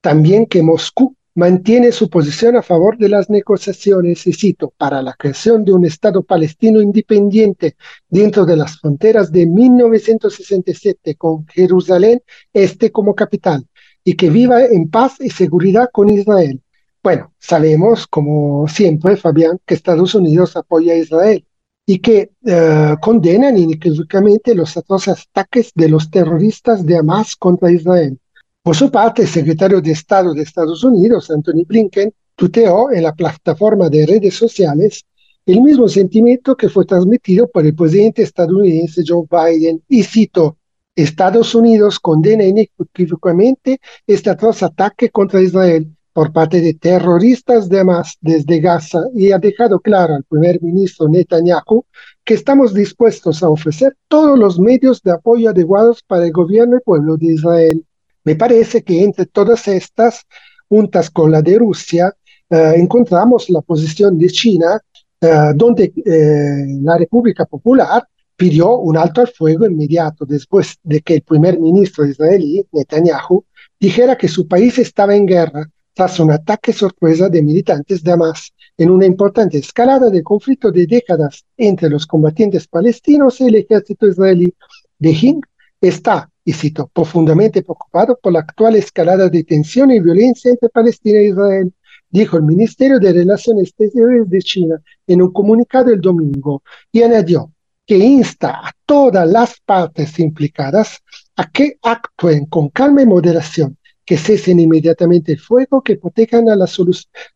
también 0.00 0.46
que 0.46 0.62
Moscú 0.62 1.14
mantiene 1.34 1.92
su 1.92 2.08
posición 2.08 2.56
a 2.56 2.62
favor 2.62 2.96
de 2.96 3.08
las 3.08 3.28
negociaciones, 3.28 4.26
y 4.26 4.32
cito, 4.32 4.72
para 4.76 5.02
la 5.02 5.12
creación 5.12 5.64
de 5.64 5.72
un 5.72 5.84
Estado 5.84 6.22
palestino 6.22 6.80
independiente 6.80 7.76
dentro 8.08 8.46
de 8.46 8.56
las 8.56 8.80
fronteras 8.80 9.30
de 9.30 9.46
1967 9.46 11.14
con 11.16 11.46
Jerusalén 11.46 12.22
Este 12.54 12.90
como 12.90 13.14
capital 13.14 13.66
y 14.02 14.14
que 14.14 14.30
viva 14.30 14.64
en 14.64 14.88
paz 14.88 15.16
y 15.20 15.28
seguridad 15.28 15.90
con 15.92 16.08
Israel. 16.08 16.62
Bueno, 17.02 17.32
sabemos, 17.38 18.06
como 18.06 18.68
siempre, 18.68 19.16
Fabián, 19.16 19.58
que 19.64 19.72
Estados 19.74 20.14
Unidos 20.14 20.54
apoya 20.54 20.92
a 20.92 20.96
Israel 20.96 21.46
y 21.86 21.98
que 21.98 22.32
eh, 22.44 22.94
condenan 23.00 23.56
inequívocamente 23.56 24.54
los 24.54 24.76
atroces 24.76 25.26
ataques 25.30 25.72
de 25.74 25.88
los 25.88 26.10
terroristas 26.10 26.84
de 26.84 26.98
Hamas 26.98 27.36
contra 27.36 27.72
Israel. 27.72 28.18
Por 28.62 28.76
su 28.76 28.90
parte, 28.90 29.22
el 29.22 29.28
secretario 29.28 29.80
de 29.80 29.92
Estado 29.92 30.34
de 30.34 30.42
Estados 30.42 30.84
Unidos, 30.84 31.30
Anthony 31.30 31.64
Blinken, 31.66 32.12
tuteó 32.36 32.90
en 32.92 33.04
la 33.04 33.14
plataforma 33.14 33.88
de 33.88 34.04
redes 34.04 34.34
sociales 34.34 35.06
el 35.46 35.62
mismo 35.62 35.88
sentimiento 35.88 36.54
que 36.54 36.68
fue 36.68 36.84
transmitido 36.84 37.48
por 37.48 37.64
el 37.64 37.74
presidente 37.74 38.22
estadounidense 38.22 39.02
Joe 39.06 39.24
Biden 39.30 39.82
y 39.88 40.02
cito, 40.02 40.58
Estados 40.94 41.54
Unidos 41.54 41.98
condena 41.98 42.44
inequívocamente 42.44 43.80
este 44.06 44.28
atroz 44.28 44.62
ataque 44.62 45.08
contra 45.08 45.40
Israel 45.40 45.90
por 46.12 46.32
parte 46.32 46.60
de 46.60 46.74
terroristas 46.74 47.68
de 47.68 47.80
Hamas 47.80 48.16
desde 48.20 48.60
Gaza 48.60 49.00
y 49.14 49.32
ha 49.32 49.38
dejado 49.38 49.80
claro 49.80 50.14
al 50.16 50.24
primer 50.24 50.60
ministro 50.62 51.08
Netanyahu 51.08 51.84
que 52.24 52.34
estamos 52.34 52.74
dispuestos 52.74 53.42
a 53.42 53.48
ofrecer 53.48 53.96
todos 54.08 54.38
los 54.38 54.58
medios 54.58 55.02
de 55.02 55.12
apoyo 55.12 55.50
adecuados 55.50 56.02
para 56.06 56.26
el 56.26 56.32
gobierno 56.32 56.76
y 56.76 56.80
pueblo 56.80 57.16
de 57.16 57.34
Israel. 57.34 57.84
Me 58.24 58.36
parece 58.36 58.82
que 58.82 59.02
entre 59.02 59.26
todas 59.26 59.66
estas, 59.68 60.26
juntas 60.68 61.10
con 61.10 61.30
la 61.30 61.42
de 61.42 61.58
Rusia, 61.58 62.14
eh, 62.50 62.74
encontramos 62.76 63.48
la 63.48 63.60
posición 63.60 64.18
de 64.18 64.28
China, 64.28 64.80
eh, 65.20 65.52
donde 65.54 65.92
eh, 66.04 66.78
la 66.82 66.98
República 66.98 67.44
Popular 67.46 68.06
pidió 68.36 68.78
un 68.78 68.96
alto 68.96 69.20
al 69.20 69.28
fuego 69.28 69.66
inmediato 69.66 70.24
después 70.24 70.78
de 70.82 71.00
que 71.00 71.14
el 71.14 71.22
primer 71.22 71.58
ministro 71.60 72.06
israelí, 72.06 72.64
Netanyahu, 72.72 73.44
dijera 73.78 74.16
que 74.16 74.28
su 74.28 74.48
país 74.48 74.78
estaba 74.78 75.14
en 75.14 75.26
guerra 75.26 75.68
tras 76.00 76.18
un 76.18 76.30
ataque 76.30 76.72
sorpresa 76.72 77.28
de 77.28 77.42
militantes 77.42 78.02
de 78.02 78.12
Hamas 78.12 78.54
en 78.78 78.88
una 78.88 79.04
importante 79.04 79.58
escalada 79.58 80.08
del 80.08 80.22
conflicto 80.22 80.72
de 80.72 80.86
décadas 80.86 81.44
entre 81.58 81.90
los 81.90 82.06
combatientes 82.06 82.66
palestinos 82.66 83.38
y 83.42 83.48
el 83.48 83.56
ejército 83.56 84.08
israelí. 84.08 84.50
Beijing 84.98 85.42
está, 85.78 86.30
y 86.42 86.54
cito, 86.54 86.90
profundamente 86.90 87.60
preocupado 87.62 88.18
por 88.18 88.32
la 88.32 88.38
actual 88.38 88.76
escalada 88.76 89.28
de 89.28 89.44
tensión 89.44 89.90
y 89.90 90.00
violencia 90.00 90.50
entre 90.50 90.70
Palestina 90.70 91.18
e 91.18 91.28
Israel, 91.28 91.70
dijo 92.08 92.38
el 92.38 92.44
Ministerio 92.44 92.98
de 92.98 93.12
Relaciones 93.12 93.68
Exteriores 93.68 94.30
de 94.30 94.40
China 94.40 94.82
en 95.06 95.20
un 95.20 95.30
comunicado 95.34 95.90
el 95.90 96.00
domingo, 96.00 96.62
y 96.90 97.02
añadió 97.02 97.52
que 97.84 97.98
insta 97.98 98.52
a 98.52 98.72
todas 98.86 99.30
las 99.30 99.60
partes 99.60 100.18
implicadas 100.18 101.02
a 101.36 101.50
que 101.50 101.76
actúen 101.82 102.46
con 102.46 102.70
calma 102.70 103.02
y 103.02 103.06
moderación 103.06 103.76
que 104.04 104.16
cesen 104.16 104.60
inmediatamente 104.60 105.32
el 105.32 105.38
fuego, 105.38 105.82
que 105.82 105.96
protejan 105.96 106.48
a 106.48 106.56
la, 106.56 106.66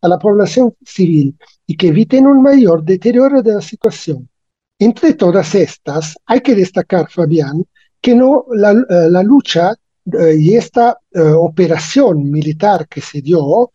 a 0.00 0.08
la 0.08 0.18
población 0.18 0.74
civil 0.84 1.36
y 1.66 1.76
que 1.76 1.88
eviten 1.88 2.26
un 2.26 2.42
mayor 2.42 2.82
deterioro 2.84 3.42
de 3.42 3.54
la 3.54 3.60
situación. 3.60 4.28
Entre 4.78 5.14
todas 5.14 5.54
estas, 5.54 6.16
hay 6.26 6.40
que 6.40 6.54
destacar, 6.54 7.08
Fabián, 7.08 7.64
que 8.00 8.14
no 8.14 8.44
la, 8.52 8.72
eh, 8.72 9.08
la 9.08 9.22
lucha 9.22 9.74
eh, 10.12 10.36
y 10.38 10.56
esta 10.56 10.98
eh, 11.10 11.20
operación 11.20 12.30
militar 12.30 12.86
que 12.86 13.00
se 13.00 13.22
dio, 13.22 13.70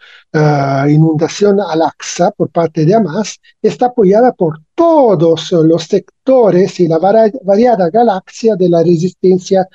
inundación 0.88 1.60
al-Aqsa 1.60 2.32
por 2.32 2.50
parte 2.52 2.86
de 2.86 2.94
Hamas, 2.94 3.40
está 3.62 3.88
apoyada 3.88 4.34
por 4.34 4.60
todos 4.76 5.52
los 5.52 5.84
sectores 5.86 6.80
y 6.80 6.88
la 6.88 7.00
variada 7.00 7.90
galaxia 7.90 8.56
de 8.56 8.70
la 8.70 8.84
resistencia 8.84 9.68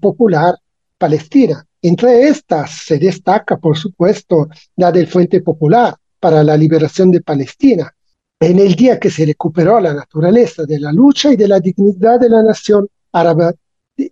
popular 0.00 0.54
palestina. 0.98 1.66
Entre 1.84 2.28
estas 2.28 2.70
se 2.86 2.98
destaca, 2.98 3.58
por 3.58 3.76
supuesto, 3.76 4.48
la 4.76 4.90
del 4.90 5.06
Frente 5.06 5.42
Popular 5.42 5.94
para 6.18 6.42
la 6.42 6.56
Liberación 6.56 7.10
de 7.10 7.20
Palestina, 7.20 7.94
en 8.40 8.58
el 8.58 8.74
día 8.74 8.98
que 8.98 9.10
se 9.10 9.26
recuperó 9.26 9.78
la 9.80 9.92
naturaleza 9.92 10.64
de 10.64 10.80
la 10.80 10.90
lucha 10.92 11.30
y 11.30 11.36
de 11.36 11.46
la 11.46 11.60
dignidad 11.60 12.18
de 12.18 12.30
la 12.30 12.42
nación 12.42 12.88
árabe, 13.12 13.56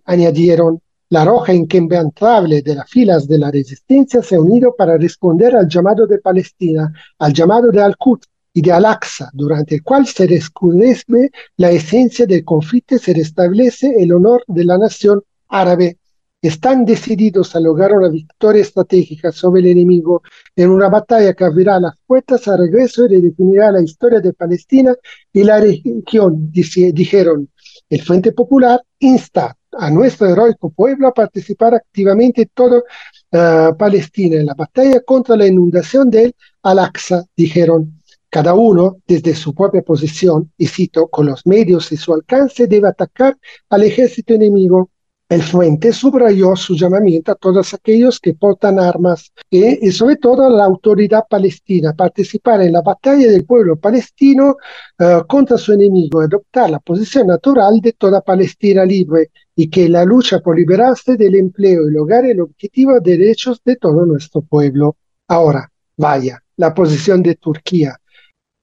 añadieron, 0.05 0.81
la 1.09 1.25
roja 1.25 1.51
inquebrantable 1.51 2.61
de 2.61 2.75
las 2.75 2.87
filas 2.87 3.27
de 3.27 3.39
la 3.39 3.49
resistencia 3.49 4.21
se 4.21 4.35
ha 4.35 4.41
unido 4.41 4.75
para 4.77 4.95
responder 4.95 5.55
al 5.55 5.67
llamado 5.67 6.05
de 6.05 6.19
Palestina, 6.19 6.93
al 7.17 7.33
llamado 7.33 7.71
de 7.71 7.81
Al-Quds 7.81 8.27
y 8.53 8.61
de 8.61 8.71
Al-Aqsa, 8.71 9.31
durante 9.33 9.73
el 9.73 9.83
cual 9.83 10.05
se 10.05 10.27
rescudece 10.27 11.31
la 11.57 11.71
esencia 11.71 12.27
del 12.27 12.45
conflicto 12.45 12.97
y 12.97 12.99
se 12.99 13.15
restablece 13.15 13.95
el 13.97 14.13
honor 14.13 14.43
de 14.45 14.63
la 14.63 14.77
nación 14.77 15.23
árabe 15.47 15.97
están 16.43 16.83
decididos 16.83 17.55
a 17.55 17.61
lograr 17.61 17.93
una 17.93 18.09
victoria 18.09 18.61
estratégica 18.61 19.31
sobre 19.31 19.61
el 19.61 19.67
enemigo 19.67 20.21
en 20.57 20.71
una 20.71 20.89
batalla 20.89 21.33
que 21.33 21.45
abrirá 21.45 21.79
las 21.79 21.93
puertas 22.05 22.45
al 22.49 22.59
regreso 22.59 23.05
y 23.05 23.07
redefinirá 23.07 23.71
la 23.71 23.81
historia 23.81 24.19
de 24.19 24.33
Palestina 24.33 24.93
y 25.31 25.43
la 25.43 25.61
región, 25.61 26.51
dijeron. 26.51 27.49
El 27.89 28.01
Frente 28.01 28.33
Popular 28.33 28.81
insta 28.99 29.55
a 29.71 29.89
nuestro 29.89 30.27
heroico 30.27 30.69
pueblo 30.69 31.07
a 31.07 31.13
participar 31.13 31.75
activamente 31.75 32.41
en 32.41 32.49
todo 32.53 32.83
uh, 33.31 33.77
Palestina 33.77 34.35
en 34.35 34.45
la 34.45 34.53
batalla 34.53 34.99
contra 34.99 35.37
la 35.37 35.47
inundación 35.47 36.09
del 36.09 36.35
Al-Aqsa, 36.61 37.23
dijeron. 37.37 37.99
Cada 38.29 38.55
uno, 38.55 38.97
desde 39.07 39.35
su 39.35 39.53
propia 39.53 39.83
posición, 39.83 40.51
y 40.57 40.65
cito, 40.65 41.07
con 41.07 41.27
los 41.27 41.45
medios 41.45 41.91
y 41.91 41.97
su 41.97 42.15
alcance, 42.15 42.65
debe 42.65 42.87
atacar 42.87 43.37
al 43.69 43.83
ejército 43.83 44.33
enemigo 44.33 44.89
el 45.33 45.41
Fuente 45.41 45.91
subrayó 45.91 46.55
su 46.55 46.75
llamamiento 46.75 47.31
a 47.31 47.35
todos 47.35 47.73
aquellos 47.73 48.19
que 48.19 48.35
portan 48.35 48.77
armas 48.77 49.31
y, 49.49 49.91
sobre 49.91 50.17
todo 50.17 50.45
a 50.45 50.49
la 50.49 50.63
autoridad 50.65 51.23
palestina 51.27 51.89
a 51.89 51.95
participar 51.95 52.61
en 52.61 52.73
la 52.73 52.81
batalla 52.81 53.31
del 53.31 53.43
pueblo 53.43 53.75
palestino 53.77 54.57
uh, 54.99 55.25
contra 55.27 55.57
su 55.57 55.73
enemigo, 55.73 56.21
adoptar 56.21 56.69
la 56.69 56.79
posición 56.79 57.27
natural 57.27 57.79
de 57.81 57.93
toda 57.93 58.21
Palestina 58.21 58.85
libre 58.85 59.31
y 59.55 59.71
que 59.71 59.89
la 59.89 60.05
lucha 60.05 60.39
por 60.39 60.55
liberarse 60.55 61.17
del 61.17 61.33
empleo 61.33 61.89
y 61.89 61.93
lograr 61.93 62.25
el 62.25 62.39
objetivo 62.39 62.99
de 62.99 63.17
derechos 63.17 63.59
de 63.65 63.75
todo 63.77 64.05
nuestro 64.05 64.41
pueblo. 64.41 64.97
Ahora, 65.27 65.67
vaya, 65.97 66.43
la 66.57 66.75
posición 66.75 67.23
de 67.23 67.35
Turquía, 67.35 67.95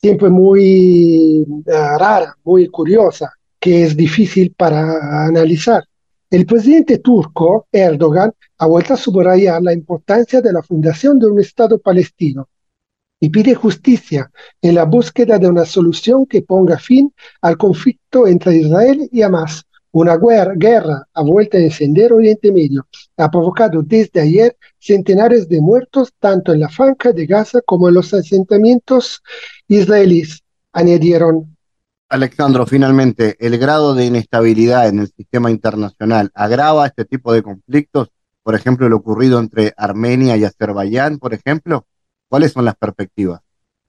siempre 0.00 0.30
muy 0.30 1.44
uh, 1.48 1.98
rara, 1.98 2.36
muy 2.44 2.68
curiosa, 2.68 3.32
que 3.58 3.82
es 3.82 3.96
difícil 3.96 4.54
para 4.56 5.26
analizar 5.26 5.82
el 6.30 6.46
presidente 6.46 6.98
turco, 6.98 7.66
Erdogan, 7.72 8.32
ha 8.58 8.66
vuelto 8.66 8.94
a 8.94 8.96
subrayar 8.96 9.60
la 9.62 9.72
importancia 9.72 10.40
de 10.40 10.52
la 10.52 10.62
fundación 10.62 11.18
de 11.18 11.26
un 11.26 11.40
Estado 11.40 11.78
palestino 11.78 12.48
y 13.18 13.28
pide 13.30 13.54
justicia 13.54 14.30
en 14.62 14.76
la 14.76 14.84
búsqueda 14.84 15.38
de 15.38 15.48
una 15.48 15.64
solución 15.64 16.26
que 16.26 16.42
ponga 16.42 16.78
fin 16.78 17.12
al 17.42 17.58
conflicto 17.58 18.26
entre 18.26 18.56
Israel 18.56 19.08
y 19.10 19.22
Hamas. 19.22 19.64
Una 19.92 20.16
guerra, 20.16 21.04
a 21.12 21.22
vuelta 21.22 21.58
a 21.58 21.62
encender 21.62 22.12
Oriente 22.12 22.52
Medio 22.52 22.86
ha 23.16 23.28
provocado 23.28 23.82
desde 23.82 24.20
ayer 24.20 24.56
centenares 24.78 25.48
de 25.48 25.60
muertos 25.60 26.12
tanto 26.20 26.52
en 26.52 26.60
la 26.60 26.68
franja 26.68 27.10
de 27.10 27.26
Gaza 27.26 27.60
como 27.66 27.88
en 27.88 27.94
los 27.94 28.14
asentamientos 28.14 29.20
israelíes, 29.66 30.44
añadieron 30.72 31.56
Alexandro, 32.10 32.66
finalmente, 32.66 33.36
¿el 33.38 33.56
grado 33.56 33.94
de 33.94 34.04
inestabilidad 34.04 34.88
en 34.88 34.98
el 34.98 35.06
sistema 35.06 35.48
internacional 35.48 36.32
agrava 36.34 36.88
este 36.88 37.04
tipo 37.04 37.32
de 37.32 37.44
conflictos? 37.44 38.08
Por 38.42 38.56
ejemplo, 38.56 38.88
lo 38.88 38.96
ocurrido 38.96 39.38
entre 39.38 39.72
Armenia 39.76 40.36
y 40.36 40.42
Azerbaiyán, 40.42 41.20
por 41.20 41.34
ejemplo. 41.34 41.86
¿Cuáles 42.28 42.50
son 42.50 42.64
las 42.64 42.74
perspectivas? 42.74 43.40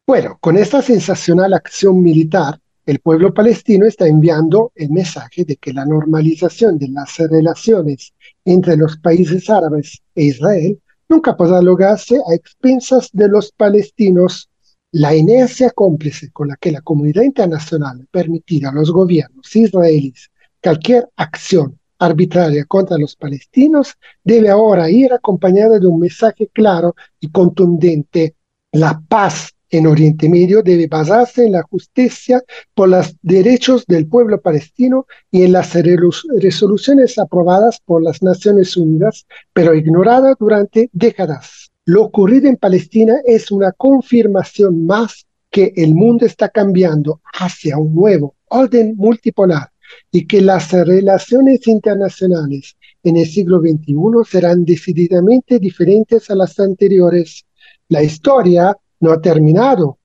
Bueno, 0.06 0.38
con 0.40 0.56
esta 0.56 0.84
sensacional 0.84 1.56
acción 1.56 2.04
militar, 2.04 2.60
el 2.86 3.00
pueblo 3.00 3.34
palestino 3.34 3.88
está 3.88 4.06
enviando 4.06 4.72
el 4.76 4.92
mensaje 4.92 5.44
de 5.44 5.56
que 5.56 5.74
la 5.74 5.86
normalización 5.86 6.78
de 6.78 6.90
las 6.90 7.18
relaciones 7.18 8.14
entre 8.46 8.78
los 8.78 8.98
países 8.98 9.50
árabes 9.50 10.00
e 10.14 10.26
Israel 10.26 10.80
nunca 11.10 11.36
podrá 11.36 11.60
lograrse 11.60 12.18
a 12.18 12.36
expensas 12.36 13.10
de 13.14 13.30
los 13.30 13.52
palestinos 13.52 14.48
la 14.92 15.16
inercia 15.16 15.70
cómplice 15.72 16.32
con 16.32 16.50
la 16.50 16.58
que 16.58 16.72
la 16.72 16.82
comunidad 16.82 17.24
internacional 17.24 18.08
permitirá 18.12 18.70
a 18.70 18.74
los 18.74 18.92
gobiernos 18.92 19.56
israelíes 19.56 20.32
cualquier 20.62 21.10
acción 21.16 21.78
arbitraria 22.00 22.66
contra 22.66 22.98
los 22.98 23.16
palestinos 23.16 23.96
debe 24.24 24.50
ahora 24.50 24.90
ir 24.90 25.14
acompañada 25.14 25.80
de 25.80 25.88
un 25.88 26.00
mensaje 26.00 26.50
claro 26.52 26.96
y 27.20 27.30
contundente. 27.30 28.36
La 28.72 29.02
paz 29.08 29.54
en 29.70 29.88
Oriente 29.88 30.28
Medio 30.28 30.64
debe 30.64 30.88
basarse 30.88 31.46
en 31.46 31.54
la 31.54 31.64
justicia 31.64 32.44
por 32.74 32.90
los 32.90 33.16
derechos 33.22 33.86
del 33.86 34.08
pueblo 34.08 34.42
palestino 34.42 35.06
y 35.30 35.44
en 35.44 35.54
las 35.54 35.74
resoluciones 35.74 37.18
aprobadas 37.20 37.80
por 37.86 38.02
las 38.02 38.22
Naciones 38.24 38.76
Unidas, 38.76 39.26
pero 39.54 39.76
ignoradas 39.76 40.36
durante 40.40 40.90
décadas. 40.92 41.61
Lo 41.86 42.04
ocurrido 42.04 42.48
en 42.48 42.58
Palestina 42.58 43.16
es 43.26 43.52
una 43.52 43.72
confirmación 43.72 44.86
más 44.86 45.26
que 45.50 45.74
el 45.76 45.96
mundo 45.96 46.26
está 46.26 46.50
cambiando 46.50 47.22
hacia 47.34 47.78
un 47.78 47.94
nuevo 47.96 48.36
orden 48.50 48.96
multipolar 48.96 49.72
y 50.12 50.26
que 50.26 50.42
las 50.42 50.72
relaciones 50.72 51.68
internacionales 51.68 52.78
en 53.04 53.18
el 53.18 53.26
siglo 53.26 53.60
XXI 53.60 53.96
serán 54.26 54.64
decididamente 54.64 55.60
diferentes 55.60 56.30
a 56.30 56.36
las 56.36 56.60
anteriores. 56.60 57.46
La 57.90 58.04
historia 58.04 58.78
no 59.00 59.12
ha 59.12 59.20
terminado 59.20 59.98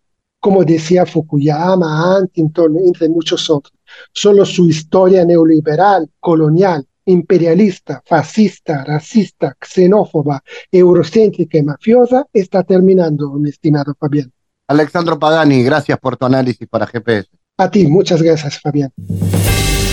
como 0.47 0.65
decía 0.65 1.05
Fukuyama, 1.05 2.21
Huntington, 2.21 2.77
entre 2.79 3.09
muchos 3.09 3.51
otros. 3.51 3.75
Solo 4.13 4.45
su 4.45 4.69
historia 4.69 5.25
neoliberal, 5.25 6.09
colonial, 6.21 6.87
imperialista, 7.07 8.03
fascista, 8.05 8.85
racista, 8.85 9.57
xenófoba, 9.61 10.43
eurocéntrica 10.71 11.59
y 11.59 11.63
mafiosa 11.63 12.27
está 12.33 12.63
terminando, 12.63 13.33
mi 13.33 13.51
estimado 13.51 13.95
Fabián. 13.99 14.31
Alexandro 14.69 15.19
Pagani, 15.19 15.63
gracias 15.63 15.99
por 15.99 16.17
tu 16.17 16.27
análisis 16.27 16.69
para 16.69 16.87
GPS. 16.87 17.29
A 17.59 17.71
ti, 17.71 17.87
muchas 17.87 18.21
gracias, 18.21 18.61
Fabián. 18.61 18.93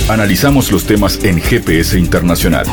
Analizamos 0.10 0.72
los 0.72 0.86
temas 0.86 1.24
en 1.24 1.40
GPS 1.40 1.98
Internacional. 1.98 2.66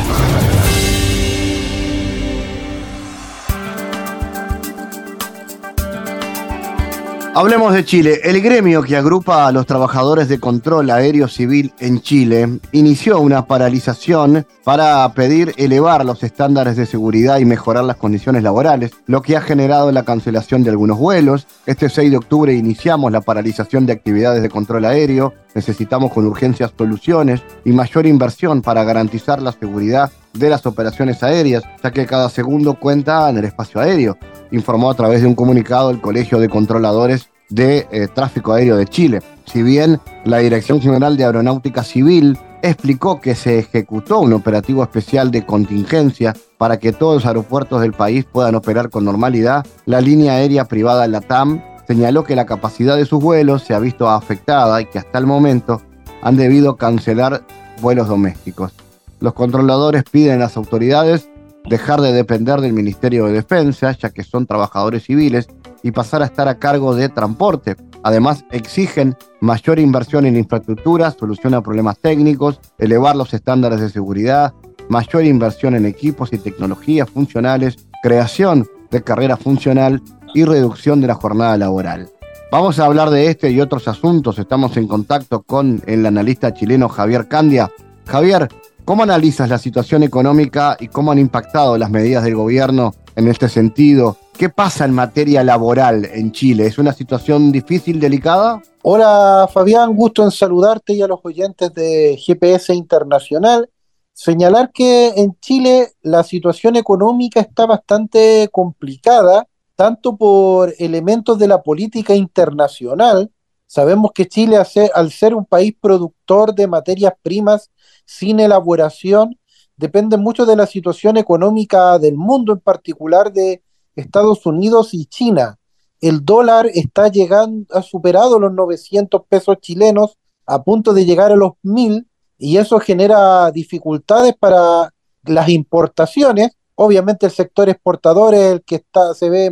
Hablemos 7.33 7.73
de 7.73 7.85
Chile. 7.85 8.19
El 8.25 8.41
gremio 8.41 8.83
que 8.83 8.97
agrupa 8.97 9.47
a 9.47 9.53
los 9.53 9.65
trabajadores 9.65 10.27
de 10.27 10.41
control 10.41 10.89
aéreo 10.89 11.29
civil 11.29 11.73
en 11.79 12.01
Chile 12.01 12.59
inició 12.73 13.21
una 13.21 13.45
paralización 13.45 14.45
para 14.65 15.07
pedir 15.13 15.53
elevar 15.55 16.03
los 16.03 16.23
estándares 16.23 16.75
de 16.75 16.85
seguridad 16.85 17.39
y 17.39 17.45
mejorar 17.45 17.85
las 17.85 17.95
condiciones 17.95 18.43
laborales, 18.43 18.91
lo 19.05 19.21
que 19.21 19.37
ha 19.37 19.41
generado 19.41 19.93
la 19.93 20.03
cancelación 20.03 20.63
de 20.63 20.71
algunos 20.71 20.97
vuelos. 20.97 21.47
Este 21.65 21.87
6 21.87 22.11
de 22.11 22.17
octubre 22.17 22.53
iniciamos 22.53 23.13
la 23.13 23.21
paralización 23.21 23.85
de 23.85 23.93
actividades 23.93 24.41
de 24.41 24.49
control 24.49 24.83
aéreo. 24.83 25.33
Necesitamos 25.55 26.11
con 26.11 26.25
urgencia 26.25 26.69
soluciones 26.77 27.41
y 27.63 27.71
mayor 27.71 28.07
inversión 28.07 28.61
para 28.61 28.83
garantizar 28.83 29.41
la 29.41 29.53
seguridad 29.53 30.11
de 30.33 30.49
las 30.49 30.65
operaciones 30.65 31.23
aéreas, 31.23 31.63
ya 31.81 31.91
que 31.91 32.05
cada 32.05 32.29
segundo 32.29 32.73
cuenta 32.73 33.29
en 33.29 33.37
el 33.37 33.45
espacio 33.45 33.79
aéreo 33.79 34.17
informó 34.51 34.89
a 34.89 34.95
través 34.95 35.21
de 35.21 35.27
un 35.27 35.35
comunicado 35.35 35.89
el 35.89 36.01
Colegio 36.01 36.39
de 36.39 36.49
Controladores 36.49 37.29
de 37.49 37.87
eh, 37.91 38.07
Tráfico 38.13 38.53
Aéreo 38.53 38.77
de 38.77 38.85
Chile. 38.85 39.21
Si 39.45 39.63
bien 39.63 39.99
la 40.23 40.37
Dirección 40.37 40.81
General 40.81 41.17
de 41.17 41.25
Aeronáutica 41.25 41.83
Civil 41.83 42.37
explicó 42.61 43.19
que 43.19 43.35
se 43.35 43.59
ejecutó 43.59 44.19
un 44.19 44.33
operativo 44.33 44.83
especial 44.83 45.31
de 45.31 45.45
contingencia 45.45 46.35
para 46.57 46.77
que 46.77 46.93
todos 46.93 47.15
los 47.15 47.25
aeropuertos 47.25 47.81
del 47.81 47.93
país 47.93 48.25
puedan 48.31 48.55
operar 48.55 48.89
con 48.89 49.03
normalidad, 49.03 49.65
la 49.85 49.99
línea 49.99 50.33
aérea 50.33 50.65
privada 50.65 51.07
LATAM 51.07 51.61
señaló 51.87 52.23
que 52.23 52.35
la 52.35 52.45
capacidad 52.45 52.95
de 52.95 53.05
sus 53.05 53.21
vuelos 53.21 53.63
se 53.63 53.73
ha 53.73 53.79
visto 53.79 54.09
afectada 54.09 54.81
y 54.81 54.85
que 54.85 54.99
hasta 54.99 55.17
el 55.17 55.25
momento 55.25 55.81
han 56.21 56.37
debido 56.37 56.77
cancelar 56.77 57.41
vuelos 57.81 58.07
domésticos. 58.07 58.73
Los 59.19 59.33
controladores 59.33 60.03
piden 60.03 60.35
a 60.35 60.45
las 60.45 60.57
autoridades 60.57 61.29
dejar 61.65 62.01
de 62.01 62.13
depender 62.13 62.61
del 62.61 62.73
Ministerio 62.73 63.25
de 63.25 63.33
Defensa, 63.33 63.91
ya 63.91 64.09
que 64.09 64.23
son 64.23 64.45
trabajadores 64.45 65.03
civiles, 65.03 65.47
y 65.83 65.91
pasar 65.91 66.21
a 66.21 66.25
estar 66.25 66.47
a 66.47 66.59
cargo 66.59 66.95
de 66.95 67.09
transporte. 67.09 67.75
Además, 68.03 68.45
exigen 68.51 69.15
mayor 69.39 69.79
inversión 69.79 70.25
en 70.25 70.37
infraestructura, 70.37 71.11
solución 71.11 71.53
a 71.53 71.61
problemas 71.61 71.99
técnicos, 71.99 72.59
elevar 72.77 73.15
los 73.15 73.33
estándares 73.33 73.79
de 73.79 73.89
seguridad, 73.89 74.53
mayor 74.89 75.23
inversión 75.25 75.75
en 75.75 75.85
equipos 75.85 76.33
y 76.33 76.37
tecnologías 76.37 77.09
funcionales, 77.09 77.87
creación 78.01 78.67
de 78.89 79.03
carrera 79.03 79.37
funcional 79.37 80.01
y 80.33 80.45
reducción 80.45 81.01
de 81.01 81.07
la 81.07 81.15
jornada 81.15 81.57
laboral. 81.57 82.09
Vamos 82.51 82.79
a 82.79 82.85
hablar 82.85 83.09
de 83.09 83.27
este 83.27 83.49
y 83.51 83.61
otros 83.61 83.87
asuntos. 83.87 84.37
Estamos 84.37 84.75
en 84.75 84.87
contacto 84.87 85.43
con 85.43 85.81
el 85.85 86.05
analista 86.05 86.53
chileno 86.53 86.89
Javier 86.89 87.29
Candia. 87.29 87.71
Javier, 88.05 88.49
¿Cómo 88.83 89.03
analizas 89.03 89.47
la 89.47 89.59
situación 89.59 90.01
económica 90.01 90.75
y 90.79 90.87
cómo 90.87 91.11
han 91.11 91.19
impactado 91.19 91.77
las 91.77 91.91
medidas 91.91 92.23
del 92.23 92.35
gobierno 92.35 92.95
en 93.15 93.27
este 93.27 93.47
sentido? 93.47 94.17
¿Qué 94.35 94.49
pasa 94.49 94.85
en 94.85 94.93
materia 94.93 95.43
laboral 95.43 96.05
en 96.05 96.31
Chile? 96.31 96.65
¿Es 96.65 96.79
una 96.79 96.91
situación 96.91 97.51
difícil, 97.51 97.99
delicada? 97.99 98.59
Hola 98.81 99.47
Fabián, 99.53 99.95
gusto 99.95 100.23
en 100.23 100.31
saludarte 100.31 100.93
y 100.93 101.01
a 101.03 101.07
los 101.07 101.19
oyentes 101.23 101.71
de 101.75 102.17
GPS 102.17 102.73
Internacional. 102.73 103.69
Señalar 104.13 104.71
que 104.71 105.09
en 105.09 105.37
Chile 105.39 105.89
la 106.01 106.23
situación 106.23 106.75
económica 106.75 107.39
está 107.39 107.67
bastante 107.67 108.49
complicada, 108.51 109.45
tanto 109.75 110.17
por 110.17 110.73
elementos 110.79 111.37
de 111.37 111.47
la 111.47 111.61
política 111.61 112.15
internacional. 112.15 113.29
Sabemos 113.73 114.11
que 114.13 114.27
Chile, 114.27 114.57
al 114.93 115.11
ser 115.11 115.33
un 115.33 115.45
país 115.45 115.73
productor 115.79 116.53
de 116.53 116.67
materias 116.67 117.13
primas 117.23 117.71
sin 118.03 118.41
elaboración 118.41 119.39
depende 119.77 120.17
mucho 120.17 120.45
de 120.45 120.57
la 120.57 120.67
situación 120.67 121.15
económica 121.15 121.97
del 121.97 122.15
mundo, 122.15 122.51
en 122.51 122.59
particular 122.59 123.31
de 123.31 123.63
Estados 123.95 124.45
Unidos 124.45 124.93
y 124.93 125.05
China. 125.05 125.57
El 126.01 126.25
dólar 126.25 126.65
está 126.73 127.07
llegando, 127.07 127.73
ha 127.73 127.81
superado 127.81 128.39
los 128.39 128.51
900 128.51 129.21
pesos 129.29 129.55
chilenos, 129.61 130.17
a 130.45 130.61
punto 130.61 130.93
de 130.93 131.05
llegar 131.05 131.31
a 131.31 131.37
los 131.37 131.53
1000, 131.63 132.05
y 132.39 132.57
eso 132.57 132.77
genera 132.77 133.51
dificultades 133.51 134.35
para 134.37 134.93
las 135.23 135.47
importaciones. 135.47 136.51
Obviamente 136.75 137.25
el 137.25 137.31
sector 137.31 137.69
exportador 137.69 138.33
es 138.33 138.51
el 138.51 138.63
que 138.63 138.75
está, 138.75 139.13
se 139.13 139.29
ve 139.29 139.49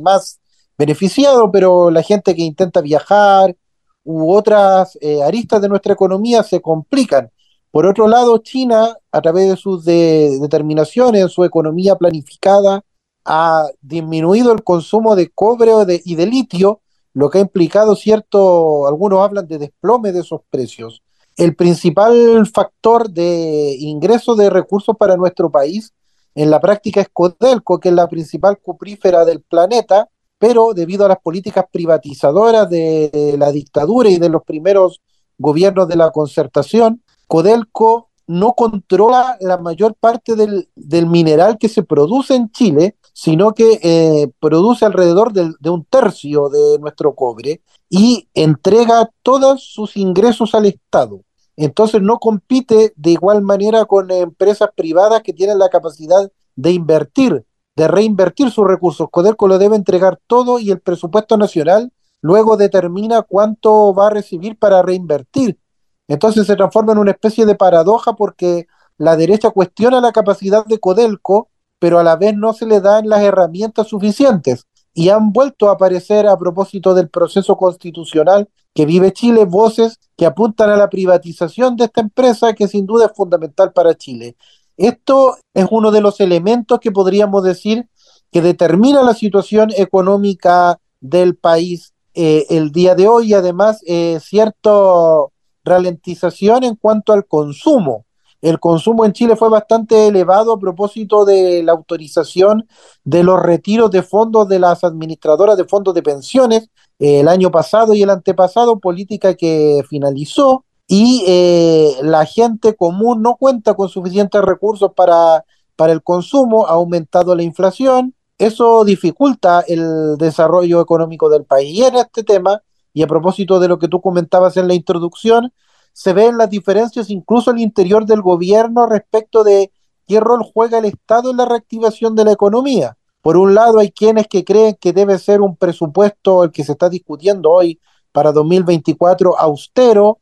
más 0.00 0.39
beneficiado, 0.80 1.52
pero 1.52 1.90
la 1.90 2.02
gente 2.02 2.34
que 2.34 2.42
intenta 2.42 2.80
viajar 2.80 3.54
u 4.02 4.32
otras 4.32 4.96
eh, 5.02 5.22
aristas 5.22 5.60
de 5.60 5.68
nuestra 5.68 5.92
economía 5.92 6.42
se 6.42 6.62
complican. 6.62 7.30
Por 7.70 7.84
otro 7.84 8.08
lado, 8.08 8.38
China, 8.38 8.96
a 9.12 9.20
través 9.20 9.50
de 9.50 9.56
sus 9.56 9.84
determinaciones, 9.84 11.20
en 11.20 11.28
su 11.28 11.44
economía 11.44 11.96
planificada, 11.96 12.82
ha 13.26 13.68
disminuido 13.82 14.52
el 14.52 14.64
consumo 14.64 15.14
de 15.14 15.28
cobre 15.28 15.72
y 16.04 16.14
de 16.14 16.26
litio, 16.26 16.80
lo 17.12 17.28
que 17.28 17.38
ha 17.38 17.42
implicado 17.42 17.94
cierto, 17.94 18.88
algunos 18.88 19.20
hablan 19.20 19.46
de 19.46 19.58
desplome 19.58 20.12
de 20.12 20.20
esos 20.20 20.40
precios. 20.48 21.02
El 21.36 21.54
principal 21.54 22.46
factor 22.46 23.10
de 23.10 23.76
ingreso 23.78 24.34
de 24.34 24.48
recursos 24.48 24.96
para 24.96 25.16
nuestro 25.16 25.50
país 25.50 25.92
en 26.34 26.50
la 26.50 26.58
práctica 26.58 27.02
es 27.02 27.08
Codelco, 27.12 27.78
que 27.78 27.90
es 27.90 27.94
la 27.94 28.08
principal 28.08 28.58
cuprífera 28.58 29.24
del 29.26 29.42
planeta, 29.42 30.08
pero 30.40 30.72
debido 30.72 31.04
a 31.04 31.08
las 31.08 31.18
políticas 31.18 31.66
privatizadoras 31.70 32.68
de 32.70 33.34
la 33.38 33.52
dictadura 33.52 34.08
y 34.08 34.16
de 34.16 34.30
los 34.30 34.42
primeros 34.42 35.02
gobiernos 35.36 35.86
de 35.86 35.96
la 35.96 36.10
concertación, 36.12 37.02
Codelco 37.26 38.08
no 38.26 38.54
controla 38.54 39.36
la 39.40 39.58
mayor 39.58 39.94
parte 39.94 40.36
del, 40.36 40.66
mineral 41.06 41.58
que 41.58 41.68
se 41.68 41.82
produce 41.82 42.36
en 42.36 42.50
Chile, 42.52 42.96
sino 43.12 43.52
que 43.52 43.80
eh, 43.82 44.28
produce 44.40 44.86
alrededor 44.86 45.34
de 45.34 45.70
un 45.70 45.84
tercio 45.84 46.48
de 46.48 46.78
nuestro 46.78 47.14
cobre 47.14 47.60
y 47.90 48.26
entrega 48.32 49.10
todos 49.22 49.62
sus 49.62 49.94
ingresos 49.98 50.54
al 50.54 50.64
Estado. 50.64 51.20
Entonces 51.54 52.00
no 52.00 52.18
compite 52.18 52.94
de 52.96 53.10
igual 53.10 53.42
manera 53.42 53.84
con 53.84 54.10
empresas 54.10 54.70
privadas 54.74 55.20
que 55.20 55.34
tienen 55.34 55.58
la 55.58 55.68
capacidad 55.68 56.32
de 56.56 56.72
invertir, 56.72 57.44
de 57.80 57.88
reinvertir 57.88 58.50
sus 58.50 58.66
recursos. 58.66 59.08
Codelco 59.10 59.48
lo 59.48 59.56
debe 59.56 59.74
entregar 59.74 60.20
todo 60.26 60.58
y 60.58 60.70
el 60.70 60.80
presupuesto 60.80 61.38
nacional 61.38 61.90
luego 62.20 62.58
determina 62.58 63.22
cuánto 63.22 63.94
va 63.94 64.08
a 64.08 64.10
recibir 64.10 64.58
para 64.58 64.82
reinvertir. 64.82 65.58
Entonces 66.06 66.46
se 66.46 66.56
transforma 66.56 66.92
en 66.92 66.98
una 66.98 67.12
especie 67.12 67.46
de 67.46 67.54
paradoja 67.54 68.12
porque 68.12 68.66
la 68.98 69.16
derecha 69.16 69.48
cuestiona 69.48 70.02
la 70.02 70.12
capacidad 70.12 70.66
de 70.66 70.78
Codelco, 70.78 71.48
pero 71.78 71.98
a 71.98 72.02
la 72.02 72.16
vez 72.16 72.36
no 72.36 72.52
se 72.52 72.66
le 72.66 72.82
dan 72.82 73.08
las 73.08 73.22
herramientas 73.22 73.86
suficientes. 73.86 74.66
Y 74.92 75.08
han 75.08 75.32
vuelto 75.32 75.70
a 75.70 75.72
aparecer 75.72 76.26
a 76.26 76.36
propósito 76.36 76.92
del 76.92 77.08
proceso 77.08 77.56
constitucional 77.56 78.50
que 78.74 78.84
vive 78.84 79.14
Chile 79.14 79.46
voces 79.46 79.98
que 80.18 80.26
apuntan 80.26 80.68
a 80.68 80.76
la 80.76 80.90
privatización 80.90 81.76
de 81.76 81.84
esta 81.84 82.02
empresa 82.02 82.52
que 82.52 82.68
sin 82.68 82.84
duda 82.84 83.06
es 83.06 83.12
fundamental 83.14 83.72
para 83.72 83.94
Chile. 83.94 84.36
Esto 84.80 85.36
es 85.52 85.66
uno 85.70 85.90
de 85.90 86.00
los 86.00 86.20
elementos 86.20 86.80
que 86.80 86.90
podríamos 86.90 87.44
decir 87.44 87.86
que 88.32 88.40
determina 88.40 89.02
la 89.02 89.12
situación 89.12 89.68
económica 89.76 90.80
del 91.00 91.36
país 91.36 91.92
eh, 92.14 92.46
el 92.48 92.72
día 92.72 92.94
de 92.94 93.06
hoy 93.06 93.28
y 93.28 93.34
además 93.34 93.82
eh, 93.86 94.18
cierto 94.22 95.32
ralentización 95.64 96.64
en 96.64 96.76
cuanto 96.76 97.12
al 97.12 97.26
consumo. 97.26 98.06
El 98.40 98.58
consumo 98.58 99.04
en 99.04 99.12
Chile 99.12 99.36
fue 99.36 99.50
bastante 99.50 100.06
elevado 100.06 100.54
a 100.54 100.58
propósito 100.58 101.26
de 101.26 101.62
la 101.62 101.72
autorización 101.72 102.66
de 103.04 103.22
los 103.22 103.38
retiros 103.38 103.90
de 103.90 104.02
fondos 104.02 104.48
de 104.48 104.60
las 104.60 104.82
administradoras 104.82 105.58
de 105.58 105.66
fondos 105.66 105.92
de 105.92 106.02
pensiones 106.02 106.70
eh, 106.98 107.20
el 107.20 107.28
año 107.28 107.50
pasado 107.50 107.92
y 107.92 108.02
el 108.02 108.08
antepasado, 108.08 108.80
política 108.80 109.34
que 109.34 109.82
finalizó 109.90 110.64
y 110.92 111.22
eh, 111.24 111.94
la 112.02 112.26
gente 112.26 112.74
común 112.74 113.22
no 113.22 113.36
cuenta 113.36 113.74
con 113.74 113.88
suficientes 113.88 114.42
recursos 114.42 114.90
para, 114.92 115.44
para 115.76 115.92
el 115.92 116.02
consumo, 116.02 116.66
ha 116.66 116.72
aumentado 116.72 117.36
la 117.36 117.44
inflación, 117.44 118.16
eso 118.38 118.84
dificulta 118.84 119.62
el 119.68 120.16
desarrollo 120.18 120.80
económico 120.80 121.28
del 121.28 121.44
país. 121.44 121.78
Y 121.78 121.84
en 121.84 121.94
este 121.94 122.24
tema 122.24 122.60
y 122.92 123.04
a 123.04 123.06
propósito 123.06 123.60
de 123.60 123.68
lo 123.68 123.78
que 123.78 123.86
tú 123.86 124.00
comentabas 124.00 124.56
en 124.56 124.66
la 124.66 124.74
introducción, 124.74 125.52
se 125.92 126.12
ven 126.12 126.36
las 126.36 126.50
diferencias 126.50 127.08
incluso 127.08 127.52
al 127.52 127.60
interior 127.60 128.04
del 128.04 128.20
gobierno 128.20 128.86
respecto 128.86 129.44
de 129.44 129.70
qué 130.08 130.18
rol 130.18 130.42
juega 130.52 130.78
el 130.78 130.86
Estado 130.86 131.30
en 131.30 131.36
la 131.36 131.44
reactivación 131.44 132.16
de 132.16 132.24
la 132.24 132.32
economía. 132.32 132.96
Por 133.22 133.36
un 133.36 133.54
lado, 133.54 133.78
hay 133.78 133.92
quienes 133.92 134.26
que 134.26 134.44
creen 134.44 134.76
que 134.80 134.92
debe 134.92 135.20
ser 135.20 135.40
un 135.40 135.54
presupuesto, 135.54 136.42
el 136.42 136.50
que 136.50 136.64
se 136.64 136.72
está 136.72 136.88
discutiendo 136.88 137.52
hoy 137.52 137.78
para 138.10 138.32
2024, 138.32 139.38
austero, 139.38 140.18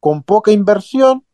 con 0.00 0.22
poca 0.22 0.52
inversión, 0.52 1.24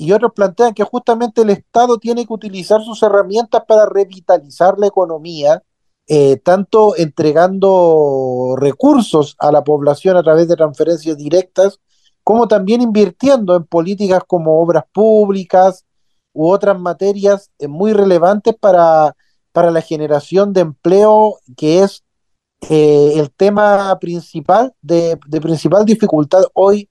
y 0.00 0.12
otros 0.12 0.32
plantean 0.34 0.72
que 0.72 0.82
justamente 0.82 1.42
el 1.42 1.50
Estado 1.50 1.98
tiene 1.98 2.26
que 2.26 2.32
utilizar 2.32 2.82
sus 2.82 3.02
herramientas 3.02 3.62
para 3.68 3.84
revitalizar 3.84 4.78
la 4.78 4.86
economía, 4.86 5.62
eh, 6.06 6.38
tanto 6.38 6.96
entregando 6.96 8.56
recursos 8.56 9.36
a 9.38 9.52
la 9.52 9.62
población 9.62 10.16
a 10.16 10.22
través 10.22 10.48
de 10.48 10.56
transferencias 10.56 11.18
directas, 11.18 11.80
como 12.24 12.48
también 12.48 12.80
invirtiendo 12.80 13.54
en 13.54 13.64
políticas 13.64 14.22
como 14.26 14.60
obras 14.60 14.84
públicas 14.92 15.84
u 16.32 16.50
otras 16.50 16.80
materias 16.80 17.50
eh, 17.58 17.68
muy 17.68 17.92
relevantes 17.92 18.54
para, 18.58 19.14
para 19.52 19.70
la 19.70 19.82
generación 19.82 20.52
de 20.52 20.62
empleo, 20.62 21.36
que 21.56 21.82
es 21.82 22.04
eh, 22.68 23.12
el 23.16 23.30
tema 23.30 23.98
principal 24.00 24.74
de, 24.82 25.18
de 25.26 25.40
principal 25.40 25.84
dificultad 25.84 26.44
hoy 26.54 26.89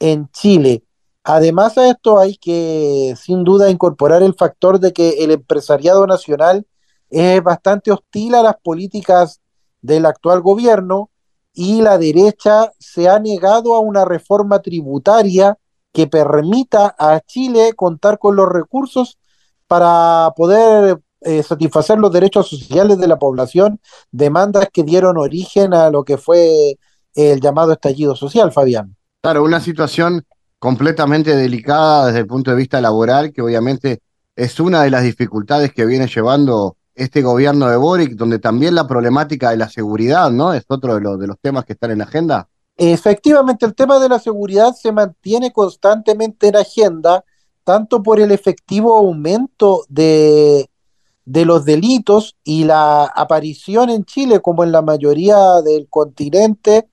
en 0.00 0.28
Chile. 0.32 0.84
Además 1.22 1.78
a 1.78 1.88
esto 1.88 2.18
hay 2.18 2.36
que 2.36 3.14
sin 3.20 3.44
duda 3.44 3.70
incorporar 3.70 4.22
el 4.22 4.34
factor 4.34 4.80
de 4.80 4.92
que 4.92 5.22
el 5.22 5.30
empresariado 5.30 6.06
nacional 6.06 6.66
es 7.10 7.42
bastante 7.42 7.92
hostil 7.92 8.34
a 8.34 8.42
las 8.42 8.56
políticas 8.62 9.40
del 9.82 10.06
actual 10.06 10.40
gobierno 10.40 11.10
y 11.52 11.82
la 11.82 11.98
derecha 11.98 12.72
se 12.78 13.08
ha 13.08 13.18
negado 13.18 13.74
a 13.74 13.80
una 13.80 14.04
reforma 14.04 14.62
tributaria 14.62 15.58
que 15.92 16.06
permita 16.06 16.94
a 16.98 17.20
Chile 17.20 17.72
contar 17.74 18.18
con 18.18 18.36
los 18.36 18.48
recursos 18.48 19.18
para 19.66 20.32
poder 20.36 21.00
eh, 21.20 21.42
satisfacer 21.42 21.98
los 21.98 22.12
derechos 22.12 22.48
sociales 22.48 22.98
de 22.98 23.08
la 23.08 23.18
población, 23.18 23.80
demandas 24.10 24.68
que 24.72 24.84
dieron 24.84 25.18
origen 25.18 25.74
a 25.74 25.90
lo 25.90 26.04
que 26.04 26.16
fue 26.16 26.78
el 27.14 27.40
llamado 27.40 27.72
estallido 27.72 28.16
social, 28.16 28.52
Fabián. 28.52 28.96
Claro, 29.22 29.44
una 29.44 29.60
situación 29.60 30.24
completamente 30.58 31.36
delicada 31.36 32.06
desde 32.06 32.20
el 32.20 32.26
punto 32.26 32.50
de 32.50 32.56
vista 32.56 32.80
laboral, 32.80 33.32
que 33.32 33.42
obviamente 33.42 34.00
es 34.34 34.58
una 34.60 34.82
de 34.82 34.90
las 34.90 35.02
dificultades 35.02 35.72
que 35.72 35.84
viene 35.84 36.06
llevando 36.06 36.76
este 36.94 37.22
gobierno 37.22 37.68
de 37.68 37.76
Boric, 37.76 38.12
donde 38.12 38.38
también 38.38 38.74
la 38.74 38.86
problemática 38.86 39.50
de 39.50 39.56
la 39.56 39.68
seguridad, 39.68 40.30
¿no? 40.30 40.52
Es 40.54 40.64
otro 40.68 40.94
de, 40.94 41.00
los 41.00 41.18
de 41.18 41.26
los 41.26 41.38
temas 41.40 41.64
que 41.64 41.74
están 41.74 41.90
en 41.90 41.98
la 41.98 42.04
agenda. 42.04 42.48
Efectivamente, 42.76 43.66
el 43.66 43.74
tema 43.74 43.98
de 43.98 44.08
la 44.08 44.18
seguridad 44.18 44.74
se 44.74 44.92
mantiene 44.92 45.52
constantemente 45.52 46.48
en 46.48 46.56
agenda, 46.56 47.24
tanto 47.64 48.02
por 48.02 48.20
el 48.20 48.32
efectivo 48.32 48.96
aumento 48.96 49.84
de, 49.88 50.70
de 51.26 51.44
los 51.44 51.64
delitos 51.64 52.36
y 52.42 52.64
la 52.64 53.04
aparición 53.04 53.90
en 53.90 54.04
Chile, 54.04 54.40
como 54.40 54.64
en 54.64 54.72
la 54.72 54.82
mayoría 54.82 55.60
del 55.62 55.88
continente, 55.88 56.88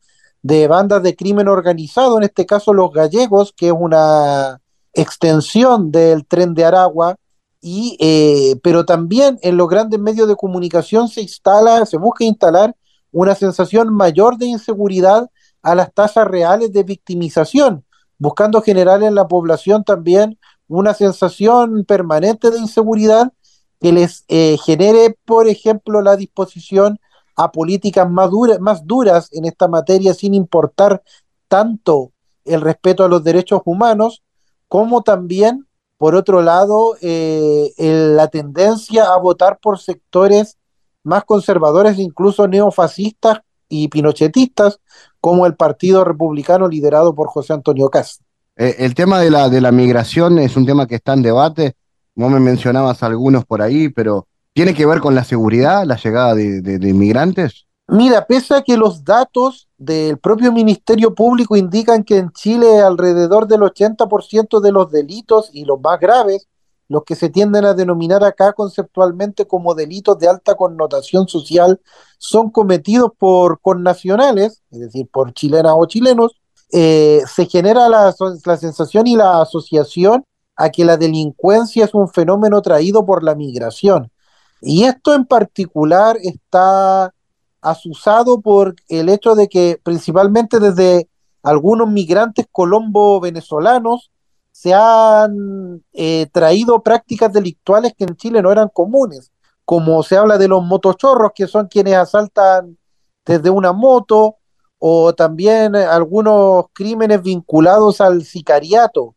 de 0.47 0.65
bandas 0.69 1.03
de 1.03 1.13
crimen 1.13 1.49
organizado, 1.49 2.17
en 2.17 2.23
este 2.23 2.45
caso 2.45 2.73
los 2.73 2.93
gallegos, 2.93 3.51
que 3.51 3.67
es 3.67 3.73
una 3.77 4.61
extensión 4.93 5.91
del 5.91 6.25
tren 6.25 6.53
de 6.53 6.63
Aragua, 6.63 7.17
y, 7.59 7.97
eh, 7.99 8.55
pero 8.63 8.85
también 8.85 9.37
en 9.41 9.57
los 9.57 9.67
grandes 9.67 9.99
medios 9.99 10.25
de 10.25 10.37
comunicación 10.37 11.09
se 11.09 11.21
instala, 11.21 11.85
se 11.85 11.97
busca 11.97 12.23
instalar 12.23 12.73
una 13.11 13.35
sensación 13.35 13.93
mayor 13.93 14.37
de 14.37 14.45
inseguridad 14.45 15.29
a 15.61 15.75
las 15.75 15.93
tasas 15.93 16.25
reales 16.25 16.71
de 16.71 16.83
victimización, 16.83 17.83
buscando 18.17 18.61
generar 18.61 19.03
en 19.03 19.15
la 19.15 19.27
población 19.27 19.83
también 19.83 20.39
una 20.69 20.93
sensación 20.93 21.83
permanente 21.83 22.51
de 22.51 22.59
inseguridad 22.59 23.33
que 23.81 23.91
les 23.91 24.23
eh, 24.29 24.57
genere, 24.63 25.17
por 25.25 25.49
ejemplo, 25.49 26.01
la 26.01 26.15
disposición 26.15 27.01
a 27.37 27.51
políticas 27.51 28.09
más, 28.09 28.31
duras, 28.31 28.59
más 28.59 28.85
duras 28.85 29.29
en 29.31 29.45
esta 29.45 29.67
materia 29.67 30.13
sin 30.13 30.33
importar 30.33 31.03
tanto 31.47 32.11
el 32.43 32.61
respeto 32.61 33.03
a 33.03 33.07
los 33.07 33.23
derechos 33.23 33.61
humanos, 33.65 34.23
como 34.67 35.03
también, 35.03 35.67
por 35.97 36.15
otro 36.15 36.41
lado, 36.41 36.97
eh, 37.01 37.71
la 37.77 38.27
tendencia 38.27 39.13
a 39.13 39.17
votar 39.17 39.59
por 39.61 39.79
sectores 39.79 40.57
más 41.03 41.23
conservadores, 41.25 41.99
incluso 41.99 42.47
neofascistas 42.47 43.39
y 43.69 43.87
pinochetistas, 43.89 44.79
como 45.21 45.45
el 45.45 45.55
Partido 45.55 46.03
Republicano 46.03 46.67
liderado 46.67 47.13
por 47.13 47.27
José 47.27 47.53
Antonio 47.53 47.89
Cast. 47.89 48.21
Eh, 48.55 48.75
el 48.79 48.95
tema 48.95 49.19
de 49.19 49.29
la, 49.29 49.49
de 49.49 49.61
la 49.61 49.71
migración 49.71 50.39
es 50.39 50.57
un 50.57 50.65
tema 50.65 50.87
que 50.87 50.95
está 50.95 51.13
en 51.13 51.21
debate. 51.21 51.75
No 52.15 52.29
me 52.29 52.39
mencionabas 52.39 53.03
algunos 53.03 53.45
por 53.45 53.61
ahí, 53.61 53.89
pero 53.89 54.27
¿Tiene 54.57 54.73
que 54.73 54.87
ver 54.87 55.01
con 55.01 55.13
la 55.13 55.23
seguridad, 55.23 55.85
la 55.85 55.97
llegada 55.97 56.33
de, 56.33 56.79
inmigrantes? 56.81 57.67
Mira, 57.89 58.25
pese 58.25 58.55
a 58.55 58.63
que 58.63 58.75
los 58.75 59.05
datos 59.05 59.69
del 59.77 60.17
propio 60.17 60.51
Ministerio 60.51 61.13
Público 61.13 61.55
indican 61.55 62.03
que 62.03 62.17
en 62.17 62.31
Chile 62.31 62.79
alrededor 62.81 63.45
del 63.45 63.61
80% 63.61 64.59
de 64.59 64.71
los 64.71 64.89
delitos 64.89 65.51
y 65.53 65.63
los 65.63 65.79
más 65.79 65.99
graves, 65.99 66.47
los 66.87 67.03
que 67.03 67.13
se 67.13 67.29
tienden 67.29 67.65
a 67.65 67.75
denominar 67.75 68.23
acá 68.23 68.53
conceptualmente 68.53 69.45
como 69.45 69.75
delitos 69.75 70.17
de 70.17 70.27
alta 70.27 70.55
connotación 70.55 71.27
social, 71.27 71.79
son 72.17 72.49
cometidos 72.49 73.11
por 73.15 73.61
connacionales, 73.61 74.63
es 74.71 74.79
decir, 74.79 75.07
por 75.11 75.35
chilenas 75.35 75.73
o 75.77 75.85
chilenos, 75.85 76.31
eh, 76.71 77.21
se 77.31 77.45
genera 77.45 77.89
la, 77.89 78.11
la 78.43 78.57
sensación 78.57 79.05
y 79.05 79.17
la 79.17 79.39
asociación 79.39 80.23
a 80.55 80.71
que 80.71 80.83
la 80.83 80.97
delincuencia 80.97 81.85
es 81.85 81.93
un 81.93 82.09
fenómeno 82.09 82.63
traído 82.63 83.05
por 83.05 83.23
la 83.23 83.35
migración 83.35 84.09
y 84.61 84.83
esto 84.83 85.13
en 85.13 85.25
particular 85.25 86.17
está 86.21 87.13
asusado 87.61 88.41
por 88.41 88.75
el 88.87 89.09
hecho 89.09 89.35
de 89.35 89.47
que 89.47 89.79
principalmente 89.83 90.59
desde 90.59 91.09
algunos 91.43 91.89
migrantes 91.89 92.45
colombo-venezolanos 92.51 94.11
se 94.51 94.73
han 94.73 95.83
eh, 95.93 96.27
traído 96.31 96.81
prácticas 96.81 97.31
delictuales 97.31 97.93
que 97.95 98.05
en 98.05 98.15
Chile 98.15 98.41
no 98.41 98.51
eran 98.51 98.69
comunes, 98.69 99.31
como 99.65 100.01
se 100.01 100.17
habla 100.17 100.37
de 100.37 100.47
los 100.47 100.63
motochorros, 100.63 101.31
que 101.35 101.45
son 101.45 101.67
quienes 101.67 101.95
asaltan 101.95 102.77
desde 103.25 103.49
una 103.49 103.73
moto, 103.73 104.37
o 104.79 105.13
también 105.13 105.75
algunos 105.75 106.65
crímenes 106.73 107.21
vinculados 107.21 108.01
al 108.01 108.23
sicariato, 108.23 109.15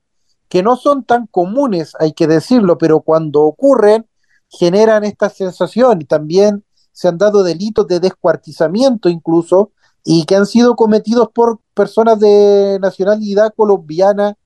que 0.49 0.62
no 0.62 0.76
son 0.76 1.05
tan 1.05 1.26
comunes, 1.26 1.95
hay 1.99 2.12
que 2.12 2.26
decirlo, 2.26 2.76
pero 2.76 3.01
cuando 3.01 3.43
ocurren 3.43 4.07
generan 4.51 5.05
esta 5.05 5.30
sensación 5.30 6.03
y 6.03 6.05
también 6.05 6.64
se 6.92 7.09
han 7.09 7.18
dado 7.18 7.42
delitos 7.42 7.86
de 7.86 8.01
descuartizamiento 8.01 9.09
incluso 9.09 9.72
y 10.05 10.24
que 10.24 10.34
han 10.36 10.46
sido 10.46 10.76
cometidos 10.76 11.28
por 11.32 11.61
personas 11.72 12.18
de 12.18 12.78
nacionalidad 12.80 13.53
colombiana 13.57 14.36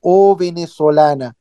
o 0.00 0.36
venezolana. 0.36 1.34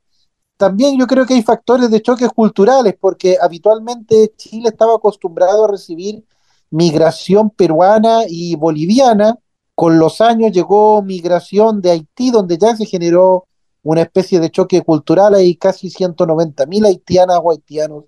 También 0.57 0.97
yo 0.97 1.05
creo 1.07 1.25
que 1.25 1.33
hay 1.33 1.43
factores 1.43 1.91
de 1.91 2.01
choques 2.01 2.29
culturales 2.29 2.95
porque 2.99 3.37
habitualmente 3.41 4.31
Chile 4.37 4.69
estaba 4.69 4.95
acostumbrado 4.95 5.65
a 5.65 5.71
recibir 5.71 6.23
migración 6.69 7.49
peruana 7.49 8.21
y 8.27 8.55
boliviana. 8.55 9.37
Con 9.75 9.99
los 9.99 10.21
años 10.21 10.51
llegó 10.51 11.01
migración 11.01 11.81
de 11.81 11.91
Haití, 11.91 12.31
donde 12.31 12.57
ya 12.57 12.75
se 12.75 12.85
generó 12.85 13.47
una 13.81 14.01
especie 14.01 14.39
de 14.39 14.51
choque 14.51 14.81
cultural. 14.81 15.33
Hay 15.33 15.55
casi 15.55 15.89
190 15.89 16.65
mil 16.67 16.85
haitianas 16.85 17.39
o 17.43 17.51
haitianos 17.51 18.05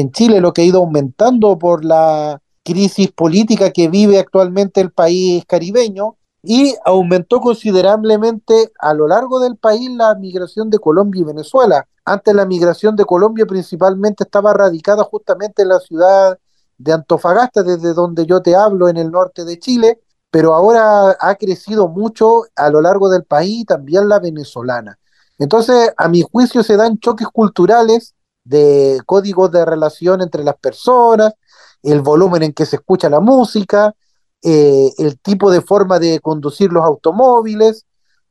en 0.00 0.12
Chile, 0.12 0.40
lo 0.40 0.52
que 0.52 0.62
ha 0.62 0.64
ido 0.64 0.80
aumentando 0.80 1.58
por 1.58 1.84
la 1.84 2.40
crisis 2.62 3.10
política 3.12 3.70
que 3.70 3.88
vive 3.88 4.18
actualmente 4.18 4.80
el 4.80 4.90
país 4.90 5.44
caribeño 5.46 6.16
y 6.42 6.74
aumentó 6.84 7.40
considerablemente 7.40 8.72
a 8.78 8.92
lo 8.92 9.08
largo 9.08 9.40
del 9.40 9.56
país 9.56 9.88
la 9.90 10.14
migración 10.14 10.68
de 10.68 10.78
Colombia 10.78 11.22
y 11.22 11.24
Venezuela. 11.24 11.86
Antes 12.04 12.34
la 12.34 12.44
migración 12.44 12.94
de 12.94 13.06
Colombia 13.06 13.46
principalmente 13.46 14.24
estaba 14.24 14.52
radicada 14.52 15.02
justamente 15.02 15.62
en 15.62 15.68
la 15.68 15.80
ciudad 15.80 16.38
de 16.76 16.92
Antofagasta, 16.92 17.62
desde 17.62 17.94
donde 17.94 18.26
yo 18.26 18.42
te 18.42 18.54
hablo, 18.54 18.88
en 18.88 18.98
el 18.98 19.10
norte 19.10 19.44
de 19.44 19.58
Chile, 19.58 20.00
pero 20.30 20.54
ahora 20.54 21.16
ha 21.18 21.34
crecido 21.36 21.88
mucho 21.88 22.42
a 22.54 22.68
lo 22.68 22.82
largo 22.82 23.08
del 23.08 23.24
país 23.24 23.64
también 23.64 24.10
la 24.10 24.18
venezolana. 24.18 24.98
Entonces, 25.38 25.92
a 25.96 26.08
mi 26.08 26.20
juicio, 26.20 26.62
se 26.62 26.76
dan 26.76 26.98
choques 26.98 27.28
culturales 27.28 28.14
de 28.46 29.00
códigos 29.06 29.50
de 29.50 29.64
relación 29.64 30.22
entre 30.22 30.44
las 30.44 30.56
personas, 30.56 31.34
el 31.82 32.00
volumen 32.00 32.42
en 32.42 32.52
que 32.52 32.66
se 32.66 32.76
escucha 32.76 33.10
la 33.10 33.20
música, 33.20 33.94
eh, 34.42 34.92
el 34.98 35.18
tipo 35.18 35.50
de 35.50 35.60
forma 35.60 35.98
de 35.98 36.20
conducir 36.20 36.72
los 36.72 36.84
automóviles, 36.84 37.86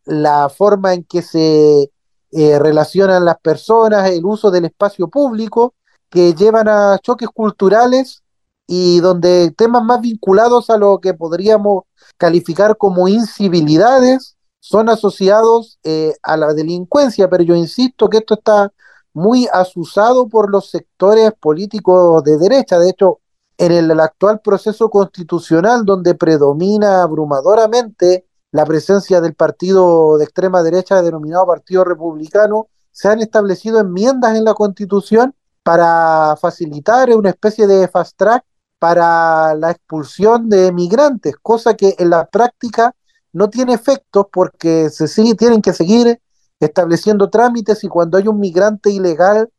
la 0.05 0.49
forma 0.49 0.93
en 0.93 1.03
que 1.03 1.22
se 1.22 1.91
eh, 2.32 2.59
relacionan 2.59 3.26
las 3.26 3.38
personas, 3.39 4.09
el 4.09 4.26
uso 4.26 4.51
del 4.51 4.66
espacio 4.66 5.09
público, 5.09 5.74
que 6.09 6.34
llevan 6.34 6.68
a 6.70 6.97
choques 6.99 7.30
culturales 7.30 8.24
y 8.68 8.99
donde 8.99 9.51
temas 9.51 9.84
más 9.84 10.01
vinculados 10.01 10.70
a 10.70 10.78
lo 10.78 10.99
que 10.99 11.13
podríamos 11.13 11.84
calificar 12.18 12.78
como 12.78 13.07
incivilidades 13.07 14.38
son 14.59 14.89
asociados 14.89 15.78
eh, 15.84 16.13
a 16.24 16.38
la 16.38 16.53
delincuencia, 16.53 17.30
pero 17.30 17.43
yo 17.43 17.55
insisto 17.55 18.09
que 18.09 18.18
esto 18.18 18.36
está 18.36 18.72
muy 19.16 19.47
asusado 19.51 20.28
por 20.28 20.51
los 20.51 20.70
sectores 20.70 21.32
políticos 21.39 22.22
de 22.26 22.38
derecha. 22.38 22.78
De 22.78 22.89
hecho, 22.89 23.22
en 23.57 23.72
el, 23.72 23.99
actual 24.01 24.41
proceso 24.41 24.89
constitucional 24.89 25.86
donde 25.86 26.16
predomina 26.16 27.01
abrumadoramente 27.01 28.28
la 28.51 28.66
presencia 28.66 29.22
del 29.22 29.34
partido 29.34 30.18
de 30.18 30.26
extrema 30.26 30.61
derecha 30.63 31.01
denominado 31.01 31.47
Partido 31.47 31.86
Republicano, 31.86 32.68
se 32.91 33.07
han 33.07 33.22
establecido 33.22 33.80
enmiendas 33.80 34.36
en 34.36 34.43
la 34.43 34.53
Constitución 34.53 35.34
para 35.63 36.36
facilitar 36.39 37.09
una 37.11 37.30
especie 37.30 37.68
de 37.68 37.88
fast 37.88 38.18
track 38.18 38.43
para 38.80 39.55
la 39.55 39.72
expulsión 39.72 40.49
de 40.49 40.74
migrantes, 40.74 41.36
cosa 41.41 41.74
que 41.76 41.95
en 41.97 42.09
la 42.09 42.26
práctica 42.26 42.93
no 43.32 43.49
tiene 43.49 43.74
efectos 43.74 44.26
porque 44.32 44.89
se 44.89 45.07
sigue, 45.07 45.36
tienen 45.36 45.61
que 45.61 45.74
seguir 45.74 46.20
estableciendo 46.60 47.30
trámites 47.30 47.84
y 47.84 47.88
cuando 47.88 48.18
hay 48.18 48.28
un 48.28 48.39
migrante 48.39 48.89
ilegal 48.89 49.49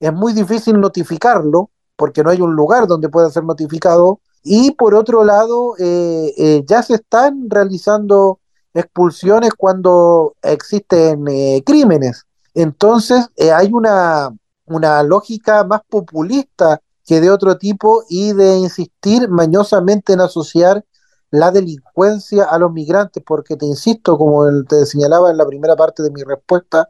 es 0.00 0.12
muy 0.12 0.32
difícil 0.32 0.80
notificarlo 0.80 1.70
porque 1.96 2.22
no 2.22 2.30
hay 2.30 2.40
un 2.40 2.54
lugar 2.54 2.86
donde 2.86 3.08
pueda 3.08 3.30
ser 3.30 3.44
notificado. 3.44 4.20
Y 4.42 4.72
por 4.72 4.94
otro 4.94 5.22
lado, 5.22 5.76
eh, 5.78 6.34
eh, 6.36 6.64
ya 6.66 6.82
se 6.82 6.94
están 6.94 7.48
realizando 7.48 8.40
expulsiones 8.74 9.52
cuando 9.56 10.34
existen 10.42 11.28
eh, 11.28 11.62
crímenes. 11.64 12.24
Entonces, 12.54 13.28
hay 13.54 13.72
una, 13.72 14.30
una 14.66 15.02
lógica 15.04 15.62
más 15.62 15.82
populista 15.88 16.80
que 17.06 17.20
de 17.20 17.30
otro 17.30 17.56
tipo 17.56 18.02
y 18.08 18.32
de 18.32 18.56
insistir 18.56 19.28
mañosamente 19.28 20.12
en 20.12 20.20
asociar 20.20 20.84
la 21.32 21.50
delincuencia 21.50 22.44
a 22.44 22.58
los 22.58 22.72
migrantes, 22.72 23.22
porque 23.26 23.56
te 23.56 23.66
insisto, 23.66 24.16
como 24.16 24.44
te 24.64 24.86
señalaba 24.86 25.32
en 25.32 25.38
la 25.38 25.46
primera 25.46 25.74
parte 25.74 26.04
de 26.04 26.12
mi 26.12 26.22
respuesta, 26.22 26.88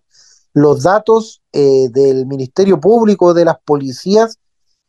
los 0.52 0.82
datos 0.82 1.42
del 1.50 2.26
Ministerio 2.26 2.78
Público, 2.78 3.32
de 3.32 3.46
las 3.46 3.56
policías, 3.64 4.38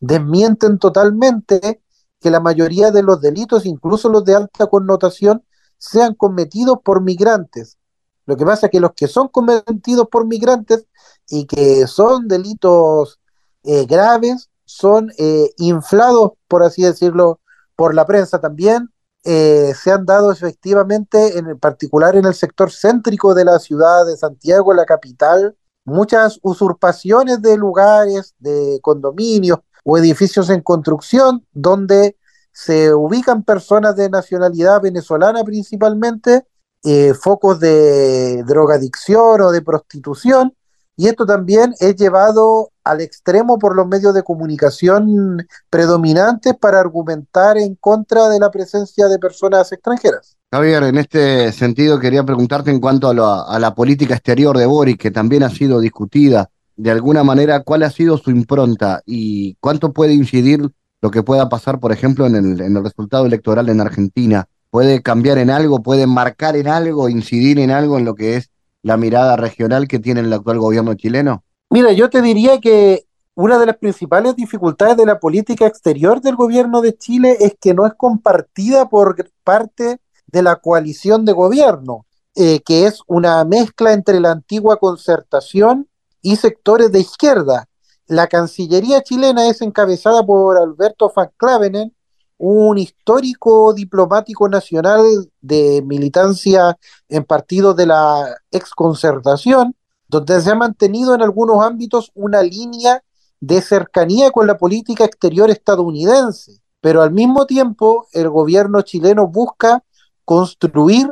desmienten 0.01 0.78
totalmente 0.80 1.82
que 2.20 2.32
la 2.32 2.39
mayoría 2.39 2.91
de 2.91 3.04
los 3.04 3.22
delitos, 3.22 3.66
incluso 3.66 4.10
los 4.10 4.26
de 4.26 4.36
alta 4.36 4.68
connotación, 4.68 5.45
sean 5.78 6.16
cometidos 6.16 6.78
por 6.84 7.01
migrantes. 7.01 7.78
Lo 8.26 8.38
que 8.38 8.45
pasa 8.45 8.68
es 8.68 8.72
que 8.72 8.80
los 8.80 8.93
que 8.93 9.08
son 9.08 9.28
cometidos 9.28 10.08
por 10.10 10.26
migrantes 10.26 10.88
y 11.30 11.45
que 11.45 11.86
son 11.88 12.30
delitos 12.30 13.20
eh, 13.64 13.86
graves 13.86 14.49
son 14.66 15.12
eh, 15.18 15.51
inflados, 15.58 16.32
por 16.47 16.64
así 16.64 16.84
decirlo, 16.84 17.41
por 17.76 17.93
la 17.93 18.06
prensa 18.06 18.39
también. 18.39 18.92
Eh, 19.24 19.74
se 19.82 19.91
han 19.91 20.05
dado 20.05 20.32
efectivamente, 20.32 21.38
en 21.38 21.57
particular 21.57 22.15
en 22.15 22.26
el 22.26 22.34
sector 22.34 22.71
céntrico 22.71 23.34
de 23.34 23.45
la 23.45 23.59
ciudad 23.59 24.05
de 24.05 24.17
Santiago, 24.17 24.74
la 24.74 24.86
capital, 24.86 25.55
muchas 25.86 26.39
usurpaciones 26.41 27.41
de 27.41 27.57
lugares, 27.57 28.36
de 28.39 28.80
condominios, 28.82 29.59
o 29.86 29.97
edificios 29.97 30.49
en 30.49 30.61
construcción 30.61 31.45
donde 31.51 32.17
se 32.51 32.93
ubican 32.93 33.43
personas 33.43 33.95
de 33.95 34.09
nacionalidad 34.09 34.82
venezolana 34.82 35.43
principalmente, 35.43 36.45
eh, 36.84 37.13
focos 37.13 37.59
de 37.59 38.43
drogadicción 38.43 39.41
o 39.41 39.51
de 39.51 39.61
prostitución, 39.61 40.55
y 40.95 41.07
esto 41.07 41.26
también 41.26 41.74
es 41.80 41.95
llevado 41.95 42.72
al 42.84 43.01
extremo 43.01 43.57
por 43.57 43.75
los 43.75 43.88
medios 43.88 44.13
de 44.13 44.23
comunicación 44.23 45.45
predominantes 45.69 46.53
para 46.59 46.79
argumentar 46.79 47.57
en 47.57 47.75
contra 47.75 48.29
de 48.29 48.39
la 48.39 48.51
presencia 48.51 49.07
de 49.07 49.19
personas 49.19 49.71
extranjeras. 49.71 50.38
Javier, 50.51 50.84
en 50.84 50.97
este 50.97 51.51
sentido 51.51 51.99
quería 51.99 52.23
preguntarte 52.23 52.71
en 52.71 52.79
cuanto 52.79 53.09
a 53.09 53.13
la, 53.13 53.41
a 53.43 53.59
la 53.59 53.73
política 53.73 54.13
exterior 54.13 54.57
de 54.57 54.65
Boris, 54.65 54.97
que 54.97 55.11
también 55.11 55.43
ha 55.43 55.49
sido 55.49 55.79
discutida 55.79 56.49
de 56.75 56.91
alguna 56.91 57.23
manera 57.23 57.61
cuál 57.61 57.84
ha 57.84 57.89
sido 57.89 58.17
su 58.17 58.31
impronta 58.31 59.01
y 59.05 59.55
cuánto 59.55 59.93
puede 59.93 60.13
incidir 60.13 60.69
lo 61.01 61.11
que 61.11 61.23
pueda 61.23 61.49
pasar, 61.49 61.79
por 61.79 61.91
ejemplo, 61.91 62.25
en 62.25 62.36
el, 62.36 62.61
en 62.61 62.77
el 62.77 62.84
resultado 62.84 63.25
electoral 63.25 63.69
en 63.69 63.81
Argentina. 63.81 64.45
¿Puede 64.69 65.01
cambiar 65.01 65.38
en 65.38 65.49
algo, 65.49 65.84
puede 65.84 66.07
marcar 66.07 66.55
en 66.55 66.67
algo, 66.67 67.09
incidir 67.09 67.59
en 67.59 67.71
algo 67.71 67.97
en 67.97 68.05
lo 68.05 68.15
que 68.15 68.38
es 68.38 68.49
la 68.81 68.97
mirada 68.97 69.36
regional 69.36 69.88
que 69.88 69.99
tiene 69.99 70.21
el 70.21 70.34
actual 70.34 70.59
gobierno 70.59 70.93
chileno? 70.95 71.43
Mira, 71.74 71.91
yo 71.91 72.07
te 72.07 72.21
diría 72.21 72.59
que 72.59 73.07
una 73.34 73.57
de 73.57 73.65
las 73.65 73.78
principales 73.78 74.36
dificultades 74.36 74.95
de 74.95 75.07
la 75.07 75.19
política 75.19 75.65
exterior 75.65 76.21
del 76.21 76.36
gobierno 76.36 76.82
de 76.82 76.95
Chile 76.95 77.36
es 77.39 77.55
que 77.59 77.74
no 77.74 77.88
es 77.88 77.95
compartida 77.95 78.88
por 78.89 79.15
parte 79.43 79.99
de 80.28 80.43
la 80.43 80.57
coalición 80.57 81.26
de 81.26 81.32
gobierno, 81.32 82.05
eh, 82.36 82.59
que 82.63 82.86
es 82.86 82.99
una 83.07 83.43
mezcla 83.43 83.91
entre 83.91 84.19
la 84.19 84.30
antigua 84.30 84.78
concertación 84.78 85.88
y 86.21 86.36
sectores 86.36 86.91
de 86.91 86.99
izquierda. 86.99 87.67
La 88.05 88.28
Cancillería 88.28 89.01
chilena 89.01 89.49
es 89.49 89.59
encabezada 89.63 90.24
por 90.24 90.59
Alberto 90.59 91.11
Van 91.15 91.32
Clavenen, 91.38 91.91
un 92.38 92.78
histórico 92.78 93.74
diplomático 93.74 94.47
nacional 94.47 95.01
de 95.41 95.82
militancia 95.84 96.78
en 97.09 97.24
partidos 97.24 97.76
de 97.76 97.88
la 97.88 98.28
exconcertación, 98.51 99.76
donde 100.14 100.41
se 100.41 100.51
ha 100.51 100.55
mantenido 100.55 101.16
en 101.16 101.24
algunos 101.24 101.64
ámbitos 101.64 102.11
una 102.14 102.41
línea 102.43 103.03
de 103.39 103.61
cercanía 103.61 104.32
con 104.32 104.45
la 104.47 104.57
política 104.57 105.03
exterior 105.03 105.49
estadounidense, 105.49 106.61
pero 106.80 107.01
al 107.01 107.11
mismo 107.11 107.45
tiempo 107.45 108.07
el 108.14 108.30
gobierno 108.30 108.84
chileno 108.84 109.28
busca 109.28 109.84
construir 110.24 111.09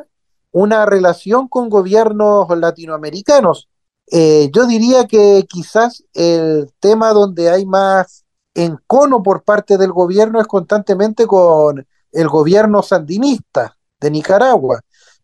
una 0.51 0.85
relación 0.85 1.47
con 1.47 1.69
gobiernos 1.69 2.47
latinoamericanos, 2.55 3.69
eh, 4.11 4.51
yo 4.53 4.67
diría 4.67 5.07
que 5.07 5.45
quizás 5.49 6.03
el 6.13 6.71
tema 6.79 7.11
donde 7.11 7.49
hay 7.49 7.65
más 7.65 8.23
encono 8.53 9.23
por 9.23 9.43
parte 9.43 9.77
del 9.77 9.91
gobierno 9.91 10.39
es 10.39 10.47
constantemente 10.47 11.25
con 11.25 11.87
el 12.11 12.27
gobierno 12.27 12.83
sandinista 12.83 13.77
de 13.99 14.11
Nicaragua. 14.11 14.81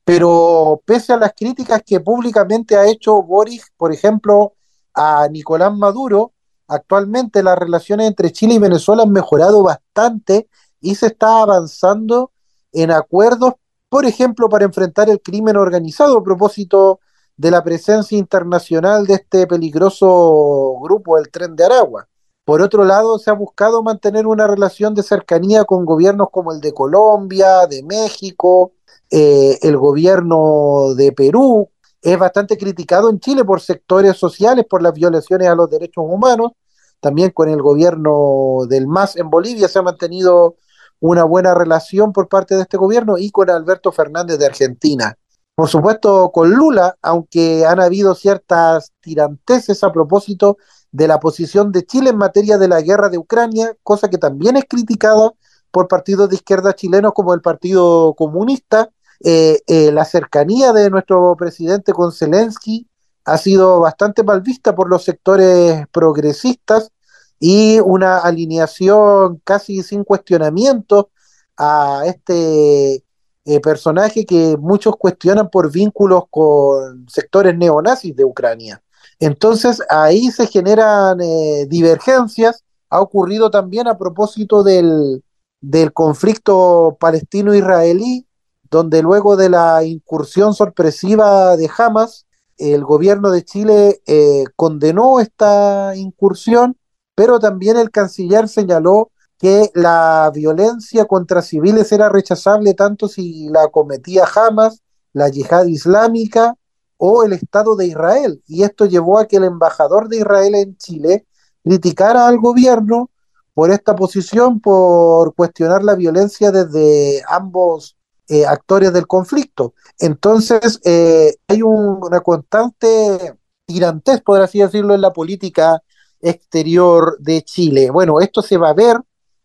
Pero 0.07 0.81
pese 0.85 1.11
a 1.11 1.17
las 1.17 1.33
críticas 1.33 1.83
que 1.85 1.99
públicamente 1.99 2.77
ha 2.77 2.87
hecho 2.87 3.21
Boris, 3.21 3.73
por 3.75 3.91
ejemplo, 3.91 4.53
a 4.93 5.27
Nicolás 5.27 5.75
Maduro, 5.75 6.31
actualmente 6.65 7.43
las 7.43 7.59
relaciones 7.59 8.07
entre 8.07 8.31
Chile 8.31 8.53
y 8.53 8.59
Venezuela 8.59 9.03
han 9.03 9.11
mejorado 9.11 9.63
bastante 9.63 10.47
y 10.79 10.95
se 10.95 11.07
está 11.07 11.41
avanzando 11.41 12.31
en 12.71 12.91
acuerdos, 12.91 13.55
por 13.89 14.05
ejemplo, 14.05 14.47
para 14.47 14.63
enfrentar 14.63 15.09
el 15.09 15.21
crimen 15.21 15.57
organizado 15.57 16.19
a 16.19 16.23
propósito 16.23 17.01
de 17.35 17.51
la 17.51 17.61
presencia 17.61 18.17
internacional 18.17 19.05
de 19.07 19.15
este 19.15 19.45
peligroso 19.45 20.79
grupo, 20.79 21.17
el 21.17 21.29
Tren 21.29 21.53
de 21.53 21.65
Aragua. 21.65 22.07
Por 22.45 22.61
otro 22.61 22.85
lado, 22.85 23.19
se 23.19 23.29
ha 23.29 23.33
buscado 23.33 23.83
mantener 23.83 24.25
una 24.25 24.47
relación 24.47 24.93
de 24.93 25.03
cercanía 25.03 25.65
con 25.65 25.83
gobiernos 25.83 26.29
como 26.31 26.53
el 26.53 26.61
de 26.61 26.71
Colombia, 26.71 27.67
de 27.67 27.83
México, 27.83 28.71
eh, 29.11 29.59
el 29.61 29.77
gobierno 29.77 30.93
de 30.95 31.11
Perú. 31.11 31.69
Es 32.01 32.17
bastante 32.17 32.57
criticado 32.57 33.09
en 33.09 33.19
Chile 33.19 33.43
por 33.43 33.61
sectores 33.61 34.17
sociales, 34.17 34.65
por 34.69 34.81
las 34.81 34.93
violaciones 34.93 35.47
a 35.47 35.55
los 35.55 35.69
derechos 35.69 36.05
humanos. 36.07 36.51
También 36.99 37.31
con 37.31 37.49
el 37.49 37.61
gobierno 37.61 38.65
del 38.67 38.87
MAS 38.87 39.17
en 39.17 39.29
Bolivia 39.29 39.67
se 39.67 39.79
ha 39.79 39.83
mantenido 39.83 40.55
una 40.99 41.23
buena 41.23 41.53
relación 41.53 42.11
por 42.11 42.27
parte 42.27 42.55
de 42.55 42.61
este 42.61 42.77
gobierno 42.77 43.17
y 43.17 43.29
con 43.29 43.49
Alberto 43.49 43.91
Fernández 43.91 44.39
de 44.39 44.47
Argentina. 44.47 45.17
Por 45.55 45.69
supuesto, 45.69 46.31
con 46.31 46.51
Lula, 46.51 46.97
aunque 47.01 47.65
han 47.65 47.79
habido 47.79 48.13
ciertas 48.13 48.91
tiranteses 49.01 49.83
a 49.83 49.91
propósito 49.91 50.57
de 50.91 51.07
la 51.07 51.19
posición 51.19 51.71
de 51.71 51.85
Chile 51.85 52.11
en 52.11 52.17
materia 52.17 52.57
de 52.57 52.67
la 52.67 52.81
guerra 52.81 53.09
de 53.09 53.17
Ucrania, 53.17 53.75
cosa 53.83 54.09
que 54.09 54.17
también 54.17 54.57
es 54.57 54.65
criticada 54.69 55.31
por 55.71 55.87
partidos 55.87 56.29
de 56.29 56.35
izquierda 56.35 56.73
chilenos 56.73 57.13
como 57.13 57.33
el 57.33 57.41
Partido 57.41 58.13
Comunista. 58.15 58.89
Eh, 59.23 59.61
eh, 59.67 59.91
la 59.91 60.05
cercanía 60.05 60.73
de 60.73 60.89
nuestro 60.89 61.35
presidente 61.37 61.93
con 61.93 62.11
Zelensky 62.11 62.87
ha 63.25 63.37
sido 63.37 63.81
bastante 63.81 64.23
mal 64.23 64.41
vista 64.41 64.75
por 64.75 64.89
los 64.89 65.03
sectores 65.03 65.85
progresistas 65.91 66.91
y 67.39 67.79
una 67.79 68.19
alineación 68.19 69.41
casi 69.43 69.83
sin 69.83 70.03
cuestionamiento 70.03 71.09
a 71.57 72.03
este 72.05 73.03
eh, 73.45 73.61
personaje 73.61 74.25
que 74.25 74.57
muchos 74.57 74.97
cuestionan 74.97 75.49
por 75.49 75.71
vínculos 75.71 76.23
con 76.29 77.07
sectores 77.09 77.57
neonazis 77.57 78.13
de 78.13 78.25
Ucrania. 78.25 78.83
Entonces 79.19 79.81
ahí 79.89 80.29
se 80.31 80.47
generan 80.47 81.19
eh, 81.21 81.65
divergencias. 81.69 82.63
Ha 82.89 83.01
ocurrido 83.01 83.49
también 83.49 83.87
a 83.87 83.97
propósito 83.97 84.63
del, 84.63 85.23
del 85.61 85.93
conflicto 85.93 86.97
palestino-israelí, 86.99 88.26
donde 88.69 89.01
luego 89.01 89.35
de 89.35 89.49
la 89.49 89.83
incursión 89.83 90.53
sorpresiva 90.53 91.55
de 91.57 91.69
Hamas, 91.77 92.25
el 92.57 92.83
gobierno 92.83 93.29
de 93.31 93.43
Chile 93.43 94.01
eh, 94.07 94.45
condenó 94.55 95.19
esta 95.19 95.95
incursión, 95.95 96.77
pero 97.15 97.39
también 97.39 97.77
el 97.77 97.91
canciller 97.91 98.47
señaló 98.47 99.11
que 99.37 99.69
la 99.75 100.31
violencia 100.33 101.05
contra 101.05 101.41
civiles 101.41 101.91
era 101.91 102.09
rechazable 102.09 102.73
tanto 102.73 103.07
si 103.07 103.49
la 103.49 103.67
cometía 103.67 104.25
Hamas, 104.25 104.81
la 105.13 105.29
yihad 105.29 105.65
islámica 105.65 106.55
o 106.97 107.23
el 107.23 107.33
Estado 107.33 107.75
de 107.75 107.87
Israel. 107.87 108.41
Y 108.47 108.63
esto 108.63 108.85
llevó 108.85 109.19
a 109.19 109.27
que 109.27 109.37
el 109.37 109.43
embajador 109.43 110.09
de 110.09 110.17
Israel 110.17 110.55
en 110.55 110.77
Chile 110.77 111.27
criticara 111.63 112.27
al 112.27 112.39
gobierno 112.39 113.11
por 113.53 113.71
esta 113.71 113.95
posición, 113.95 114.59
por 114.59 115.33
cuestionar 115.35 115.83
la 115.83 115.95
violencia 115.95 116.51
desde 116.51 117.23
ambos 117.27 117.96
eh, 118.29 118.45
actores 118.45 118.93
del 118.93 119.07
conflicto. 119.07 119.73
Entonces, 119.99 120.79
eh, 120.83 121.35
hay 121.47 121.61
una 121.61 122.19
constante 122.21 123.35
tirantez, 123.65 124.21
por 124.21 124.41
así 124.41 124.59
decirlo, 124.59 124.95
en 124.95 125.01
la 125.01 125.13
política 125.13 125.81
exterior 126.21 127.17
de 127.19 127.43
Chile. 127.43 127.89
Bueno, 127.89 128.19
esto 128.19 128.41
se 128.41 128.57
va 128.57 128.69
a 128.69 128.73
ver 128.73 128.97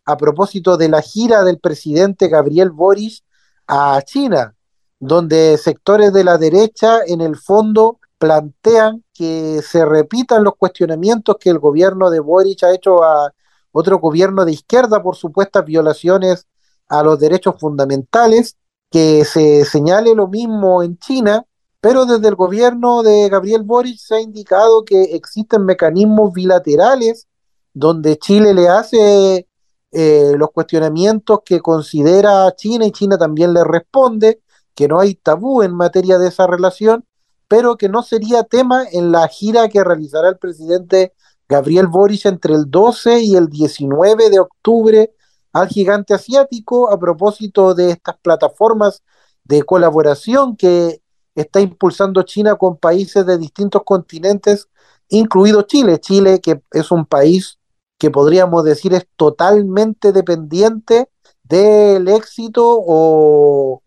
a 0.05 0.17
propósito 0.17 0.77
de 0.77 0.89
la 0.89 1.03
gira 1.03 1.45
del 1.45 1.59
presidente 1.59 2.29
Gabriel 2.29 2.71
Boris 2.71 3.25
a 3.67 4.01
China, 4.03 4.55
donde 4.99 5.59
sectores 5.59 6.13
de 6.13 6.25
la 6.25 6.39
derecha 6.39 7.01
en 7.07 7.21
el 7.21 7.37
fondo 7.37 7.99
plantean 8.19 9.05
que 9.13 9.63
se 9.63 9.85
repitan 9.85 10.45
los 10.45 10.55
cuestionamientos 10.57 11.37
que 11.39 11.51
el 11.51 11.59
gobierno 11.59 12.11
de 12.11 12.21
Boris 12.21 12.63
ha 12.63 12.75
hecho 12.75 13.03
a 13.03 13.33
otro 13.73 13.99
gobierno 13.99 14.45
de 14.45 14.53
izquierda 14.53 15.03
por 15.03 15.17
supuestas 15.17 15.65
violaciones 15.65 16.47
a 16.89 17.03
los 17.03 17.19
derechos 17.19 17.57
fundamentales, 17.59 18.57
que 18.93 19.25
se 19.25 19.65
señale 19.65 20.15
lo 20.15 20.29
mismo 20.29 20.83
en 20.83 20.99
China 20.99 21.45
pero 21.83 22.07
desde 22.07 22.29
el 22.29 22.37
gobierno 22.37 23.03
de 23.03 23.29
Gabriel 23.29 23.65
Boric 23.65 23.99
se 23.99 24.15
ha 24.15 24.21
indicado 24.21 24.85
que 24.85 25.03
existen 25.17 25.65
mecanismos 25.65 26.33
bilaterales 26.33 27.27
donde 27.75 28.19
Chile 28.19 28.55
le 28.55 28.69
hace 28.69 29.49
eh, 29.91 30.33
los 30.37 30.51
cuestionamientos 30.53 31.41
que 31.45 31.61
considera 31.61 32.55
China 32.55 32.87
y 32.87 32.93
China 32.93 33.19
también 33.19 33.53
le 33.53 33.65
responde, 33.65 34.43
que 34.77 34.87
no 34.87 35.01
hay 35.01 35.17
tabú 35.17 35.63
en 35.63 35.75
materia 35.75 36.19
de 36.19 36.29
esa 36.29 36.47
relación, 36.47 37.05
pero 37.49 37.77
que 37.77 37.89
no 37.89 38.05
sería 38.05 38.45
tema 38.45 38.85
en 38.91 39.11
la 39.11 39.27
gira 39.27 39.69
que 39.69 39.83
realizará 39.83 40.29
el 40.29 40.39
presidente 40.39 41.15
Gabriel 41.49 41.89
Boric 41.89 42.27
entre 42.27 42.55
el 42.55 42.71
12 42.71 43.23
y 43.23 43.35
el 43.35 43.49
19 43.49 44.31
de 44.31 44.39
octubre 44.39 45.13
al 45.53 45.69
gigante 45.69 46.15
asiático 46.15 46.91
a 46.91 46.99
propósito 46.99 47.75
de 47.75 47.91
estas 47.91 48.17
plataformas 48.23 49.03
de 49.45 49.63
colaboración 49.63 50.57
que 50.57 51.03
está 51.35 51.61
impulsando 51.61 52.23
China 52.23 52.57
con 52.57 52.77
países 52.77 53.25
de 53.27 53.39
distintos 53.39 53.83
continentes, 53.85 54.69
incluido 55.09 55.63
Chile. 55.63 55.99
Chile, 55.99 56.41
que 56.41 56.63
es 56.73 56.91
un 56.91 57.07
país 57.07 57.59
que 57.99 58.11
podríamos 58.11 58.65
decir 58.65 58.95
es 58.95 59.07
totalmente 59.17 60.13
dependiente 60.13 61.09
del 61.45 62.09
éxito 62.09 62.79
o, 62.85 63.81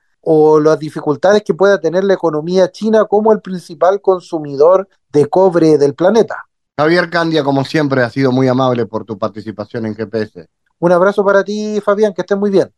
las 0.64 0.80
dificultades 0.80 1.44
que 1.44 1.54
pueda 1.54 1.80
tener 1.80 2.04
la 2.04 2.16
economía 2.16 2.72
china 2.72 3.06
como 3.06 3.32
el 3.32 3.42
principal 3.42 4.02
consumidor 4.02 4.88
de 5.12 5.28
cobre 5.28 5.78
del 5.78 5.94
planeta. 5.94 6.46
Javier 6.78 7.10
Candia, 7.10 7.44
como 7.44 7.64
siempre, 7.64 8.02
ha 8.02 8.10
sido 8.10 8.32
muy 8.32 8.48
amable 8.48 8.86
por 8.86 9.06
tu 9.06 9.18
participación 9.20 9.86
en 9.86 9.96
GPS. 9.96 10.48
Un 10.80 10.92
abrazo 10.92 11.24
para 11.24 11.44
ti, 11.44 11.80
Fabián, 11.84 12.14
que 12.14 12.22
estés 12.22 12.38
muy 12.38 12.52
bien. 12.52 12.70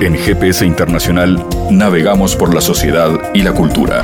En 0.00 0.14
GPS 0.16 0.66
Internacional 0.66 1.44
navegamos 1.70 2.34
por 2.34 2.52
la 2.52 2.60
sociedad 2.60 3.10
y 3.32 3.42
la 3.42 3.52
cultura. 3.52 4.02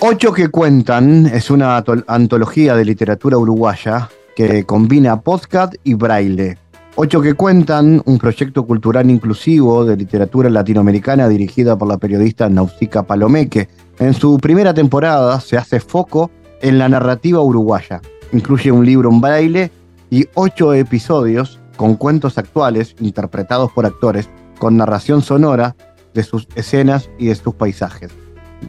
Ocho 0.00 0.32
que 0.32 0.48
cuentan 0.48 1.26
es 1.26 1.50
una 1.50 1.82
antología 2.08 2.74
de 2.74 2.84
literatura 2.84 3.38
uruguaya 3.38 4.10
que 4.34 4.64
combina 4.64 5.20
podcast 5.20 5.74
y 5.84 5.94
braille. 5.94 6.58
Ocho 6.96 7.20
que 7.20 7.34
cuentan, 7.34 8.00
un 8.04 8.18
proyecto 8.18 8.64
cultural 8.64 9.10
inclusivo 9.10 9.84
de 9.84 9.96
literatura 9.96 10.48
latinoamericana 10.48 11.28
dirigida 11.28 11.76
por 11.76 11.88
la 11.88 11.98
periodista 11.98 12.48
Nausica 12.48 13.02
Palomeque. 13.02 13.68
En 13.98 14.14
su 14.14 14.38
primera 14.38 14.72
temporada 14.72 15.40
se 15.40 15.56
hace 15.56 15.80
foco 15.80 16.30
en 16.62 16.78
la 16.78 16.88
narrativa 16.88 17.40
uruguaya. 17.40 18.00
Incluye 18.32 18.70
un 18.70 18.86
libro 18.86 19.10
en 19.10 19.20
braille 19.20 19.72
y 20.08 20.28
ocho 20.34 20.72
episodios 20.72 21.58
con 21.76 21.96
cuentos 21.96 22.38
actuales 22.38 22.94
interpretados 23.00 23.72
por 23.72 23.86
actores 23.86 24.30
con 24.60 24.76
narración 24.76 25.20
sonora 25.20 25.74
de 26.14 26.22
sus 26.22 26.46
escenas 26.54 27.10
y 27.18 27.26
de 27.26 27.34
sus 27.34 27.54
paisajes. 27.54 28.12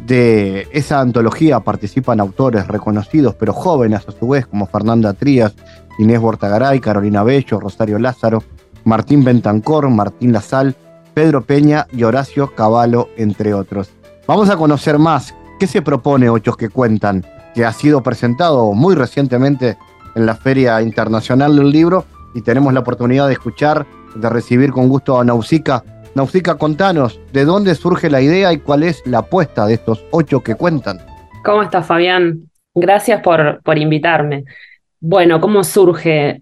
De 0.06 0.68
esa 0.72 1.00
antología 1.00 1.60
participan 1.62 2.20
autores 2.20 2.68
reconocidos 2.68 3.36
pero 3.36 3.54
jóvenes 3.54 4.08
a 4.08 4.12
su 4.12 4.28
vez 4.28 4.46
como 4.46 4.68
Fernanda 4.68 5.14
Trías, 5.14 5.56
Inés 5.98 6.20
Bortagaray, 6.20 6.80
Carolina 6.80 7.24
Bello, 7.24 7.60
Rosario 7.60 7.98
Lázaro, 8.00 8.44
Martín 8.84 9.24
Bentancor, 9.24 9.90
Martín 9.90 10.34
Lazal, 10.34 10.76
Pedro 11.14 11.44
Peña 11.44 11.88
y 11.92 12.04
Horacio 12.04 12.54
Cavallo, 12.54 13.08
entre 13.18 13.54
otros. 13.54 13.90
Vamos 14.28 14.50
a 14.50 14.58
conocer 14.58 15.00
más 15.00 15.34
qué 15.60 15.68
se 15.68 15.82
propone 15.82 16.30
Ocho 16.30 16.54
que 16.54 16.70
cuentan 16.70 17.26
que 17.54 17.66
ha 17.66 17.72
sido 17.72 18.04
presentado 18.04 18.74
muy 18.74 18.96
recientemente 18.96 19.78
en 20.16 20.26
la 20.26 20.36
Feria 20.36 20.82
Internacional 20.82 21.56
del 21.56 21.72
Libro 21.72 22.06
y 22.34 22.42
tenemos 22.42 22.74
la 22.74 22.82
oportunidad 22.82 23.28
de 23.28 23.34
escuchar, 23.34 23.88
de 24.14 24.30
recibir 24.30 24.72
con 24.72 24.90
gusto 24.90 25.20
a 25.20 25.24
Nausica. 25.24 25.84
Nausica, 26.16 26.58
contanos, 26.58 27.20
¿de 27.34 27.46
dónde 27.46 27.76
surge 27.76 28.10
la 28.10 28.22
idea 28.22 28.52
y 28.54 28.58
cuál 28.58 28.84
es 28.84 29.06
la 29.06 29.20
apuesta 29.20 29.68
de 29.68 29.76
estos 29.76 30.04
ocho 30.12 30.42
que 30.42 30.56
cuentan? 30.56 30.98
¿Cómo 31.44 31.62
estás, 31.62 31.86
Fabián? 31.86 32.50
Gracias 32.74 33.22
por, 33.22 33.62
por 33.64 33.78
invitarme. 33.78 34.46
Bueno, 35.00 35.40
¿cómo 35.40 35.64
surge? 35.64 36.42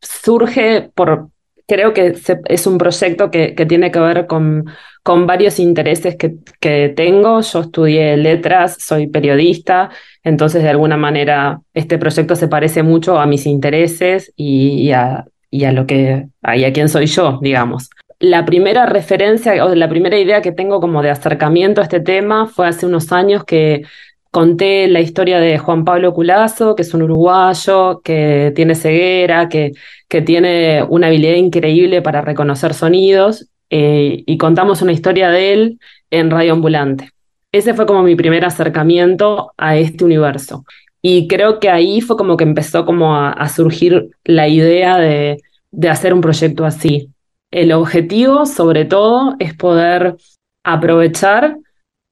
Surge 0.00 0.90
por, 0.94 1.28
creo 1.66 1.92
que 1.92 2.14
es 2.44 2.66
un 2.66 2.78
proyecto 2.78 3.30
que, 3.30 3.52
tiene 3.66 3.90
que 3.90 3.98
ver 3.98 4.26
con, 4.26 4.66
con 5.02 5.26
varios 5.26 5.58
intereses 5.58 6.16
que, 6.16 6.36
que, 6.60 6.92
tengo. 6.94 7.40
Yo 7.40 7.60
estudié 7.60 8.16
letras, 8.16 8.76
soy 8.78 9.06
periodista 9.06 9.90
entonces, 10.24 10.62
de 10.62 10.70
alguna 10.70 10.96
manera, 10.96 11.60
este 11.74 11.98
proyecto 11.98 12.34
se 12.34 12.48
parece 12.48 12.82
mucho 12.82 13.18
a 13.18 13.26
mis 13.26 13.44
intereses 13.44 14.32
y, 14.36 14.90
a, 14.92 15.26
lo 15.50 15.86
que, 15.86 16.28
a, 16.42 16.52
a 16.52 16.72
quién 16.72 16.88
soy 16.88 17.06
yo, 17.06 17.38
digamos. 17.42 17.90
La 18.18 18.44
primera 18.44 18.86
referencia 18.86 19.64
o 19.64 19.74
la 19.74 19.88
primera 19.88 20.18
idea 20.18 20.42
que 20.42 20.52
tengo 20.52 20.80
como 20.80 21.02
de 21.02 21.10
acercamiento 21.10 21.80
a 21.80 21.84
este 21.84 22.00
tema 22.00 22.46
fue 22.46 22.66
hace 22.66 22.86
unos 22.86 23.12
años 23.12 23.44
que 23.44 23.82
conté 24.30 24.88
la 24.88 25.00
historia 25.00 25.38
de 25.38 25.58
Juan 25.58 25.84
Pablo 25.84 26.12
Culazo, 26.12 26.74
que 26.74 26.82
es 26.82 26.94
un 26.94 27.02
uruguayo, 27.02 28.00
que 28.02 28.52
tiene 28.56 28.74
ceguera, 28.74 29.48
que, 29.48 29.72
que 30.08 30.22
tiene 30.22 30.84
una 30.88 31.06
habilidad 31.08 31.34
increíble 31.34 32.02
para 32.02 32.20
reconocer 32.20 32.74
sonidos, 32.74 33.48
eh, 33.70 34.24
y 34.26 34.38
contamos 34.38 34.82
una 34.82 34.92
historia 34.92 35.30
de 35.30 35.52
él 35.52 35.78
en 36.10 36.30
Radio 36.30 36.52
Ambulante 36.52 37.14
ese 37.54 37.72
fue 37.72 37.86
como 37.86 38.02
mi 38.02 38.16
primer 38.16 38.44
acercamiento 38.44 39.52
a 39.56 39.76
este 39.76 40.04
universo. 40.04 40.64
Y 41.00 41.28
creo 41.28 41.60
que 41.60 41.70
ahí 41.70 42.00
fue 42.00 42.16
como 42.16 42.36
que 42.36 42.42
empezó 42.42 42.84
como 42.84 43.16
a, 43.16 43.48
surgir 43.48 44.10
la 44.24 44.48
idea 44.48 44.98
de, 44.98 45.40
hacer 45.88 46.12
un 46.12 46.20
proyecto 46.20 46.64
así. 46.64 47.10
El 47.54 47.70
objetivo, 47.70 48.46
sobre 48.46 48.84
todo, 48.84 49.36
es 49.38 49.54
poder 49.54 50.16
aprovechar 50.64 51.56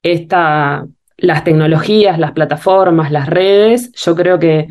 esta, 0.01 0.87
las 1.17 1.43
tecnologías, 1.43 2.17
las 2.17 2.31
plataformas, 2.31 3.11
las 3.11 3.27
redes. 3.27 3.91
Yo 3.95 4.15
creo 4.15 4.39
que 4.39 4.69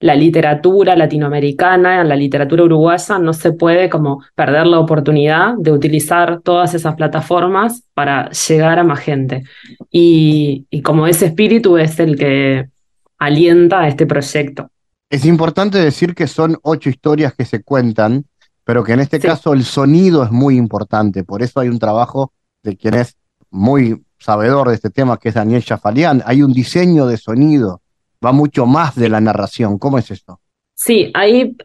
la 0.00 0.14
literatura 0.14 0.96
latinoamericana, 0.96 2.02
la 2.04 2.16
literatura 2.16 2.64
uruguaya, 2.64 3.18
no 3.18 3.34
se 3.34 3.52
puede 3.52 3.90
como 3.90 4.24
perder 4.34 4.66
la 4.66 4.78
oportunidad 4.78 5.56
de 5.58 5.72
utilizar 5.72 6.40
todas 6.40 6.72
esas 6.72 6.94
plataformas 6.94 7.82
para 7.92 8.30
llegar 8.30 8.78
a 8.78 8.84
más 8.84 9.00
gente. 9.00 9.44
Y, 9.90 10.64
como 10.82 11.06
ese 11.06 11.26
espíritu 11.26 11.76
es 11.76 12.00
el 12.00 12.16
que 12.16 12.70
alienta 13.18 13.80
a 13.80 13.88
este 13.88 14.06
proyecto. 14.06 14.70
Es 15.10 15.26
importante 15.26 15.76
decir 15.76 16.14
que 16.14 16.26
son 16.28 16.56
ocho 16.62 16.88
historias 16.88 17.34
que 17.34 17.44
se 17.44 17.62
cuentan, 17.62 18.24
pero 18.64 18.82
que 18.82 18.92
en 18.92 19.00
este 19.00 19.20
caso 19.20 19.52
el 19.52 19.64
sonido 19.64 20.24
es 20.24 20.30
muy 20.30 20.56
importante. 20.56 21.24
Por 21.24 21.42
eso 21.42 21.60
hay 21.60 21.68
un 21.68 21.78
trabajo 21.78 22.32
de 22.62 22.76
quien 22.76 22.94
es 22.94 23.16
muy 23.50 24.02
sabedor 24.18 24.68
de 24.68 24.74
este 24.74 24.90
tema, 24.90 25.18
que 25.18 25.28
es 25.28 25.34
Daniel 25.34 25.64
Chafalián. 25.64 26.22
Hay 26.26 26.42
un 26.42 26.52
diseño 26.52 27.06
de 27.06 27.16
sonido 27.16 27.82
va 28.24 28.32
mucho 28.32 28.66
más 28.66 28.94
de 28.94 29.08
la 29.08 29.20
narración. 29.20 29.78
¿Cómo 29.78 29.98
es 29.98 30.10
esto? 30.10 30.40
Sí, 30.74 31.10
ahí 31.14 31.56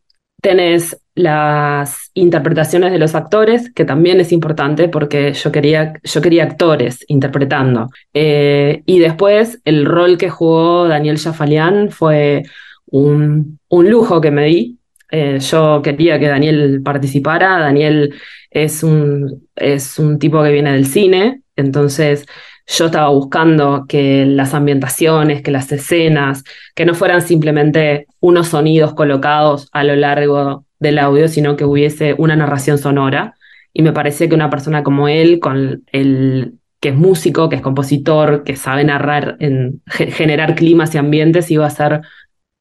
tenés 0.41 0.97
las 1.15 2.11
interpretaciones 2.13 2.91
de 2.91 2.99
los 2.99 3.15
actores, 3.15 3.71
que 3.73 3.85
también 3.85 4.19
es 4.19 4.31
importante 4.31 4.87
porque 4.87 5.33
yo 5.33 5.51
quería, 5.51 5.93
yo 6.03 6.21
quería 6.21 6.43
actores 6.43 7.03
interpretando. 7.07 7.89
Eh, 8.13 8.83
y 8.85 8.99
después 8.99 9.59
el 9.65 9.85
rol 9.85 10.17
que 10.17 10.29
jugó 10.29 10.87
Daniel 10.87 11.17
Jafalián 11.17 11.91
fue 11.91 12.43
un, 12.85 13.59
un, 13.67 13.89
lujo 13.89 14.21
que 14.21 14.31
me 14.31 14.45
di. 14.45 14.78
Eh, 15.11 15.39
yo 15.39 15.81
quería 15.81 16.19
que 16.19 16.27
Daniel 16.27 16.81
participara. 16.83 17.59
Daniel 17.59 18.13
es 18.51 18.83
un, 18.83 19.47
es 19.55 19.99
un 19.99 20.19
tipo 20.19 20.43
que 20.43 20.51
viene 20.51 20.73
del 20.73 20.85
cine, 20.85 21.41
entonces 21.55 22.25
yo 22.67 22.85
estaba 22.85 23.09
buscando 23.09 23.85
que 23.87 24.25
las 24.25 24.53
ambientaciones, 24.53 25.41
que 25.41 25.51
las 25.51 25.71
escenas, 25.71 26.43
que 26.75 26.85
no 26.85 26.93
fueran 26.93 27.21
simplemente 27.21 28.05
unos 28.19 28.49
sonidos 28.49 28.93
colocados 28.93 29.69
a 29.71 29.83
lo 29.83 29.95
largo 29.95 30.65
del 30.79 30.99
audio, 30.99 31.27
sino 31.27 31.55
que 31.55 31.65
hubiese 31.65 32.13
una 32.17 32.35
narración 32.35 32.77
sonora. 32.77 33.35
Y 33.73 33.81
me 33.81 33.91
parecía 33.91 34.29
que 34.29 34.35
una 34.35 34.49
persona 34.49 34.83
como 34.83 35.07
él, 35.07 35.39
con 35.39 35.83
el, 35.91 36.59
que 36.79 36.89
es 36.89 36.95
músico, 36.95 37.49
que 37.49 37.55
es 37.55 37.61
compositor, 37.61 38.43
que 38.43 38.55
sabe 38.55 38.83
narrar, 38.83 39.37
en, 39.39 39.81
generar 39.87 40.55
climas 40.55 40.93
y 40.93 40.99
ambientes, 40.99 41.49
iba 41.51 41.65
a 41.65 41.69
ser, 41.71 42.01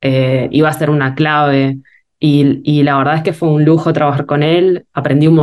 eh, 0.01 0.49
iba 0.51 0.69
a 0.69 0.73
ser 0.73 0.91
una 0.91 1.15
clave. 1.15 1.79
Y, 2.21 2.83
la 2.83 2.99
verdad 2.99 3.17
es 3.17 3.23
que 3.23 3.33
fue 3.33 3.49
un 3.49 3.65
lujo 3.65 3.93
trabajar 3.93 4.27
con 4.27 4.43
él, 4.43 4.85
aprendí 4.93 5.29
un, 5.29 5.37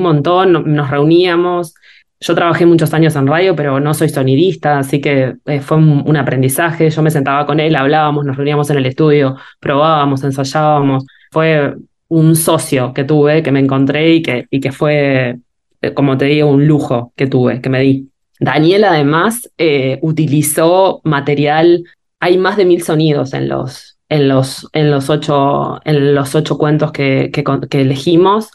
montón, 0.00 0.74
nos 0.74 0.90
reuníamos. 0.90 1.74
Yo 2.20 2.34
trabajé 2.34 2.66
muchos 2.66 2.92
años 2.94 3.16
en 3.16 3.26
radio, 3.26 3.56
pero 3.56 3.80
no 3.80 3.94
soy 3.94 4.10
sonidista, 4.10 4.78
así 4.78 5.00
que 5.00 5.36
eh, 5.46 5.60
fue 5.60 5.78
un, 5.78 6.16
aprendizaje. 6.16 6.90
Yo 6.90 7.02
me 7.02 7.10
sentaba 7.10 7.46
con 7.46 7.60
él, 7.60 7.74
hablábamos, 7.76 8.24
nos 8.26 8.36
reuníamos 8.36 8.68
en 8.70 8.76
el 8.78 8.86
estudio, 8.86 9.36
probábamos, 9.58 10.22
ensayábamos. 10.22 11.06
Fue 11.30 11.74
un 12.08 12.36
socio 12.36 12.92
que 12.92 13.04
tuve, 13.04 13.42
que 13.42 13.52
me 13.52 13.60
encontré 13.60 14.14
y 14.14 14.22
que, 14.22 14.46
y 14.50 14.60
que 14.60 14.70
fue 14.70 15.38
eh, 15.82 15.92
como 15.92 16.16
te 16.16 16.26
digo, 16.26 16.48
un 16.48 16.66
lujo 16.66 17.12
que 17.16 17.26
tuve, 17.26 17.60
que 17.60 17.68
me 17.68 17.80
di. 17.80 18.08
Daniel 18.38 18.84
además 18.84 19.50
eh, 19.58 19.98
utilizó 20.00 21.00
material, 21.04 21.84
hay 22.20 22.38
más 22.38 22.56
de 22.56 22.64
mil 22.64 22.82
sonidos 22.82 23.34
en 23.34 23.48
los, 23.48 23.91
en 24.12 24.28
los, 24.28 24.68
en 24.74 24.90
los, 24.90 25.08
ocho, 25.08 25.80
en 25.86 26.14
los 26.14 26.34
ocho 26.34 26.58
cuentos 26.58 26.92
que, 26.92 27.30
que, 27.32 27.80
elegimos, 27.80 28.50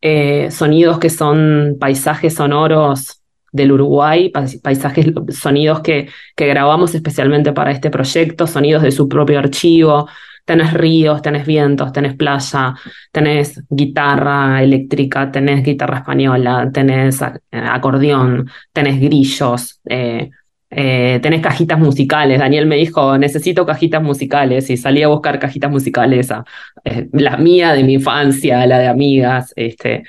eh, 0.00 0.50
sonidos 0.50 0.98
que 0.98 1.10
son 1.10 1.76
paisajes 1.78 2.34
sonoros 2.36 3.20
del 3.52 3.72
Uruguay, 3.72 4.30
paisajes, 4.30 5.12
sonidos 5.28 5.80
que, 5.80 6.08
que 6.34 6.46
grabamos 6.46 6.94
especialmente 6.94 7.52
para 7.52 7.72
este 7.72 7.90
proyecto, 7.90 8.46
sonidos 8.46 8.82
de 8.82 8.90
su 8.90 9.06
propio 9.06 9.38
archivo, 9.38 10.08
tenés 10.46 10.72
ríos, 10.72 11.20
tenés 11.20 11.46
vientos, 11.46 11.92
tenés 11.92 12.16
playa, 12.16 12.74
tenés 13.12 13.62
guitarra 13.68 14.62
eléctrica, 14.62 15.30
tenés 15.30 15.62
guitarra 15.62 15.98
española, 15.98 16.70
tenés 16.72 17.20
acordeón, 17.50 18.50
tenés 18.72 18.98
grillos, 18.98 19.78
eh, 19.84 20.30
eh, 20.74 21.20
tenés 21.22 21.42
cajitas 21.42 21.78
musicales. 21.78 22.38
Daniel 22.38 22.66
me 22.66 22.76
dijo, 22.76 23.18
necesito 23.18 23.66
cajitas 23.66 24.02
musicales 24.02 24.70
y 24.70 24.78
salí 24.78 25.02
a 25.02 25.08
buscar 25.08 25.38
cajitas 25.38 25.70
musicales, 25.70 26.30
eh, 26.84 27.08
la 27.12 27.36
mía 27.36 27.74
de 27.74 27.84
mi 27.84 27.94
infancia, 27.94 28.66
la 28.66 28.78
de 28.78 28.88
amigas. 28.88 29.52
Este, 29.54 30.04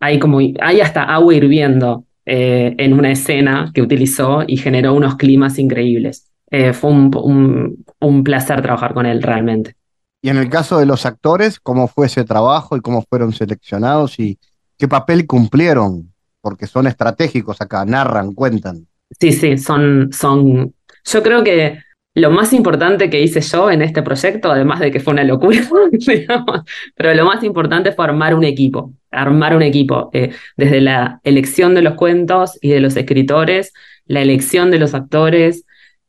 hay, 0.00 0.18
como, 0.18 0.38
hay 0.38 0.80
hasta 0.80 1.02
agua 1.02 1.34
hirviendo 1.34 2.04
en 2.24 2.92
una 2.92 3.10
escena 3.10 3.70
que 3.74 3.82
utilizó 3.82 4.44
y 4.46 4.58
generó 4.58 4.94
unos 4.94 5.16
climas 5.16 5.58
increíbles. 5.58 6.30
fue 6.72 6.90
un, 6.90 7.84
un 8.00 8.24
placer 8.24 8.62
trabajar 8.62 8.94
con 8.94 9.06
él 9.06 9.22
realmente. 9.22 9.74
Y 10.22 10.30
en 10.30 10.36
el 10.36 10.48
caso 10.48 10.78
de 10.78 10.86
los 10.86 11.06
actores, 11.06 11.60
¿cómo 11.60 11.86
fue 11.86 12.06
ese 12.06 12.24
trabajo 12.24 12.76
y 12.76 12.80
cómo 12.80 13.02
fueron 13.02 13.32
seleccionados 13.32 14.18
y 14.18 14.38
qué 14.76 14.88
papel 14.88 15.26
cumplieron? 15.26 16.12
Porque 16.40 16.66
son 16.66 16.86
estratégicos 16.86 17.60
acá, 17.60 17.84
narran, 17.84 18.34
cuentan. 18.34 18.86
Sí, 19.18 19.32
sí, 19.32 19.58
son, 19.58 20.10
son. 20.12 20.74
Yo 21.04 21.22
creo 21.22 21.42
que 21.42 21.78
lo 22.14 22.30
más 22.30 22.52
importante 22.52 23.10
que 23.10 23.22
hice 23.22 23.40
yo 23.40 23.70
en 23.70 23.80
este 23.80 24.02
proyecto, 24.02 24.50
además 24.50 24.80
de 24.80 24.90
que 24.90 25.00
fue 25.00 25.12
una 25.12 25.24
locura, 25.24 25.60
pero 26.96 27.14
lo 27.14 27.24
más 27.24 27.44
importante 27.44 27.92
fue 27.92 28.04
armar 28.06 28.34
un 28.34 28.44
equipo, 28.44 28.92
armar 29.10 29.54
un 29.54 29.62
equipo, 29.62 30.10
eh, 30.12 30.32
desde 30.56 30.80
la 30.80 31.20
elección 31.22 31.74
de 31.74 31.82
los 31.82 31.94
cuentos 31.94 32.58
y 32.60 32.70
de 32.70 32.80
los 32.80 32.96
escritores, 32.96 33.72
la 34.06 34.20
elección 34.20 34.70
de 34.70 34.80
los 34.80 34.94
actores, 34.94 35.64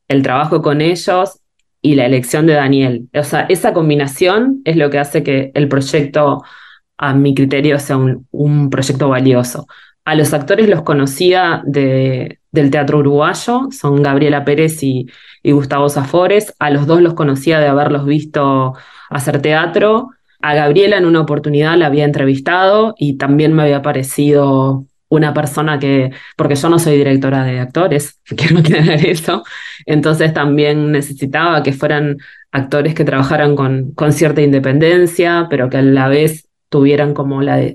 el 0.07 0.23
trabajo 0.23 0.61
con 0.61 0.81
ellos 0.81 1.39
y 1.81 1.95
la 1.95 2.05
elección 2.05 2.47
de 2.47 2.53
Daniel. 2.53 3.07
O 3.13 3.23
sea, 3.23 3.41
esa 3.41 3.73
combinación 3.73 4.61
es 4.65 4.75
lo 4.75 4.89
que 4.89 4.99
hace 4.99 5.23
que 5.23 5.51
el 5.53 5.67
proyecto, 5.67 6.43
a 6.97 7.13
mi 7.13 7.35
criterio, 7.35 7.79
sea 7.79 7.97
un, 7.97 8.69
proyecto 8.69 9.09
valioso. 9.09 9.67
A 10.05 10.15
los 10.15 10.33
actores 10.33 10.67
los 10.67 10.81
conocía 10.81 11.61
de, 11.65 12.38
del 12.51 12.71
teatro 12.71 12.99
uruguayo, 12.99 13.67
son 13.71 14.01
Gabriela 14.01 14.43
Pérez 14.45 14.81
y, 14.83 15.07
Gustavo 15.43 15.89
Zafores. 15.89 16.53
A 16.59 16.69
los 16.69 16.85
dos 16.85 17.01
los 17.01 17.13
conocía 17.13 17.59
de 17.59 17.67
haberlos 17.67 18.05
visto 18.05 18.73
hacer 19.09 19.41
teatro. 19.41 20.09
A 20.41 20.53
Gabriela 20.53 20.97
en 20.97 21.05
una 21.05 21.21
oportunidad 21.21 21.77
la 21.77 21.87
había 21.87 22.05
entrevistado 22.05 22.93
y 22.97 23.17
también 23.17 23.53
me 23.53 23.63
había 23.63 23.81
parecido 23.81 24.85
una 25.09 25.33
persona 25.33 25.79
que, 25.79 26.11
porque 26.37 26.55
yo 26.55 26.69
no 26.69 26.77
soy 26.77 26.97
directora 26.97 27.43
de 27.43 27.59
actores, 27.59 28.21
quiero 28.37 28.59
aclarar 28.59 29.03
eso, 29.05 29.43
entonces 29.87 30.33
también 30.33 30.91
necesitaba 30.91 31.63
que 31.63 31.73
fueran 31.73 32.17
actores 32.51 32.93
que 32.93 33.05
trabajaran 33.05 33.55
con, 33.55 33.91
con 33.93 34.13
cierta 34.13 34.41
independencia, 34.41 35.47
pero 35.49 35.67
que 35.69 35.77
a 35.77 35.81
la 35.81 36.07
vez 36.09 36.47
tuvieran 36.69 37.15
como 37.15 37.41
la 37.41 37.73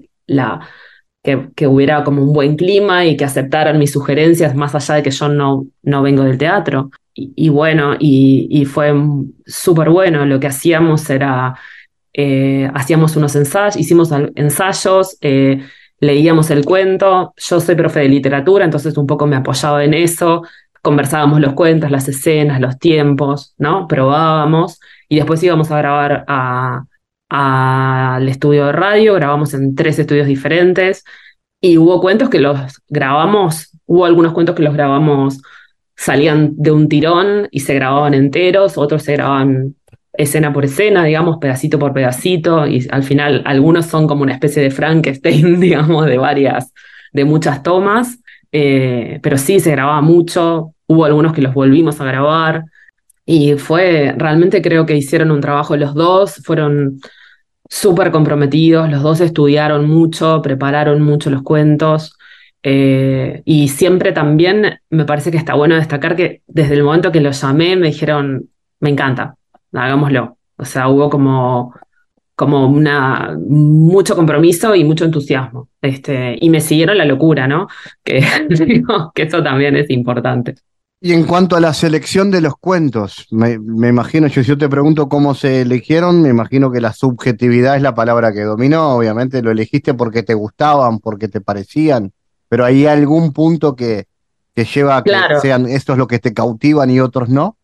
que, 1.24 1.66
hubiera 1.66 2.04
como 2.04 2.22
un 2.22 2.32
buen 2.34 2.54
clima 2.56 3.06
y 3.06 3.16
que 3.16 3.24
aceptaran 3.24 3.78
mis 3.78 3.92
sugerencias 3.92 4.54
más 4.54 4.74
allá 4.74 4.96
de 4.96 5.02
que 5.02 5.10
yo 5.10 5.28
no, 5.28 5.66
no 5.82 6.02
vengo 6.02 6.22
del 6.22 6.36
teatro. 6.36 6.90
Y, 7.14 7.48
bueno, 7.48 7.94
y, 7.98 8.64
fue 8.66 8.92
súper 9.46 9.88
bueno, 9.88 10.26
lo 10.26 10.38
que 10.38 10.48
hacíamos 10.48 11.08
era, 11.08 11.54
eh, 12.12 12.68
hacíamos 12.74 13.16
unos 13.16 13.34
ensayos, 13.36 13.76
hicimos 13.76 14.10
ensayos, 14.34 15.16
eh, 15.20 15.62
leíamos 16.00 16.50
el 16.50 16.64
cuento, 16.64 17.32
yo 17.36 17.60
soy 17.60 17.76
profe 17.76 18.00
de 18.00 18.08
literatura, 18.08 18.64
entonces 18.64 18.96
un 18.98 19.06
poco 19.06 19.26
me 19.26 19.36
apoyaba 19.36 19.84
en 19.84 19.94
eso, 19.94 20.42
conversábamos 20.82 21.40
los 21.40 21.54
cuentos, 21.54 21.90
las 21.90 22.08
escenas, 22.08 22.60
los 22.60 22.78
tiempos, 22.78 23.54
¿no? 23.58 23.86
Probábamos 23.86 24.80
y 25.08 25.16
después 25.16 25.42
íbamos 25.42 25.70
a 25.70 25.78
grabar 25.78 26.24
al 27.36 28.28
estudio 28.28 28.66
de 28.66 28.72
radio, 28.72 29.14
grabamos 29.14 29.54
en 29.54 29.74
tres 29.74 29.98
estudios 29.98 30.28
diferentes 30.28 31.02
y 31.60 31.78
hubo 31.78 32.00
cuentos 32.00 32.30
que 32.30 32.38
los 32.38 32.80
grabamos, 32.88 33.72
hubo 33.86 34.04
algunos 34.04 34.32
cuentos 34.32 34.54
que 34.54 34.62
los 34.62 34.72
grabamos, 34.72 35.42
salían 35.96 36.52
de 36.56 36.70
un 36.70 36.88
tirón 36.88 37.48
y 37.50 37.60
se 37.60 37.74
grababan 37.74 38.14
enteros, 38.14 38.78
otros 38.78 39.02
se 39.02 39.14
grababan 39.14 39.74
escena 40.12 40.52
por 40.52 40.64
escena, 40.64 41.02
digamos, 41.04 41.38
pedacito 41.38 41.76
por 41.76 41.92
pedacito, 41.92 42.68
y 42.68 42.86
al 42.92 43.02
final 43.02 43.42
algunos 43.46 43.86
son 43.86 44.06
como 44.06 44.22
una 44.22 44.34
especie 44.34 44.62
de 44.62 44.70
Frankenstein, 44.70 45.58
digamos, 45.60 46.06
de 46.06 46.18
varias, 46.18 46.72
de 47.12 47.24
muchas 47.24 47.64
tomas, 47.64 48.20
eh, 48.52 49.18
pero 49.22 49.38
sí 49.38 49.58
se 49.58 49.72
grababa 49.72 50.00
mucho, 50.02 50.72
hubo 50.86 51.04
algunos 51.04 51.32
que 51.32 51.42
los 51.42 51.52
volvimos 51.52 52.00
a 52.00 52.04
grabar, 52.04 52.64
y 53.26 53.54
fue, 53.54 54.14
realmente 54.16 54.62
creo 54.62 54.86
que 54.86 54.96
hicieron 54.96 55.32
un 55.32 55.40
trabajo 55.40 55.76
los 55.76 55.94
dos, 55.94 56.36
fueron 56.44 57.00
súper 57.68 58.10
comprometidos, 58.10 58.90
los 58.90 59.02
dos 59.02 59.20
estudiaron 59.20 59.88
mucho, 59.88 60.42
prepararon 60.42 61.02
mucho 61.02 61.30
los 61.30 61.42
cuentos, 61.42 62.16
eh, 62.66 63.42
y 63.44 63.68
siempre 63.68 64.12
también 64.12 64.80
me 64.88 65.04
parece 65.04 65.30
que 65.30 65.36
está 65.36 65.54
bueno 65.54 65.76
destacar 65.76 66.16
que 66.16 66.42
desde 66.46 66.74
el 66.74 66.82
momento 66.82 67.12
que 67.12 67.20
los 67.20 67.40
llamé 67.42 67.76
me 67.76 67.88
dijeron, 67.88 68.48
me 68.80 68.90
encanta, 68.90 69.36
hagámoslo. 69.72 70.38
O 70.56 70.64
sea, 70.64 70.88
hubo 70.88 71.10
como, 71.10 71.74
como 72.34 72.66
una, 72.66 73.36
mucho 73.38 74.16
compromiso 74.16 74.74
y 74.74 74.82
mucho 74.84 75.04
entusiasmo. 75.04 75.68
Este, 75.82 76.36
y 76.40 76.48
me 76.48 76.60
siguieron 76.62 76.96
la 76.96 77.04
locura, 77.04 77.46
¿no? 77.46 77.68
Que, 78.02 78.24
que 79.14 79.22
eso 79.22 79.42
también 79.42 79.76
es 79.76 79.90
importante. 79.90 80.54
Y 81.04 81.12
en 81.12 81.24
cuanto 81.24 81.54
a 81.54 81.60
la 81.60 81.74
selección 81.74 82.30
de 82.30 82.40
los 82.40 82.56
cuentos, 82.56 83.26
me, 83.30 83.52
imagino, 83.52 84.26
yo, 84.26 84.42
si 84.42 84.48
yo 84.48 84.56
te 84.56 84.70
pregunto 84.70 85.10
cómo 85.10 85.34
se 85.34 85.60
eligieron, 85.60 86.22
me 86.22 86.30
imagino 86.30 86.70
que 86.72 86.80
la 86.80 86.94
subjetividad 86.94 87.76
es 87.76 87.82
la 87.82 87.94
palabra 87.94 88.32
que 88.32 88.40
dominó, 88.40 88.96
obviamente 88.96 89.42
lo 89.42 89.50
elegiste 89.50 89.92
porque 89.92 90.22
te 90.22 90.32
gustaban, 90.32 91.00
porque 91.00 91.28
te 91.28 91.42
parecían, 91.42 92.12
pero 92.48 92.64
hay 92.64 92.86
algún 92.86 93.34
punto 93.34 93.76
que, 93.76 94.06
que 94.54 94.64
lleva 94.64 94.96
a 94.96 95.04
que 95.04 95.12
sean 95.42 95.68
estos 95.68 95.98
los 95.98 96.08
que 96.08 96.20
te 96.20 96.32
cautivan 96.32 96.90
y 96.90 97.00
otros 97.00 97.28
no 97.28 97.58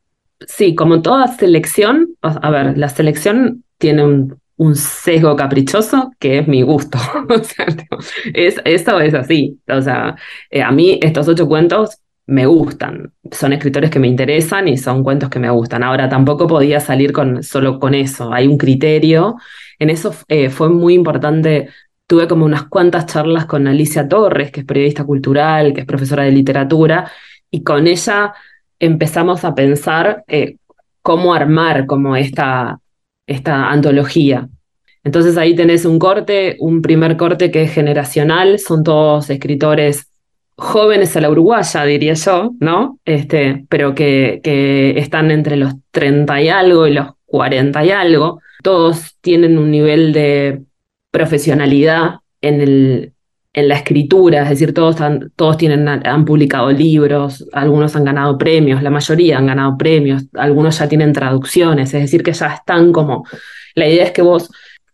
sí, 0.47 0.75
como 0.75 1.03
toda 1.03 1.29
selección, 1.29 2.17
a 2.23 2.51
ver, 2.51 2.77
la 2.77 2.89
selección 2.89 3.65
tiene 3.79 4.05
un, 4.05 4.41
sesgo 4.75 5.37
caprichoso 5.37 6.13
que 6.19 6.41
es 6.41 6.47
mi 6.47 6.61
gusto. 6.61 6.99
es, 8.35 8.61
eso 8.67 9.01
es 9.01 9.15
así. 9.15 9.59
O 9.67 9.81
sea, 9.81 10.17
eh, 10.51 10.63
a 10.63 10.71
mí 10.71 11.01
estos 11.03 11.29
ocho 11.29 11.49
cuentos 11.49 11.99
me 12.31 12.47
gustan. 12.47 13.13
Son 13.33 13.53
escritores 13.53 13.91
que 13.91 13.99
me 13.99 14.07
interesan 14.07 14.69
y 14.69 14.77
son 14.79 15.03
cuentos 15.03 15.29
que 15.29 15.41
me 15.41 15.51
gustan. 15.51 15.83
Ahora 15.83 16.09
tampoco 16.09 16.47
podía 16.47 16.79
salir 16.81 17.13
con, 17.13 17.43
solo 17.43 17.81
con 17.81 17.95
eso. 17.95 18.33
Hay 18.33 18.47
un 18.47 18.57
criterio. 18.57 19.37
En 19.79 19.91
eso 19.91 20.15
eh, 20.29 20.49
fue 20.49 20.71
muy 20.71 20.95
importante. 20.95 21.69
Tuve 22.07 22.29
como 22.29 22.45
unas 22.45 22.65
cuantas 22.69 23.07
charlas 23.07 23.47
con 23.47 23.67
Alicia 23.67 24.09
Torres, 24.09 24.53
que 24.53 24.61
es 24.61 24.67
periodista 24.67 25.05
cultural, 25.05 25.73
que 25.75 25.81
es 25.81 25.87
profesora 25.87 26.23
de 26.23 26.33
literatura, 26.33 27.11
y 27.51 27.63
con 27.65 27.87
ella 27.87 28.33
empezamos 28.79 29.45
a 29.45 29.55
pensar 29.55 30.25
eh, 30.29 30.57
cómo 31.03 31.35
armar 31.35 31.87
como 31.87 32.17
esta, 32.17 32.79
esta 33.27 33.71
antología. 33.71 34.49
Entonces 35.03 35.37
ahí 35.37 35.57
tenés 35.57 35.85
un 35.85 35.99
corte, 35.99 36.57
un 36.61 36.83
primer 36.83 37.17
corte 37.17 37.51
que 37.51 37.63
es 37.63 37.73
generacional, 37.73 38.59
son 38.59 38.85
todos 38.85 39.31
escritores 39.31 40.10
jóvenes 40.57 41.17
a 41.17 41.21
la 41.21 41.31
uruguaya, 41.31 41.85
diría 41.85 42.15
yo, 42.15 42.53
¿no? 42.61 42.99
Este, 43.05 43.65
pero 43.69 43.95
que, 43.95 44.41
que 44.43 44.99
están 44.99 45.31
entre 45.31 45.57
los 45.57 45.75
30 45.91 46.43
y 46.43 46.49
algo 46.49 46.87
y 46.87 46.95
los 46.95 47.09
40 47.27 47.85
y 47.85 47.91
algo. 47.91 48.41
Todos 48.63 49.17
tienen 49.21 49.59
un 49.59 49.71
nivel 49.71 50.13
de 50.13 50.63
profesionalidad 51.11 52.17
en 52.41 52.61
el, 52.61 53.13
en 53.53 53.69
la 53.69 53.77
escritura, 53.77 54.43
es 54.43 54.51
decir, 54.51 54.73
todos, 54.73 54.97
todos 55.35 55.57
tienen, 55.57 55.89
han 55.89 56.25
publicado 56.25 56.71
libros, 56.71 57.47
algunos 57.53 57.97
han 57.97 58.05
ganado 58.05 58.39
premios, 58.39 58.83
la 58.83 58.91
mayoría 58.91 59.39
han 59.39 59.47
ganado 59.47 59.77
premios, 59.77 60.25
algunos 60.35 60.79
ya 60.79 60.89
tienen 60.89 61.13
traducciones, 61.13 61.93
es 61.93 62.03
decir, 62.03 62.23
que 62.23 62.33
ya 62.33 62.55
están 62.55 62.93
como, 62.93 63.27
la 63.75 63.89
idea 63.89 64.05
es 64.05 64.13
que 64.13 64.23
vos, 64.23 64.51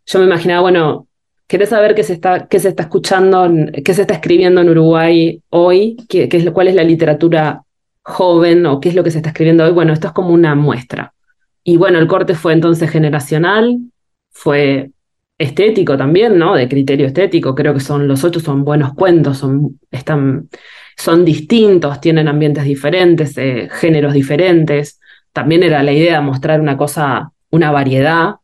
yo 0.06 0.18
me 0.20 0.24
imaginaba, 0.24 0.62
bueno, 0.62 1.05
¿querés 1.46 1.70
saber 1.70 1.94
qué 1.94 2.02
se 2.02 2.12
está, 2.14 2.48
qué 2.48 2.58
se 2.58 2.68
está 2.68 2.84
escuchando, 2.84 3.48
qué 3.84 3.94
se 3.94 4.02
está 4.02 4.14
escribiendo 4.14 4.60
en 4.60 4.70
Uruguay 4.70 5.42
hoy? 5.50 5.96
¿Qué, 6.08 6.28
qué 6.28 6.36
es, 6.38 6.50
¿Cuál 6.50 6.68
es 6.68 6.74
la 6.74 6.84
literatura 6.84 7.62
joven 8.02 8.66
o 8.66 8.80
qué 8.80 8.90
es 8.90 8.94
lo 8.94 9.04
que 9.04 9.10
se 9.10 9.18
está 9.18 9.30
escribiendo 9.30 9.64
hoy? 9.64 9.72
Bueno, 9.72 9.92
esto 9.92 10.08
es 10.08 10.12
como 10.12 10.30
una 10.30 10.54
muestra. 10.54 11.12
Y 11.64 11.76
bueno, 11.76 11.98
el 11.98 12.06
corte 12.06 12.34
fue 12.34 12.52
entonces 12.52 12.90
generacional, 12.90 13.78
fue 14.30 14.90
estético 15.38 15.96
también, 15.96 16.38
¿no? 16.38 16.54
De 16.54 16.68
criterio 16.68 17.06
estético. 17.06 17.54
Creo 17.54 17.74
que 17.74 17.80
son 17.80 18.08
los 18.08 18.24
ocho 18.24 18.40
son 18.40 18.64
buenos 18.64 18.94
cuentos, 18.94 19.38
son, 19.38 19.78
están, 19.90 20.48
son 20.96 21.24
distintos, 21.24 22.00
tienen 22.00 22.28
ambientes 22.28 22.64
diferentes, 22.64 23.36
eh, 23.36 23.68
géneros 23.70 24.14
diferentes. 24.14 25.00
También 25.32 25.62
era 25.62 25.82
la 25.82 25.92
idea 25.92 26.20
mostrar 26.20 26.60
una 26.60 26.76
cosa, 26.76 27.32
una 27.50 27.70
variedad. 27.70 28.36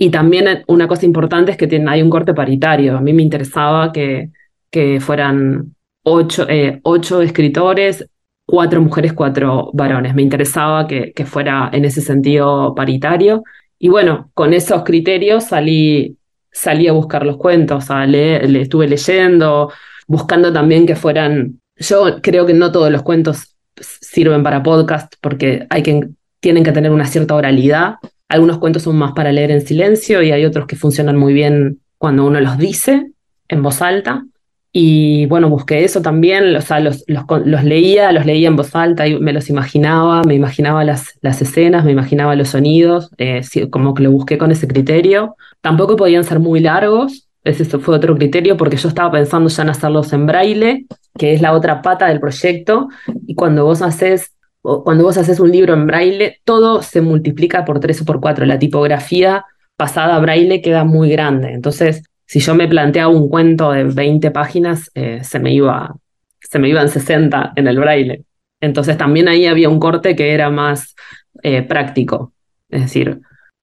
Y 0.00 0.08
también 0.08 0.64
una 0.66 0.88
cosa 0.88 1.04
importante 1.04 1.52
es 1.52 1.58
que 1.58 1.66
tiene, 1.66 1.90
hay 1.90 2.00
un 2.00 2.08
corte 2.08 2.32
paritario. 2.32 2.96
A 2.96 3.02
mí 3.02 3.12
me 3.12 3.22
interesaba 3.22 3.92
que, 3.92 4.30
que 4.70 4.98
fueran 4.98 5.76
ocho, 6.04 6.46
eh, 6.48 6.80
ocho 6.84 7.20
escritores, 7.20 8.08
cuatro 8.46 8.80
mujeres, 8.80 9.12
cuatro 9.12 9.70
varones. 9.74 10.14
Me 10.14 10.22
interesaba 10.22 10.86
que, 10.86 11.12
que 11.12 11.26
fuera 11.26 11.68
en 11.72 11.84
ese 11.84 12.00
sentido 12.00 12.74
paritario. 12.74 13.44
Y 13.78 13.90
bueno, 13.90 14.30
con 14.32 14.54
esos 14.54 14.84
criterios 14.84 15.44
salí 15.44 16.16
salí 16.50 16.88
a 16.88 16.92
buscar 16.92 17.24
los 17.24 17.36
cuentos, 17.36 17.90
a 17.90 18.06
leer, 18.06 18.48
le 18.48 18.62
estuve 18.62 18.88
leyendo, 18.88 19.70
buscando 20.06 20.52
también 20.52 20.86
que 20.86 20.96
fueran, 20.96 21.60
yo 21.76 22.20
creo 22.22 22.46
que 22.46 22.54
no 22.54 22.72
todos 22.72 22.90
los 22.90 23.02
cuentos 23.02 23.56
sirven 23.80 24.42
para 24.42 24.62
podcast 24.62 25.14
porque 25.20 25.66
hay 25.70 25.82
que, 25.82 26.08
tienen 26.40 26.64
que 26.64 26.72
tener 26.72 26.90
una 26.90 27.06
cierta 27.06 27.34
oralidad. 27.34 27.96
Algunos 28.30 28.58
cuentos 28.58 28.84
son 28.84 28.96
más 28.96 29.12
para 29.12 29.32
leer 29.32 29.50
en 29.50 29.60
silencio 29.66 30.22
y 30.22 30.30
hay 30.30 30.44
otros 30.44 30.66
que 30.66 30.76
funcionan 30.76 31.16
muy 31.16 31.34
bien 31.34 31.80
cuando 31.98 32.24
uno 32.24 32.40
los 32.40 32.56
dice 32.56 33.10
en 33.48 33.62
voz 33.62 33.82
alta. 33.82 34.24
Y 34.72 35.26
bueno, 35.26 35.50
busqué 35.50 35.82
eso 35.82 36.00
también, 36.00 36.54
o 36.54 36.60
sea, 36.60 36.78
los, 36.78 37.02
los, 37.08 37.64
leía, 37.64 38.12
los 38.12 38.24
leía 38.24 38.46
en 38.46 38.54
voz 38.54 38.76
alta 38.76 39.08
y 39.08 39.18
me 39.18 39.32
los 39.32 39.50
imaginaba, 39.50 40.22
me 40.22 40.36
imaginaba 40.36 40.84
las, 40.84 41.18
las 41.20 41.42
escenas, 41.42 41.84
me 41.84 41.90
imaginaba 41.90 42.36
los 42.36 42.50
sonidos, 42.50 43.10
eh, 43.18 43.42
como 43.68 43.94
que 43.94 44.04
lo 44.04 44.12
busqué 44.12 44.38
con 44.38 44.52
ese 44.52 44.68
criterio. 44.68 45.34
Tampoco 45.60 45.96
podían 45.96 46.22
ser 46.22 46.38
muy 46.38 46.60
largos, 46.60 47.28
ese 47.42 47.64
fue 47.64 47.96
otro 47.96 48.14
criterio, 48.14 48.56
porque 48.56 48.76
yo 48.76 48.88
estaba 48.88 49.10
pensando 49.10 49.48
ya 49.48 49.64
en 49.64 49.70
hacerlos 49.70 50.12
en 50.12 50.26
braille, 50.26 50.86
que 51.18 51.34
es 51.34 51.42
la 51.42 51.52
otra 51.52 51.82
pata 51.82 52.06
del 52.06 52.20
proyecto, 52.20 52.88
y 53.26 53.34
cuando 53.34 53.64
vos 53.64 53.82
haces, 53.82 54.34
cuando 54.62 55.04
vos 55.04 55.16
haces 55.16 55.40
un 55.40 55.50
libro 55.50 55.74
en 55.74 55.86
braille, 55.86 56.40
todo 56.44 56.82
se 56.82 57.00
multiplica 57.00 57.64
por 57.64 57.80
tres 57.80 58.02
o 58.02 58.04
por 58.04 58.20
cuatro. 58.20 58.44
La 58.44 58.58
tipografía 58.58 59.44
pasada 59.76 60.16
a 60.16 60.18
braille 60.18 60.60
queda 60.60 60.84
muy 60.84 61.10
grande. 61.10 61.52
Entonces, 61.52 62.02
si 62.26 62.40
yo 62.40 62.54
me 62.54 62.68
planteaba 62.68 63.10
un 63.10 63.28
cuento 63.28 63.72
de 63.72 63.84
20 63.84 64.30
páginas, 64.30 64.90
eh, 64.94 65.20
se, 65.24 65.38
me 65.38 65.52
iba, 65.52 65.96
se 66.40 66.58
me 66.58 66.68
iban 66.68 66.88
60 66.88 67.54
en 67.56 67.66
el 67.66 67.78
braille. 67.78 68.24
Entonces 68.60 68.98
también 68.98 69.28
ahí 69.28 69.46
había 69.46 69.68
un 69.68 69.80
corte 69.80 70.14
que 70.14 70.32
era 70.34 70.50
más 70.50 70.94
eh, 71.42 71.62
práctico. 71.62 72.32
Es 72.68 72.82
decir, 72.82 73.20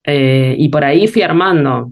eh, 0.07 0.55
y 0.57 0.69
por 0.69 0.83
ahí 0.83 1.07
fui 1.07 1.21
armando. 1.21 1.91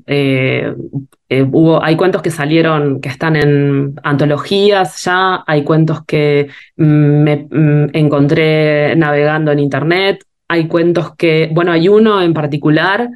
hubo, 1.51 1.84
hay 1.84 1.95
cuentos 1.95 2.24
que 2.24 2.32
salieron, 2.32 2.99
que 2.99 3.09
están 3.09 3.36
en 3.36 3.93
antologías 4.03 5.03
ya, 5.03 5.43
hay 5.45 5.63
cuentos 5.63 6.03
que 6.05 6.47
mm, 6.78 7.24
me 7.24 7.47
mm, 7.51 7.89
encontré 7.93 8.95
navegando 8.95 9.51
en 9.51 9.59
internet, 9.59 10.24
hay 10.47 10.68
cuentos 10.68 11.16
que, 11.16 11.49
bueno, 11.53 11.72
hay 11.72 11.88
uno 11.89 12.22
en 12.24 12.34
particular 12.34 13.09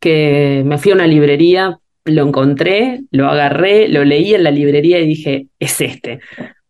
que 0.00 0.62
me 0.64 0.78
fui 0.78 0.92
a 0.92 0.94
una 0.94 1.06
librería 1.06 1.78
lo 2.04 2.26
encontré, 2.26 3.02
lo 3.10 3.28
agarré, 3.28 3.88
lo 3.88 4.04
leí 4.04 4.34
en 4.34 4.44
la 4.44 4.50
librería 4.50 5.00
y 5.00 5.06
dije, 5.06 5.46
es 5.58 5.80
este, 5.80 6.20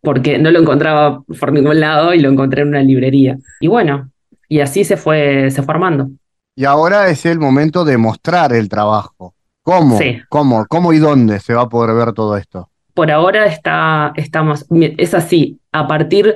porque 0.01 0.37
no 0.37 0.51
lo 0.51 0.59
encontraba 0.59 1.23
por 1.39 1.51
ningún 1.51 1.79
lado 1.79 2.13
y 2.13 2.19
lo 2.19 2.29
encontré 2.29 2.61
en 2.61 2.69
una 2.69 2.83
librería. 2.83 3.37
Y 3.59 3.67
bueno, 3.67 4.11
y 4.47 4.59
así 4.59 4.83
se 4.83 4.97
fue, 4.97 5.51
se 5.51 5.63
fue 5.63 5.73
armando. 5.73 6.09
Y 6.55 6.65
ahora 6.65 7.09
es 7.09 7.25
el 7.25 7.39
momento 7.39 7.83
de 7.83 7.97
mostrar 7.97 8.53
el 8.53 8.69
trabajo. 8.69 9.33
¿Cómo? 9.61 9.99
¿Cómo? 10.29 10.65
¿Cómo 10.67 10.93
y 10.93 10.99
dónde 10.99 11.39
se 11.39 11.53
va 11.53 11.63
a 11.63 11.69
poder 11.69 11.95
ver 11.95 12.13
todo 12.13 12.37
esto? 12.37 12.69
Por 12.93 13.11
ahora 13.11 13.45
está, 13.45 14.13
estamos, 14.15 14.65
es 14.71 15.13
así, 15.13 15.59
a 15.73 15.85
partir, 15.87 16.35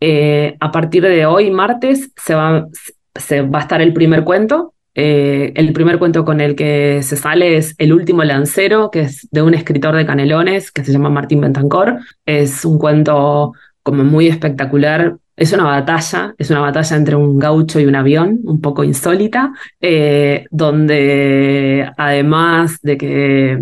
eh, 0.00 0.56
a 0.58 0.72
partir 0.72 1.04
de 1.04 1.24
hoy, 1.24 1.50
martes, 1.52 2.10
se 2.16 2.34
va, 2.34 2.66
se 3.14 3.42
va 3.42 3.60
a 3.60 3.62
estar 3.62 3.80
el 3.80 3.92
primer 3.92 4.24
cuento, 4.24 4.74
eh, 4.94 5.52
el 5.54 5.72
primer 5.72 5.98
cuento 5.98 6.24
con 6.24 6.40
el 6.40 6.56
que 6.56 7.02
se 7.02 7.16
sale 7.16 7.56
es 7.56 7.74
El 7.78 7.92
último 7.92 8.24
lancero, 8.24 8.90
que 8.90 9.02
es 9.02 9.28
de 9.30 9.42
un 9.42 9.54
escritor 9.54 9.94
de 9.94 10.04
Canelones 10.04 10.72
que 10.72 10.84
se 10.84 10.92
llama 10.92 11.10
Martín 11.10 11.40
Bentancor. 11.40 12.00
Es 12.26 12.64
un 12.64 12.78
cuento 12.78 13.52
como 13.82 14.04
muy 14.04 14.26
espectacular. 14.26 15.16
Es 15.40 15.52
una 15.52 15.64
batalla, 15.64 16.34
es 16.38 16.50
una 16.50 16.60
batalla 16.60 16.96
entre 16.96 17.16
un 17.16 17.38
gaucho 17.38 17.80
y 17.80 17.86
un 17.86 17.96
avión, 17.96 18.40
un 18.44 18.60
poco 18.60 18.84
insólita, 18.84 19.52
eh, 19.80 20.44
donde 20.50 21.90
además 21.96 22.78
de 22.82 22.98
que 22.98 23.58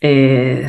eh, 0.00 0.66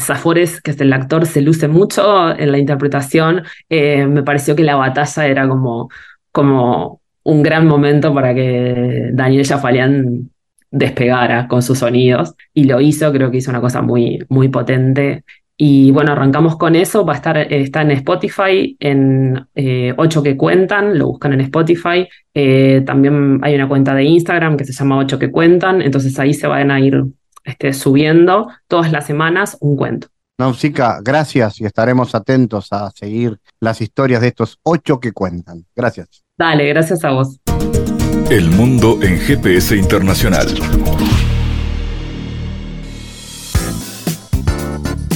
que 0.63 0.71
es 0.71 0.81
el 0.81 0.93
actor, 0.93 1.25
se 1.25 1.41
luce 1.41 1.67
mucho 1.67 2.29
en 2.37 2.51
la 2.51 2.59
interpretación, 2.59 3.43
me 3.69 4.23
pareció 4.23 4.55
que 4.55 4.63
la 4.63 4.75
batalla 4.75 5.27
era 5.27 5.47
como, 5.47 5.89
como 6.31 7.01
un 7.23 7.43
gran 7.43 7.67
momento 7.67 8.13
para 8.13 8.33
que 8.33 9.09
Daniel 9.13 9.45
Jafalian 9.45 10.29
despegara 10.73 11.47
con 11.47 11.61
sus 11.61 11.79
sonidos 11.79 12.33
y 12.53 12.63
lo 12.65 12.81
hizo, 12.81 13.11
creo 13.11 13.29
que 13.29 13.37
hizo 13.37 13.51
una 13.51 13.61
cosa 13.61 13.81
muy, 13.81 14.25
muy 14.29 14.49
potente. 14.49 15.23
Y 15.65 15.91
bueno, 15.91 16.11
arrancamos 16.11 16.57
con 16.57 16.75
eso, 16.75 17.05
va 17.05 17.13
a 17.13 17.15
estar, 17.15 17.37
está 17.37 17.83
en 17.83 17.91
Spotify, 17.91 18.75
en 18.81 19.47
eh, 19.55 19.93
Ocho 19.95 20.21
que 20.21 20.35
Cuentan, 20.35 20.99
lo 20.99 21.07
buscan 21.07 21.31
en 21.31 21.39
Spotify. 21.39 22.05
Eh, 22.33 22.83
también 22.85 23.39
hay 23.41 23.55
una 23.55 23.69
cuenta 23.69 23.95
de 23.95 24.03
Instagram 24.03 24.57
que 24.57 24.65
se 24.65 24.73
llama 24.73 24.97
Ocho 24.97 25.17
que 25.17 25.31
Cuentan, 25.31 25.81
entonces 25.81 26.19
ahí 26.19 26.33
se 26.33 26.47
van 26.47 26.69
a 26.69 26.81
ir 26.81 27.05
este, 27.45 27.71
subiendo 27.71 28.49
todas 28.67 28.91
las 28.91 29.05
semanas 29.05 29.55
un 29.61 29.77
cuento. 29.77 30.09
Nausica, 30.37 30.99
gracias 31.01 31.61
y 31.61 31.65
estaremos 31.65 32.13
atentos 32.13 32.67
a 32.71 32.91
seguir 32.91 33.37
las 33.61 33.79
historias 33.79 34.19
de 34.19 34.27
estos 34.27 34.59
ocho 34.63 34.99
que 34.99 35.13
cuentan. 35.13 35.65
Gracias. 35.73 36.25
Dale, 36.37 36.67
gracias 36.67 37.05
a 37.05 37.11
vos. 37.11 37.39
El 38.29 38.51
mundo 38.51 38.99
en 39.01 39.17
GPS 39.17 39.77
internacional. 39.77 40.47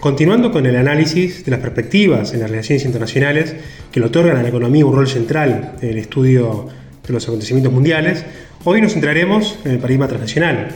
Continuando 0.00 0.52
con 0.52 0.66
el 0.66 0.76
análisis 0.76 1.44
de 1.44 1.50
las 1.50 1.60
perspectivas 1.60 2.34
en 2.34 2.40
las 2.40 2.50
relaciones 2.50 2.84
internacionales 2.84 3.54
que 3.90 3.98
le 3.98 4.06
otorgan 4.06 4.36
a 4.36 4.42
la 4.42 4.48
economía 4.48 4.84
un 4.84 4.94
rol 4.94 5.08
central 5.08 5.72
en 5.80 5.88
el 5.88 5.98
estudio 5.98 6.68
de 7.06 7.12
los 7.12 7.26
acontecimientos 7.26 7.72
mundiales, 7.72 8.24
hoy 8.64 8.82
nos 8.82 8.92
centraremos 8.92 9.58
en 9.64 9.72
el 9.72 9.78
paradigma 9.78 10.06
transnacional. 10.06 10.68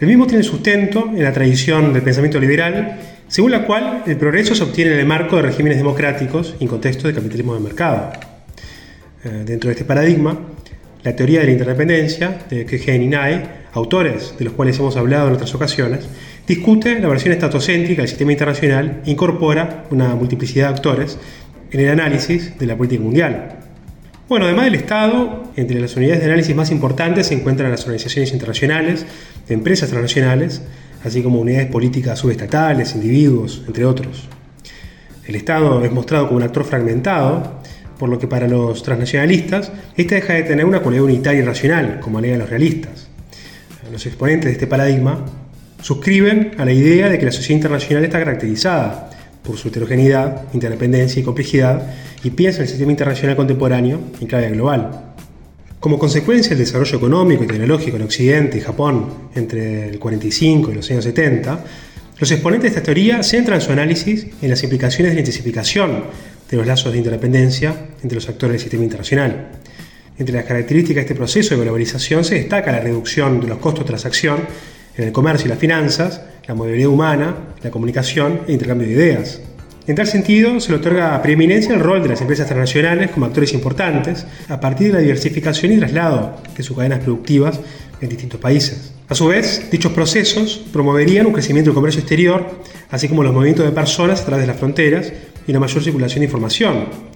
El 0.00 0.08
mismo 0.08 0.26
tiene 0.26 0.42
sustento 0.42 1.10
en 1.14 1.22
la 1.22 1.32
tradición 1.32 1.92
del 1.92 2.02
pensamiento 2.02 2.40
liberal, 2.40 2.98
según 3.28 3.52
la 3.52 3.64
cual 3.64 4.02
el 4.06 4.16
progreso 4.16 4.54
se 4.54 4.64
obtiene 4.64 4.92
en 4.94 4.98
el 4.98 5.06
marco 5.06 5.36
de 5.36 5.42
regímenes 5.42 5.78
democráticos 5.78 6.56
y 6.58 6.64
en 6.64 6.68
contexto 6.68 7.06
de 7.06 7.14
capitalismo 7.14 7.54
de 7.54 7.60
mercado. 7.60 8.10
Eh, 9.24 9.44
dentro 9.46 9.68
de 9.68 9.72
este 9.72 9.84
paradigma, 9.84 10.36
la 11.04 11.14
teoría 11.14 11.40
de 11.40 11.46
la 11.46 11.52
interdependencia 11.52 12.38
de 12.50 12.66
Kegen 12.66 13.02
y 13.02 13.06
Nye, 13.08 13.59
autores 13.72 14.34
de 14.38 14.44
los 14.44 14.54
cuales 14.54 14.78
hemos 14.78 14.96
hablado 14.96 15.28
en 15.28 15.34
otras 15.34 15.54
ocasiones, 15.54 16.08
discute 16.46 16.98
la 17.00 17.08
versión 17.08 17.32
estatocéntrica 17.32 18.02
del 18.02 18.08
sistema 18.08 18.32
internacional 18.32 19.02
e 19.04 19.10
incorpora 19.10 19.84
una 19.90 20.14
multiplicidad 20.14 20.68
de 20.68 20.74
actores 20.74 21.18
en 21.70 21.80
el 21.80 21.88
análisis 21.88 22.58
de 22.58 22.66
la 22.66 22.76
política 22.76 23.02
mundial. 23.02 23.56
Bueno, 24.28 24.46
además 24.46 24.66
del 24.66 24.76
Estado, 24.76 25.52
entre 25.56 25.80
las 25.80 25.96
unidades 25.96 26.20
de 26.20 26.26
análisis 26.26 26.54
más 26.54 26.70
importantes 26.70 27.26
se 27.26 27.34
encuentran 27.34 27.70
las 27.70 27.82
organizaciones 27.82 28.32
internacionales, 28.32 29.04
empresas 29.48 29.88
transnacionales, 29.88 30.62
así 31.04 31.22
como 31.22 31.40
unidades 31.40 31.66
políticas 31.66 32.18
subestatales, 32.18 32.94
individuos, 32.94 33.64
entre 33.66 33.84
otros. 33.84 34.28
El 35.26 35.34
Estado 35.34 35.84
es 35.84 35.92
mostrado 35.92 36.26
como 36.26 36.38
un 36.38 36.44
actor 36.44 36.64
fragmentado, 36.64 37.60
por 37.98 38.08
lo 38.08 38.18
que 38.18 38.26
para 38.26 38.48
los 38.48 38.82
transnacionalistas, 38.82 39.72
esta 39.96 40.14
deja 40.14 40.32
de 40.34 40.44
tener 40.44 40.64
una 40.64 40.80
cualidad 40.80 41.04
unitaria 41.04 41.42
y 41.42 41.44
racional, 41.44 42.00
como 42.00 42.18
alegan 42.18 42.38
los 42.38 42.50
realistas. 42.50 43.09
Los 43.90 44.06
exponentes 44.06 44.46
de 44.46 44.52
este 44.52 44.66
paradigma 44.66 45.24
suscriben 45.82 46.52
a 46.58 46.64
la 46.64 46.72
idea 46.72 47.08
de 47.08 47.18
que 47.18 47.24
la 47.24 47.32
sociedad 47.32 47.56
internacional 47.56 48.04
está 48.04 48.18
caracterizada 48.18 49.10
por 49.42 49.56
su 49.56 49.68
heterogeneidad, 49.68 50.44
interdependencia 50.52 51.20
y 51.20 51.24
complejidad, 51.24 51.82
y 52.22 52.30
piensan 52.30 52.62
el 52.62 52.68
sistema 52.68 52.92
internacional 52.92 53.36
contemporáneo 53.36 53.98
en 54.20 54.26
clave 54.26 54.50
global. 54.50 55.14
Como 55.80 55.98
consecuencia 55.98 56.50
del 56.50 56.58
desarrollo 56.58 56.98
económico 56.98 57.42
y 57.42 57.46
tecnológico 57.46 57.96
en 57.96 58.02
Occidente 58.02 58.58
y 58.58 58.60
Japón 58.60 59.06
entre 59.34 59.88
el 59.88 59.98
45 59.98 60.70
y 60.70 60.74
los 60.74 60.90
años 60.90 61.04
70, 61.04 61.64
los 62.18 62.30
exponentes 62.30 62.70
de 62.70 62.78
esta 62.78 62.84
teoría 62.84 63.22
centran 63.22 63.62
su 63.62 63.72
análisis 63.72 64.26
en 64.42 64.50
las 64.50 64.62
implicaciones 64.62 65.12
de 65.12 65.14
la 65.14 65.20
intensificación 65.20 66.04
de 66.50 66.56
los 66.56 66.66
lazos 66.66 66.92
de 66.92 66.98
interdependencia 66.98 67.74
entre 68.02 68.16
los 68.16 68.28
actores 68.28 68.52
del 68.52 68.60
sistema 68.60 68.84
internacional. 68.84 69.48
Entre 70.20 70.34
las 70.34 70.44
características 70.44 70.96
de 70.96 71.00
este 71.00 71.14
proceso 71.14 71.54
de 71.54 71.62
globalización 71.62 72.24
se 72.24 72.34
destaca 72.34 72.70
la 72.70 72.80
reducción 72.80 73.40
de 73.40 73.46
los 73.46 73.56
costos 73.56 73.84
de 73.84 73.88
transacción 73.88 74.40
en 74.94 75.04
el 75.04 75.12
comercio 75.12 75.46
y 75.46 75.48
las 75.48 75.58
finanzas, 75.58 76.20
la 76.46 76.54
movilidad 76.54 76.90
humana, 76.90 77.34
la 77.62 77.70
comunicación 77.70 78.42
e 78.46 78.52
intercambio 78.52 78.86
de 78.86 78.92
ideas. 78.92 79.40
En 79.86 79.96
tal 79.96 80.06
sentido, 80.06 80.60
se 80.60 80.72
le 80.72 80.76
otorga 80.76 81.22
preeminencia 81.22 81.72
al 81.72 81.80
rol 81.80 82.02
de 82.02 82.10
las 82.10 82.20
empresas 82.20 82.46
transnacionales 82.46 83.10
como 83.12 83.24
actores 83.24 83.54
importantes 83.54 84.26
a 84.50 84.60
partir 84.60 84.88
de 84.88 84.92
la 84.92 84.98
diversificación 84.98 85.72
y 85.72 85.78
traslado 85.78 86.36
de 86.54 86.62
sus 86.62 86.76
cadenas 86.76 86.98
productivas 86.98 87.58
en 88.02 88.10
distintos 88.10 88.38
países. 88.38 88.92
A 89.08 89.14
su 89.14 89.26
vez, 89.28 89.70
dichos 89.72 89.92
procesos 89.92 90.66
promoverían 90.70 91.24
un 91.24 91.32
crecimiento 91.32 91.70
del 91.70 91.76
comercio 91.76 92.00
exterior, 92.00 92.60
así 92.90 93.08
como 93.08 93.22
los 93.22 93.32
movimientos 93.32 93.64
de 93.64 93.72
personas 93.72 94.20
a 94.20 94.26
través 94.26 94.42
de 94.42 94.48
las 94.48 94.58
fronteras 94.58 95.14
y 95.46 95.50
una 95.50 95.60
mayor 95.60 95.82
circulación 95.82 96.20
de 96.20 96.26
información. 96.26 97.10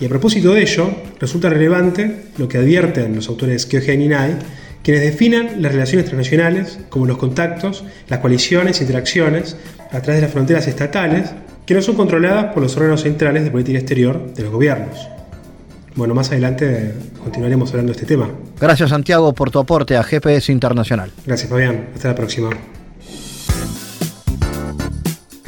Y 0.00 0.06
a 0.06 0.08
propósito 0.08 0.54
de 0.54 0.62
ello, 0.62 0.90
resulta 1.20 1.50
relevante 1.50 2.22
lo 2.38 2.48
que 2.48 2.56
advierten 2.56 3.14
los 3.14 3.28
autores 3.28 3.66
Kyogen 3.66 4.00
y 4.00 4.08
Nai, 4.08 4.34
quienes 4.82 5.02
definan 5.02 5.60
las 5.60 5.72
relaciones 5.72 6.06
transnacionales 6.06 6.78
como 6.88 7.04
los 7.04 7.18
contactos, 7.18 7.84
las 8.08 8.20
coaliciones 8.20 8.80
e 8.80 8.84
interacciones 8.84 9.56
a 9.92 10.00
través 10.00 10.16
de 10.16 10.22
las 10.22 10.32
fronteras 10.32 10.66
estatales 10.66 11.30
que 11.66 11.74
no 11.74 11.82
son 11.82 11.96
controladas 11.96 12.46
por 12.54 12.62
los 12.62 12.76
órganos 12.76 13.02
centrales 13.02 13.44
de 13.44 13.50
política 13.50 13.78
exterior 13.78 14.32
de 14.34 14.42
los 14.42 14.50
gobiernos. 14.50 15.06
Bueno, 15.94 16.14
más 16.14 16.30
adelante 16.30 16.94
continuaremos 17.22 17.70
hablando 17.70 17.92
de 17.92 18.00
este 18.00 18.06
tema. 18.06 18.30
Gracias 18.58 18.90
Santiago 18.90 19.34
por 19.34 19.50
tu 19.50 19.58
aporte 19.58 19.96
a 19.96 20.02
GPS 20.02 20.50
Internacional. 20.50 21.10
Gracias 21.26 21.50
Fabián, 21.50 21.88
hasta 21.94 22.08
la 22.08 22.14
próxima. 22.14 22.50